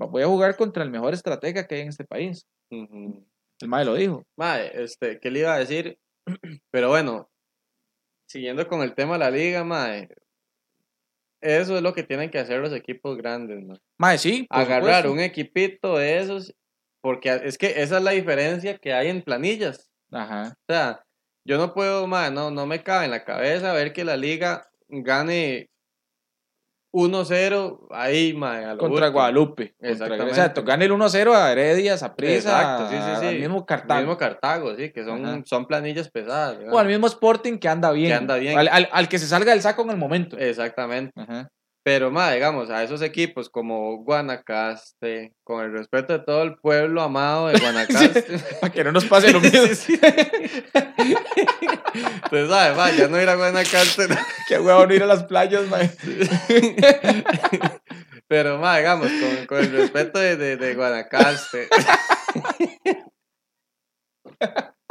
voy 0.00 0.24
a 0.24 0.26
jugar 0.26 0.56
contra 0.56 0.82
el 0.82 0.90
mejor 0.90 1.14
estratega 1.14 1.68
que 1.68 1.76
hay 1.76 1.80
en 1.82 1.90
este 1.90 2.04
país. 2.04 2.48
El 2.68 3.68
mae 3.68 3.84
lo 3.84 3.94
dijo. 3.94 4.24
Mae, 4.36 4.72
este, 4.74 5.20
¿qué 5.20 5.30
le 5.30 5.38
iba 5.38 5.54
a 5.54 5.58
decir? 5.60 5.96
Pero 6.72 6.88
bueno, 6.88 7.30
siguiendo 8.28 8.66
con 8.66 8.82
el 8.82 8.96
tema 8.96 9.12
de 9.12 9.18
la 9.20 9.30
liga, 9.30 9.62
mae, 9.62 10.08
eso 11.40 11.76
es 11.76 11.82
lo 11.82 11.94
que 11.94 12.02
tienen 12.02 12.28
que 12.28 12.40
hacer 12.40 12.58
los 12.58 12.72
equipos 12.72 13.16
grandes, 13.16 13.64
mae. 13.64 13.78
Mae, 13.98 14.18
sí. 14.18 14.48
Agarrar 14.50 15.06
un 15.06 15.20
equipito 15.20 15.96
de 15.96 16.18
esos 16.18 16.56
porque 17.02 17.40
es 17.44 17.58
que 17.58 17.82
esa 17.82 17.98
es 17.98 18.02
la 18.02 18.12
diferencia 18.12 18.78
que 18.78 18.94
hay 18.94 19.08
en 19.08 19.22
planillas. 19.22 19.90
Ajá. 20.10 20.54
O 20.68 20.72
sea, 20.72 21.02
yo 21.44 21.58
no 21.58 21.74
puedo, 21.74 22.06
man, 22.06 22.32
no, 22.32 22.50
no 22.50 22.66
me 22.66 22.82
cabe 22.82 23.06
en 23.06 23.10
la 23.10 23.24
cabeza 23.24 23.72
ver 23.72 23.92
que 23.92 24.04
la 24.04 24.16
liga 24.16 24.70
gane 24.88 25.68
1-0 26.94 27.86
ahí, 27.90 28.34
man. 28.34 28.76
Contra 28.76 29.08
Guadalupe. 29.08 29.74
Exactamente. 29.80 30.30
o 30.30 30.34
sea, 30.34 30.48
gane 30.48 30.84
el 30.84 30.92
1-0 30.92 31.34
a 31.34 31.50
Heredia, 31.50 31.94
a 31.94 32.14
Prisa, 32.14 32.34
Exacto, 32.34 32.88
sí, 32.88 32.96
sí, 32.96 33.20
sí. 33.20 33.26
al 33.26 33.38
mismo 33.40 33.66
Cartago. 33.66 33.98
Al 33.98 34.04
mismo 34.04 34.18
Cartago, 34.18 34.76
sí, 34.76 34.92
que 34.92 35.04
son, 35.04 35.44
son 35.46 35.66
planillas 35.66 36.10
pesadas. 36.10 36.58
O 36.70 36.78
al 36.78 36.86
mismo 36.86 37.06
Sporting 37.06 37.58
que 37.58 37.68
anda 37.68 37.90
bien. 37.90 38.08
Que 38.08 38.14
anda 38.14 38.36
bien. 38.36 38.58
Al, 38.58 38.68
al, 38.68 38.88
al, 38.92 39.08
que 39.08 39.18
se 39.18 39.26
salga 39.26 39.52
del 39.52 39.62
saco 39.62 39.82
en 39.82 39.90
el 39.90 39.96
momento. 39.96 40.38
Exactamente. 40.38 41.12
Ajá. 41.20 41.48
Pero, 41.84 42.12
más 42.12 42.32
digamos, 42.32 42.70
a 42.70 42.84
esos 42.84 43.02
equipos 43.02 43.50
como 43.50 43.96
Guanacaste, 44.04 45.34
con 45.42 45.64
el 45.64 45.72
respeto 45.72 46.12
de 46.12 46.20
todo 46.20 46.44
el 46.44 46.54
pueblo 46.56 47.02
amado 47.02 47.48
de 47.48 47.58
Guanacaste. 47.60 48.22
para 48.60 48.72
que 48.72 48.84
no 48.84 48.92
nos 48.92 49.04
pase 49.06 49.32
lo 49.32 49.40
mismo. 49.42 49.58
Entonces, 49.62 50.00
¿sabes? 52.48 52.78
Va, 52.78 52.90
ya 52.92 53.08
no 53.08 53.20
ir 53.20 53.28
a 53.28 53.34
Guanacaste. 53.34 54.06
Qué 54.48 54.60
huevo 54.60 54.92
ir 54.92 55.02
a 55.02 55.06
las 55.06 55.24
playas, 55.24 55.66
man. 55.68 55.90
Pero, 58.28 58.58
más 58.58 58.78
digamos, 58.78 59.08
con, 59.08 59.46
con, 59.46 59.58
el 59.58 59.72
respeto 59.72 60.20
de, 60.20 60.36
de, 60.36 60.56
de 60.56 60.74
Guanacaste. 60.74 61.68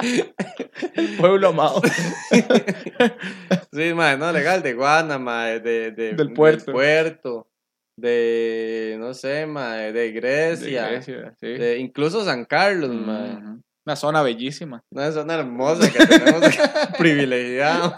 Pueblo 1.20 1.50
amado. 1.50 1.82
sí, 3.72 3.94
madre, 3.94 4.18
no, 4.18 4.32
legal, 4.32 4.62
de 4.62 4.74
Guana, 4.74 5.20
de, 5.60 5.92
de, 5.92 6.14
del 6.14 6.34
puerto. 6.34 6.72
puerto, 6.72 7.48
de, 7.98 8.98
no 9.00 9.14
sé, 9.14 9.46
mae, 9.46 9.92
de 9.94 10.12
Grecia. 10.12 10.84
De 10.84 10.92
Grecia, 10.92 11.34
sí. 11.40 11.48
De, 11.48 11.78
incluso 11.80 12.24
San 12.24 12.46
Carlos, 12.46 12.94
mae. 12.94 13.38
Una 13.84 13.96
zona 13.96 14.22
bellísima. 14.22 14.84
Una 14.92 15.12
zona 15.12 15.34
hermosa 15.36 15.92
que 15.92 16.06
tenemos 16.06 16.56
privilegiada. 17.00 17.96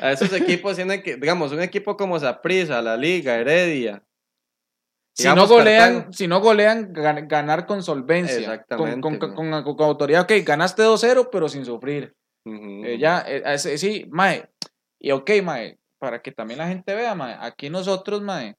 a 0.00 0.12
esos 0.12 0.32
equipos 0.32 0.74
tienen 0.74 1.00
que, 1.02 1.16
digamos, 1.16 1.52
un 1.52 1.60
equipo 1.60 1.96
como 1.96 2.18
Zaprisa, 2.18 2.82
la 2.82 2.96
Liga, 2.96 3.36
Heredia. 3.36 4.02
Si 5.18 5.26
no, 5.26 5.48
golean, 5.48 6.12
si 6.12 6.28
no 6.28 6.40
golean, 6.40 6.92
ganar 6.92 7.66
con 7.66 7.82
solvencia. 7.82 8.38
Exactamente. 8.38 9.00
Con, 9.00 9.18
con, 9.18 9.82
autoridad. 9.82 10.22
Ok, 10.22 10.32
ganaste 10.44 10.84
2-0, 10.84 11.28
pero 11.32 11.48
sin 11.48 11.64
sufrir. 11.64 12.14
Eh, 12.44 12.98
ya, 13.00 13.24
eh, 13.26 13.58
sí, 13.58 14.06
mae. 14.10 14.48
Y 15.00 15.10
ok, 15.10 15.30
mae, 15.42 15.80
para 15.98 16.22
que 16.22 16.30
también 16.30 16.58
la 16.58 16.68
gente 16.68 16.94
vea, 16.94 17.16
mae, 17.16 17.36
aquí 17.40 17.68
nosotros, 17.68 18.22
mae, 18.22 18.54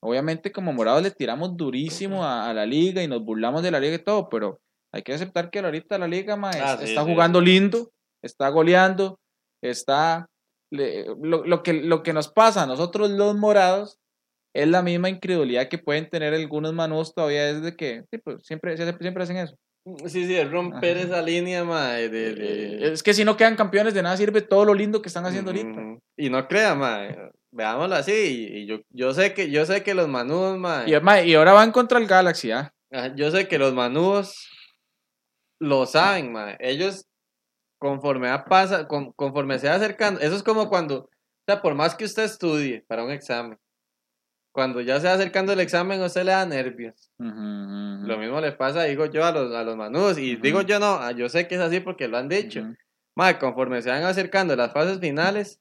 obviamente 0.00 0.52
como 0.52 0.72
morados 0.72 1.02
le 1.02 1.10
tiramos 1.10 1.56
durísimo 1.56 2.24
a, 2.24 2.52
la 2.54 2.64
liga 2.64 3.02
y 3.02 3.08
nos 3.08 3.24
burlamos 3.24 3.64
de 3.64 3.72
la 3.72 3.80
liga 3.80 3.96
y 3.96 4.04
todo, 4.04 4.28
pero 4.28 4.60
hay 4.92 5.02
que 5.02 5.14
aceptar 5.14 5.50
que 5.50 5.58
ahorita 5.58 5.98
la 5.98 6.06
liga, 6.06 6.36
mae, 6.36 6.60
ah, 6.60 6.78
está 6.80 7.02
jugando 7.02 7.40
lindo, 7.40 7.90
está 8.22 8.48
goleando, 8.50 9.18
está... 9.60 10.28
lo, 10.70 11.62
que, 11.64 11.72
lo 11.72 12.04
que 12.04 12.12
nos 12.12 12.28
pasa 12.28 12.62
a 12.62 12.66
nosotros 12.66 13.10
los 13.10 13.36
morados 13.36 13.98
es 14.54 14.68
la 14.68 14.82
misma 14.82 15.08
incredulidad 15.08 15.68
que 15.68 15.78
pueden 15.78 16.08
tener 16.08 16.32
algunos 16.32 16.72
manos 16.72 17.12
todavía 17.12 17.52
desde 17.52 17.76
que 17.76 18.04
pues, 18.22 18.46
siempre, 18.46 18.76
siempre 18.76 19.22
hacen 19.22 19.36
eso. 19.36 19.56
Mm, 19.84 20.06
sí, 20.06 20.26
sí, 20.26 20.36
es 20.36 20.50
romper 20.50 20.96
esa 20.96 21.20
línea, 21.20 21.64
mae, 21.64 22.08
de, 22.08 22.92
Es 22.92 23.02
que 23.02 23.12
si 23.12 23.24
no 23.24 23.36
quedan 23.36 23.56
campeones, 23.56 23.92
de 23.92 24.02
nada 24.02 24.16
sirve 24.16 24.40
todo 24.40 24.64
lo 24.64 24.74
lindo 24.74 25.02
que 25.02 25.08
están 25.08 25.26
haciendo 25.26 25.50
ahorita. 25.50 25.98
Y 26.16 26.30
no 26.30 26.46
crea, 26.46 26.74
mae, 26.74 27.30
veámoslo 27.50 27.96
así, 27.96 28.12
y, 28.12 28.66
yo, 28.66 28.78
yo, 28.90 29.12
sé 29.12 29.34
que, 29.34 29.50
yo 29.50 29.66
sé 29.66 29.82
que 29.82 29.94
los 29.94 30.08
manús, 30.08 30.56
mae... 30.56 30.88
Y, 30.88 30.92
y 31.30 31.34
ahora 31.34 31.52
van 31.52 31.72
contra 31.72 31.98
el 31.98 32.06
Galaxy, 32.06 32.52
¿ah? 32.52 32.72
Yo 33.16 33.32
sé 33.32 33.48
que 33.48 33.58
los 33.58 33.74
manús 33.74 34.48
lo 35.60 35.84
saben, 35.86 36.32
mae, 36.32 36.56
ellos 36.60 37.06
conforme 37.78 38.30
pasa, 38.48 38.86
conforme 38.86 39.58
se 39.58 39.68
va 39.68 39.74
acercando, 39.74 40.20
eso 40.20 40.36
es 40.36 40.42
como 40.42 40.68
cuando, 40.70 41.00
o 41.00 41.10
sea, 41.46 41.60
por 41.60 41.74
más 41.74 41.94
que 41.94 42.04
usted 42.04 42.22
estudie 42.22 42.82
para 42.86 43.04
un 43.04 43.10
examen, 43.10 43.58
cuando 44.54 44.80
ya 44.80 45.00
se 45.00 45.08
va 45.08 45.14
acercando 45.14 45.52
el 45.52 45.58
examen, 45.58 46.00
usted 46.00 46.22
le 46.22 46.30
da 46.30 46.46
nervios. 46.46 47.10
Lo 47.18 48.18
mismo 48.18 48.40
le 48.40 48.52
pasa, 48.52 48.84
digo 48.84 49.06
yo, 49.06 49.24
a 49.24 49.32
los, 49.32 49.52
a 49.52 49.64
los 49.64 49.76
manudos. 49.76 50.16
Y 50.16 50.36
digo 50.36 50.62
yo 50.62 50.78
no, 50.78 50.94
ah, 50.94 51.10
yo 51.10 51.28
sé 51.28 51.48
que 51.48 51.56
es 51.56 51.60
así 51.60 51.80
porque 51.80 52.06
lo 52.06 52.18
han 52.18 52.28
dicho. 52.28 52.64
conforme 53.40 53.82
se 53.82 53.90
van 53.90 54.04
acercando 54.04 54.54
las 54.54 54.72
fases 54.72 55.00
finales, 55.00 55.60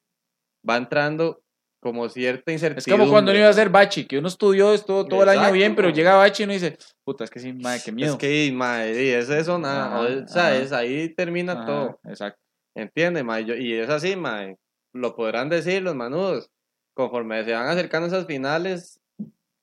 va 0.68 0.78
entrando 0.78 1.42
como 1.82 2.08
cierta 2.08 2.52
incertidumbre. 2.52 2.94
Es 2.94 3.00
como 3.00 3.12
cuando 3.12 3.32
uno 3.32 3.40
iba 3.40 3.48
a 3.48 3.50
hacer 3.50 3.70
bachi, 3.70 4.06
que 4.06 4.20
uno 4.20 4.28
estudió 4.28 4.76
esto 4.76 5.08
todo 5.08 5.24
el 5.24 5.30
año 5.30 5.52
bien, 5.52 5.76
pero 5.76 5.90
llega 5.90 6.14
bachi 6.14 6.44
y 6.44 6.46
uno 6.46 6.54
dice, 6.54 6.78
puta, 7.04 7.24
es 7.24 7.32
que 7.32 7.40
sí, 7.40 7.52
madre, 7.52 7.82
qué 7.84 7.92
miedo. 7.92 8.12
Es 8.12 8.20
que, 8.20 8.52
madre, 8.54 9.18
es 9.18 9.28
eso, 9.28 9.58
nada, 9.58 10.02
o 10.02 10.28
sea, 10.28 10.56
es, 10.56 10.72
ahí 10.72 11.10
termina 11.10 11.66
todo. 11.66 12.00
Exacto. 12.04 12.40
¿Entiende, 12.76 13.24
madre? 13.24 13.60
Y 13.60 13.74
es 13.74 13.90
así, 13.90 14.16
madre, 14.16 14.60
lo 14.94 15.16
podrán 15.16 15.50
decir 15.50 15.82
los 15.82 15.96
manudos 15.96 16.53
conforme 16.94 17.44
se 17.44 17.54
van 17.54 17.68
acercando 17.68 18.08
esas 18.08 18.26
finales, 18.26 19.00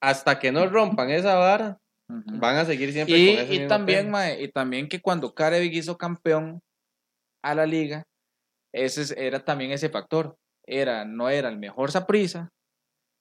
hasta 0.01 0.39
que 0.39 0.53
no 0.53 0.67
rompan 0.67 1.11
esa 1.11 1.37
vara, 1.37 1.79
van 2.09 2.57
a 2.57 2.65
seguir 2.65 2.93
siempre 2.93 3.17
y, 3.17 3.35
con 3.35 3.45
ese 3.45 3.55
y 3.55 3.69
también, 3.69 4.13
y 4.39 4.49
también 4.49 4.89
que 4.89 5.01
cuando 5.01 5.35
Carevic 5.35 5.75
hizo 5.75 5.97
campeón 5.97 6.61
a 7.43 7.55
la 7.55 7.67
liga, 7.67 8.05
ese 8.73 9.15
era 9.17 9.45
también 9.45 9.71
ese 9.73 9.89
factor. 9.89 10.37
Era, 10.67 11.05
no 11.05 11.29
era 11.29 11.49
el 11.49 11.59
mejor 11.59 11.91
Saprisa, 11.91 12.51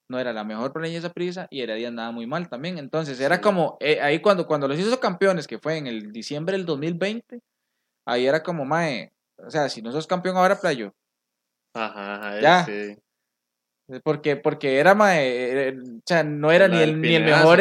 no 0.09 0.19
era 0.19 0.33
la 0.33 0.43
mejor 0.43 0.73
esa 0.85 1.07
Saprisa 1.07 1.47
y 1.49 1.61
Heredia 1.61 1.87
andaba 1.87 2.11
muy 2.11 2.27
mal 2.27 2.49
también. 2.49 2.77
Entonces 2.77 3.19
era 3.19 3.41
como, 3.41 3.77
eh, 3.79 4.01
ahí 4.01 4.21
cuando, 4.21 4.45
cuando 4.45 4.67
los 4.67 4.77
hizo 4.77 4.99
campeones, 4.99 5.47
que 5.47 5.59
fue 5.59 5.77
en 5.77 5.87
el 5.87 6.11
diciembre 6.11 6.57
del 6.57 6.65
2020, 6.65 7.39
ahí 8.05 8.27
era 8.27 8.43
como, 8.43 8.65
mae, 8.65 9.11
o 9.37 9.49
sea, 9.49 9.69
si 9.69 9.81
no 9.81 9.91
sos 9.91 10.07
campeón 10.07 10.37
ahora, 10.37 10.59
playo. 10.59 10.93
Ajá, 11.73 12.39
ya. 12.41 12.65
Sí. 12.65 12.97
Porque, 14.03 14.35
porque 14.35 14.77
era, 14.77 14.93
mae, 14.93 15.71
o 15.71 16.01
sea, 16.05 16.23
no 16.23 16.51
era 16.51 16.67
ni 16.67 16.77
el, 16.77 17.01
ni 17.01 17.15
el 17.15 17.23
mejor, 17.23 17.59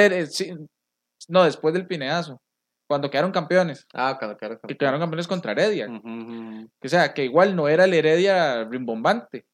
no, 1.28 1.44
después 1.44 1.74
del 1.74 1.86
pineazo, 1.86 2.40
cuando 2.86 3.10
quedaron 3.10 3.32
campeones. 3.32 3.86
Ah, 3.92 4.16
cuando 4.18 4.36
quedaron 4.36 4.56
campeones. 4.56 4.74
Que 4.74 4.78
quedaron 4.78 5.00
campeones 5.00 5.28
contra 5.28 5.52
Heredia. 5.52 5.88
O 5.88 6.88
sea, 6.88 7.14
que 7.14 7.24
igual 7.24 7.56
no 7.56 7.68
era 7.68 7.84
el 7.84 7.94
Heredia 7.94 8.64
rimbombante, 8.64 9.46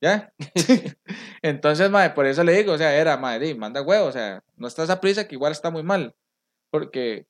¿ya? 0.00 0.32
Entonces, 1.42 1.90
mae, 1.90 2.10
por 2.10 2.26
eso 2.26 2.44
le 2.44 2.52
digo, 2.52 2.72
o 2.72 2.78
sea, 2.78 2.94
era, 2.94 3.16
mae, 3.16 3.54
manda 3.54 3.82
huevo, 3.82 4.06
o 4.06 4.12
sea, 4.12 4.42
no 4.56 4.68
está 4.68 4.84
esa 4.84 5.00
prisa 5.00 5.26
que 5.26 5.34
igual 5.34 5.52
está 5.52 5.70
muy 5.70 5.82
mal, 5.82 6.14
porque, 6.70 7.26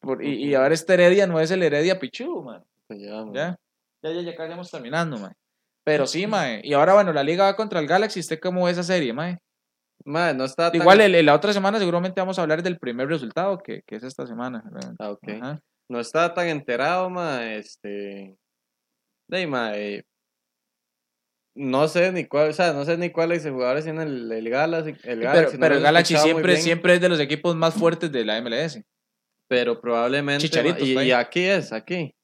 por, 0.00 0.24
y, 0.24 0.48
y, 0.48 0.54
ahora 0.54 0.74
este 0.74 0.94
Heredia 0.94 1.26
no 1.26 1.38
es 1.38 1.50
el 1.50 1.62
Heredia 1.62 1.98
Pichu. 1.98 2.44
Pues 2.88 3.00
ya, 3.00 3.24
ya, 3.32 3.56
ya, 4.02 4.10
ya, 4.10 4.20
ya 4.22 4.34
casi 4.34 4.48
estamos 4.48 4.70
terminando, 4.70 5.18
mae. 5.18 5.32
Pero 5.84 6.06
sí, 6.06 6.26
mae. 6.26 6.60
Y 6.62 6.74
ahora, 6.74 6.94
bueno, 6.94 7.12
la 7.12 7.24
liga 7.24 7.44
va 7.44 7.56
contra 7.56 7.80
el 7.80 7.86
Galaxy. 7.86 8.20
¿Usted 8.20 8.38
cómo 8.40 8.64
ve 8.64 8.72
esa 8.72 8.82
serie, 8.82 9.12
mae? 9.12 9.38
Mae, 10.04 10.34
no 10.34 10.44
está 10.44 10.70
Igual 10.72 11.00
en 11.00 11.26
la 11.26 11.34
otra 11.34 11.52
semana 11.52 11.78
seguramente 11.78 12.20
vamos 12.20 12.38
a 12.38 12.42
hablar 12.42 12.62
del 12.62 12.78
primer 12.78 13.08
resultado, 13.08 13.58
que, 13.58 13.82
que 13.86 13.96
es 13.96 14.02
esta 14.02 14.26
semana. 14.26 14.62
Ah, 14.98 15.10
ok. 15.10 15.28
No 15.88 16.00
está 16.00 16.32
tan 16.32 16.48
enterado, 16.48 17.10
mae. 17.10 17.58
Este... 17.58 18.36
De 19.28 19.46
mae. 19.46 20.04
No 21.54 21.86
sé 21.86 22.12
ni 22.12 22.24
cuál, 22.24 22.50
o 22.50 22.52
sea, 22.52 22.72
no 22.72 22.84
sé 22.84 22.96
ni 22.96 23.10
cuáles 23.10 23.46
jugadores 23.46 23.84
tienen 23.84 24.08
el, 24.08 24.32
el 24.32 24.48
Galaxy. 24.48 24.94
El 25.04 25.20
Galaxy 25.20 25.58
pero, 25.58 25.74
el 25.74 25.82
Galaxy 25.82 26.16
siempre, 26.16 26.56
siempre 26.56 26.94
es 26.94 27.00
de 27.00 27.10
los 27.10 27.20
equipos 27.20 27.54
más 27.54 27.74
fuertes 27.74 28.10
de 28.10 28.24
la 28.24 28.40
MLS. 28.40 28.82
Pero 29.48 29.80
probablemente. 29.80 30.48
y, 30.80 30.98
y 30.98 31.12
aquí 31.12 31.44
es, 31.44 31.72
aquí. 31.72 32.14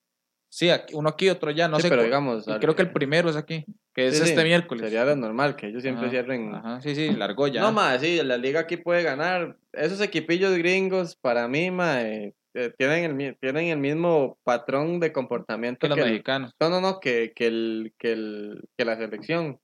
Sí, 0.50 0.70
uno 0.92 1.11
aquí, 1.11 1.28
otro 1.28 1.50
allá, 1.50 1.68
no 1.68 1.78
sé. 1.78 1.88
Pero 1.88 2.02
digamos. 2.02 2.46
creo 2.61 2.74
que 2.74 2.82
el 2.82 2.90
primero 2.90 3.28
es 3.28 3.37
aquí, 3.37 3.66
que 3.94 4.08
es 4.08 4.20
este 4.20 4.44
miércoles. 4.44 4.84
Sería 4.84 5.04
lo 5.04 5.14
normal, 5.14 5.56
que 5.56 5.68
ellos 5.68 5.82
siempre 5.82 6.08
cierren. 6.08 6.54
Ajá, 6.54 6.80
sí, 6.80 6.94
sí, 6.94 7.11
largo 7.11 7.48
ya. 7.48 7.61
No, 7.61 7.72
más, 7.72 8.00
sí, 8.00 8.22
la 8.22 8.38
liga 8.38 8.61
aquí 8.61 8.78
puede 8.78 9.02
ganar. 9.02 9.58
Esos 9.72 10.00
equipillos 10.00 10.56
gringos, 10.56 11.16
para 11.16 11.48
mí, 11.48 11.70
ma, 11.70 12.02
eh, 12.02 12.34
tienen, 12.78 13.20
el, 13.20 13.37
tienen 13.38 13.66
el 13.66 13.78
mismo 13.78 14.38
patrón 14.42 15.00
de 15.00 15.12
comportamiento 15.12 15.87
que, 15.87 15.94
los 15.94 15.98
mexicanos. 15.98 16.52
no, 16.58 16.70
no, 16.70 16.80
no, 16.80 16.98
que, 16.98 17.32
que, 17.34 17.46
el, 17.46 17.92
que, 17.98 18.12
el, 18.12 18.64
que 18.76 18.84
la 18.84 18.96
selección. 18.96 19.61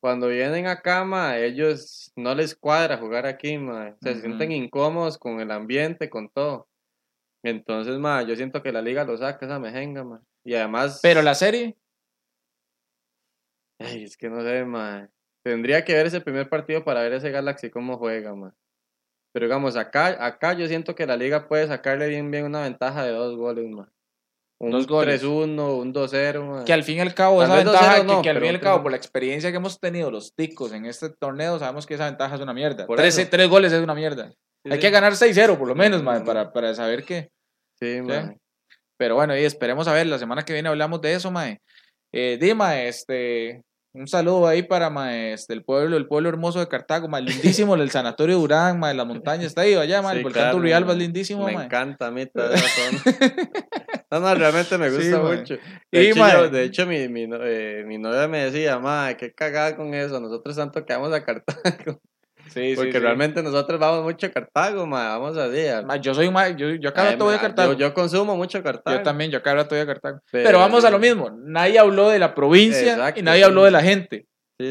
Cuando 0.00 0.28
vienen 0.28 0.66
acá, 0.66 1.04
ma, 1.04 1.38
ellos 1.38 2.12
no 2.16 2.34
les 2.34 2.56
cuadra 2.56 2.98
jugar 2.98 3.26
aquí, 3.26 3.58
ma. 3.58 3.96
Se 4.00 4.20
sienten 4.20 4.52
incómodos 4.52 5.18
con 5.18 5.40
el 5.40 5.50
ambiente, 5.50 6.08
con 6.08 6.28
todo. 6.28 6.68
Entonces, 7.42 7.98
ma, 7.98 8.22
yo 8.22 8.36
siento 8.36 8.62
que 8.62 8.72
la 8.72 8.82
liga 8.82 9.04
lo 9.04 9.16
saca 9.16 9.44
esa 9.44 9.58
mejenga, 9.58 10.04
ma. 10.04 10.22
Y 10.44 10.54
además. 10.54 11.00
Pero 11.02 11.22
la 11.22 11.34
serie. 11.34 11.76
Ay, 13.78 14.04
es 14.04 14.16
que 14.16 14.28
no 14.28 14.42
sé, 14.42 14.64
ma. 14.64 15.08
Tendría 15.44 15.84
que 15.84 15.94
ver 15.94 16.06
ese 16.06 16.20
primer 16.20 16.48
partido 16.48 16.84
para 16.84 17.02
ver 17.02 17.14
ese 17.14 17.30
Galaxy 17.30 17.70
cómo 17.70 17.98
juega, 17.98 18.34
ma. 18.34 18.54
Pero 19.32 19.46
digamos, 19.46 19.76
acá, 19.76 20.24
acá 20.24 20.52
yo 20.52 20.68
siento 20.68 20.94
que 20.94 21.06
la 21.06 21.16
liga 21.16 21.48
puede 21.48 21.66
sacarle 21.66 22.08
bien, 22.08 22.30
bien 22.30 22.44
una 22.44 22.62
ventaja 22.62 23.04
de 23.04 23.12
dos 23.12 23.36
goles, 23.36 23.68
ma. 23.68 23.92
Un 24.60 24.70
3-1, 24.70 25.80
un 25.80 25.92
2-0. 25.92 26.64
Que 26.64 26.72
al 26.72 26.84
fin 26.84 26.98
y 26.98 27.00
al 27.00 27.14
cabo, 27.14 27.42
esa 27.42 27.56
ventaja, 27.56 28.22
que, 28.22 28.30
al 28.30 28.36
fin 28.36 28.44
y 28.44 28.48
al 28.50 28.60
cabo, 28.60 28.82
por 28.82 28.92
la 28.92 28.96
experiencia 28.96 29.50
que 29.50 29.56
hemos 29.56 29.80
tenido 29.80 30.08
los 30.12 30.36
ticos 30.36 30.72
en 30.72 30.86
este 30.86 31.10
torneo, 31.10 31.58
sabemos 31.58 31.84
que 31.84 31.94
esa 31.94 32.04
ventaja 32.04 32.36
es 32.36 32.40
una 32.40 32.54
mierda. 32.54 32.86
Tres, 32.86 33.28
tres 33.28 33.48
goles 33.48 33.72
es 33.72 33.82
una 33.82 33.96
mierda. 33.96 34.32
Hay 34.64 34.78
que 34.78 34.90
ganar 34.90 35.12
6-0 35.14 35.58
por 35.58 35.68
lo 35.68 35.74
menos, 35.74 36.02
madre, 36.02 36.24
para, 36.24 36.52
para 36.52 36.74
saber 36.74 37.04
que... 37.04 37.30
Sí, 37.80 38.00
madre. 38.00 38.36
Pero 38.96 39.16
bueno, 39.16 39.36
y 39.36 39.42
esperemos 39.42 39.88
a 39.88 39.92
ver, 39.92 40.06
la 40.06 40.18
semana 40.18 40.44
que 40.44 40.52
viene 40.52 40.68
hablamos 40.68 41.00
de 41.00 41.14
eso, 41.14 41.30
mae. 41.30 41.60
Eh, 42.12 42.38
Dima, 42.40 42.80
este, 42.82 43.62
un 43.94 44.06
saludo 44.06 44.46
ahí 44.46 44.62
para 44.62 44.90
mae, 44.90 45.32
este, 45.32 45.52
el 45.54 45.64
pueblo, 45.64 45.96
el 45.96 46.06
pueblo 46.06 46.28
hermoso 46.28 46.60
de 46.60 46.68
Cartago, 46.68 47.08
mae, 47.08 47.22
lindísimo, 47.22 47.74
el 47.74 47.90
sanatorio 47.90 48.38
Durán, 48.38 48.78
mae, 48.78 48.94
la 48.94 49.04
montaña 49.04 49.44
está 49.44 49.62
ahí, 49.62 49.74
allá, 49.74 50.02
mae, 50.02 50.18
el 50.18 50.22
volcán 50.22 50.52
Turrialba 50.52 50.92
es 50.92 50.98
lindísimo, 50.98 51.46
Me 51.46 51.52
encanta 51.52 52.06
a 52.06 52.10
mí 52.10 52.26
todo 52.32 52.52
No, 54.10 54.20
no, 54.20 54.34
realmente 54.34 54.78
me 54.78 54.90
gusta 54.90 55.18
mucho. 55.18 55.54
De, 55.90 56.04
y, 56.04 56.08
hecho, 56.08 56.48
de 56.48 56.64
hecho, 56.64 56.86
mi, 56.86 57.08
mi, 57.08 57.26
eh, 57.28 57.82
mi 57.86 57.98
novia 57.98 58.28
me 58.28 58.44
decía, 58.44 58.78
mae, 58.78 59.16
qué 59.16 59.32
cagada 59.32 59.76
con 59.76 59.92
eso, 59.94 60.20
nosotros 60.20 60.54
tanto 60.54 60.84
que 60.84 60.92
vamos 60.92 61.12
a 61.12 61.24
Cartago. 61.24 62.00
Sí, 62.52 62.74
Porque 62.76 62.98
realmente 62.98 63.42
nosotros 63.42 63.78
vamos 63.80 64.02
mucho 64.02 64.26
a 64.26 64.30
Cartago, 64.30 64.86
ma, 64.86 65.18
vamos 65.18 65.36
a 65.36 65.48
día. 65.48 65.84
yo 66.00 66.14
soy 66.14 66.30
más, 66.30 66.54
yo, 66.56 66.70
yo 66.70 66.90
acá 66.90 67.04
rato 67.04 67.24
voy 67.24 67.34
a 67.34 67.40
Cartago. 67.40 67.72
Yo, 67.74 67.92
consumo 67.94 68.36
mucho 68.36 68.62
Cartago. 68.62 68.98
Yo 68.98 69.02
también, 69.02 69.30
yo 69.30 69.38
acá 69.38 69.54
rato 69.54 69.74
voy 69.74 69.82
a 69.82 69.86
Cartago. 69.86 70.20
Pero, 70.30 70.58
vamos 70.58 70.84
a 70.84 70.90
lo 70.90 70.98
mismo, 70.98 71.30
nadie 71.30 71.78
habló 71.78 72.08
de 72.08 72.18
la 72.18 72.34
provincia 72.34 73.12
y 73.16 73.22
nadie 73.22 73.44
habló 73.44 73.64
de 73.64 73.70
la 73.70 73.82
gente. 73.82 74.26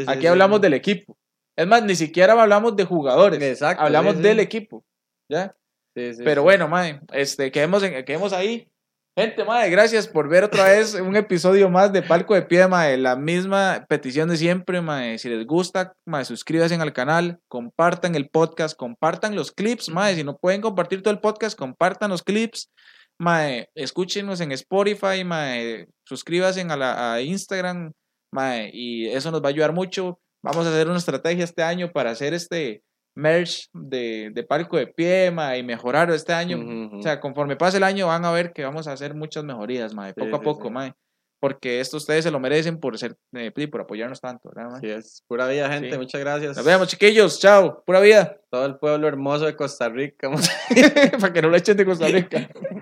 Aquí 0.07 0.27
hablamos 0.27 0.61
del 0.61 0.73
equipo. 0.73 1.17
Es 1.55 1.67
más, 1.67 1.83
ni 1.83 1.95
siquiera 1.95 2.39
hablamos 2.41 2.75
de 2.75 2.85
jugadores. 2.85 3.41
Exacto. 3.41 3.83
Hablamos 3.83 4.21
del 4.21 4.39
equipo. 4.39 4.85
¿Ya? 5.29 5.55
Pero 5.93 6.43
bueno, 6.43 6.67
mae, 6.67 7.01
este, 7.11 7.51
quedemos, 7.51 7.83
en, 7.83 8.05
quedemos 8.05 8.31
ahí. 8.33 8.70
Gente, 9.17 9.43
madre, 9.43 9.69
gracias 9.69 10.07
por 10.07 10.29
ver 10.29 10.45
otra 10.45 10.69
vez 10.69 10.93
un 10.93 11.17
episodio 11.17 11.69
más 11.69 11.91
de 11.91 12.01
Palco 12.01 12.33
de 12.33 12.43
Pie, 12.43 12.65
madre. 12.69 12.97
La 12.97 13.17
misma 13.17 13.85
petición 13.89 14.29
de 14.29 14.37
siempre, 14.37 14.79
madre. 14.79 15.17
Si 15.17 15.27
les 15.27 15.45
gusta, 15.45 15.93
madre, 16.05 16.23
suscríbanse 16.23 16.75
al 16.75 16.93
canal, 16.93 17.37
compartan 17.49 18.15
el 18.15 18.29
podcast, 18.29 18.77
compartan 18.77 19.35
los 19.35 19.51
clips, 19.51 19.89
madre. 19.89 20.15
Si 20.15 20.23
no 20.23 20.37
pueden 20.37 20.61
compartir 20.61 21.01
todo 21.01 21.13
el 21.13 21.19
podcast, 21.19 21.59
compartan 21.59 22.09
los 22.09 22.23
clips. 22.23 22.71
Mae, 23.19 23.67
escúchenos 23.75 24.39
en 24.39 24.53
Spotify, 24.53 25.25
mae, 25.25 25.87
suscríbanse 26.07 26.61
a, 26.61 27.13
a 27.13 27.21
Instagram, 27.21 27.91
mae, 28.31 28.71
y 28.73 29.07
eso 29.09 29.29
nos 29.29 29.43
va 29.43 29.47
a 29.47 29.49
ayudar 29.49 29.73
mucho. 29.73 30.21
Vamos 30.41 30.65
a 30.65 30.69
hacer 30.69 30.87
una 30.87 30.97
estrategia 30.97 31.43
este 31.43 31.63
año 31.63 31.91
para 31.91 32.11
hacer 32.11 32.33
este, 32.33 32.81
merch 33.15 33.69
de, 33.73 34.31
de 34.33 34.43
palco 34.43 34.77
de 34.77 34.87
pie, 34.87 35.31
ma, 35.31 35.57
y 35.57 35.63
mejorar 35.63 36.09
este 36.11 36.33
año. 36.33 36.59
O 36.97 37.01
sea, 37.01 37.19
conforme 37.19 37.55
pase 37.55 37.77
el 37.77 37.83
año 37.83 38.07
van 38.07 38.25
a 38.25 38.31
ver 38.31 38.53
que 38.53 38.63
vamos 38.63 38.87
a 38.87 38.93
hacer 38.93 39.13
muchas 39.13 39.43
mejorías, 39.43 39.93
ma, 39.93 40.13
poco 40.13 40.35
a 40.35 40.41
poco, 40.41 40.69
ma, 40.69 40.95
porque 41.41 41.79
esto 41.79 41.97
ustedes 41.97 42.23
se 42.23 42.31
lo 42.31 42.39
merecen 42.39 42.79
por 42.79 42.97
ser, 42.97 43.17
eh, 43.33 43.51
por 43.67 43.81
apoyarnos 43.81 44.21
tanto, 44.21 44.51
¿verdad, 44.53 44.79
Sí, 44.79 44.89
es 44.89 45.23
pura 45.27 45.47
vida, 45.47 45.71
gente, 45.71 45.97
muchas 45.97 46.21
gracias. 46.21 46.55
Nos 46.55 46.65
vemos, 46.65 46.87
chiquillos, 46.87 47.39
chao, 47.39 47.83
pura 47.83 47.99
vida. 47.99 48.37
Todo 48.51 48.65
el 48.67 48.77
pueblo 48.77 49.07
hermoso 49.07 49.45
de 49.45 49.55
Costa 49.55 49.89
Rica, 49.89 50.29
para 51.19 51.33
que 51.33 51.41
no 51.41 51.49
lo 51.49 51.57
echen 51.57 51.75
de 51.77 51.85
Costa 51.85 52.07
Rica. 52.07 52.47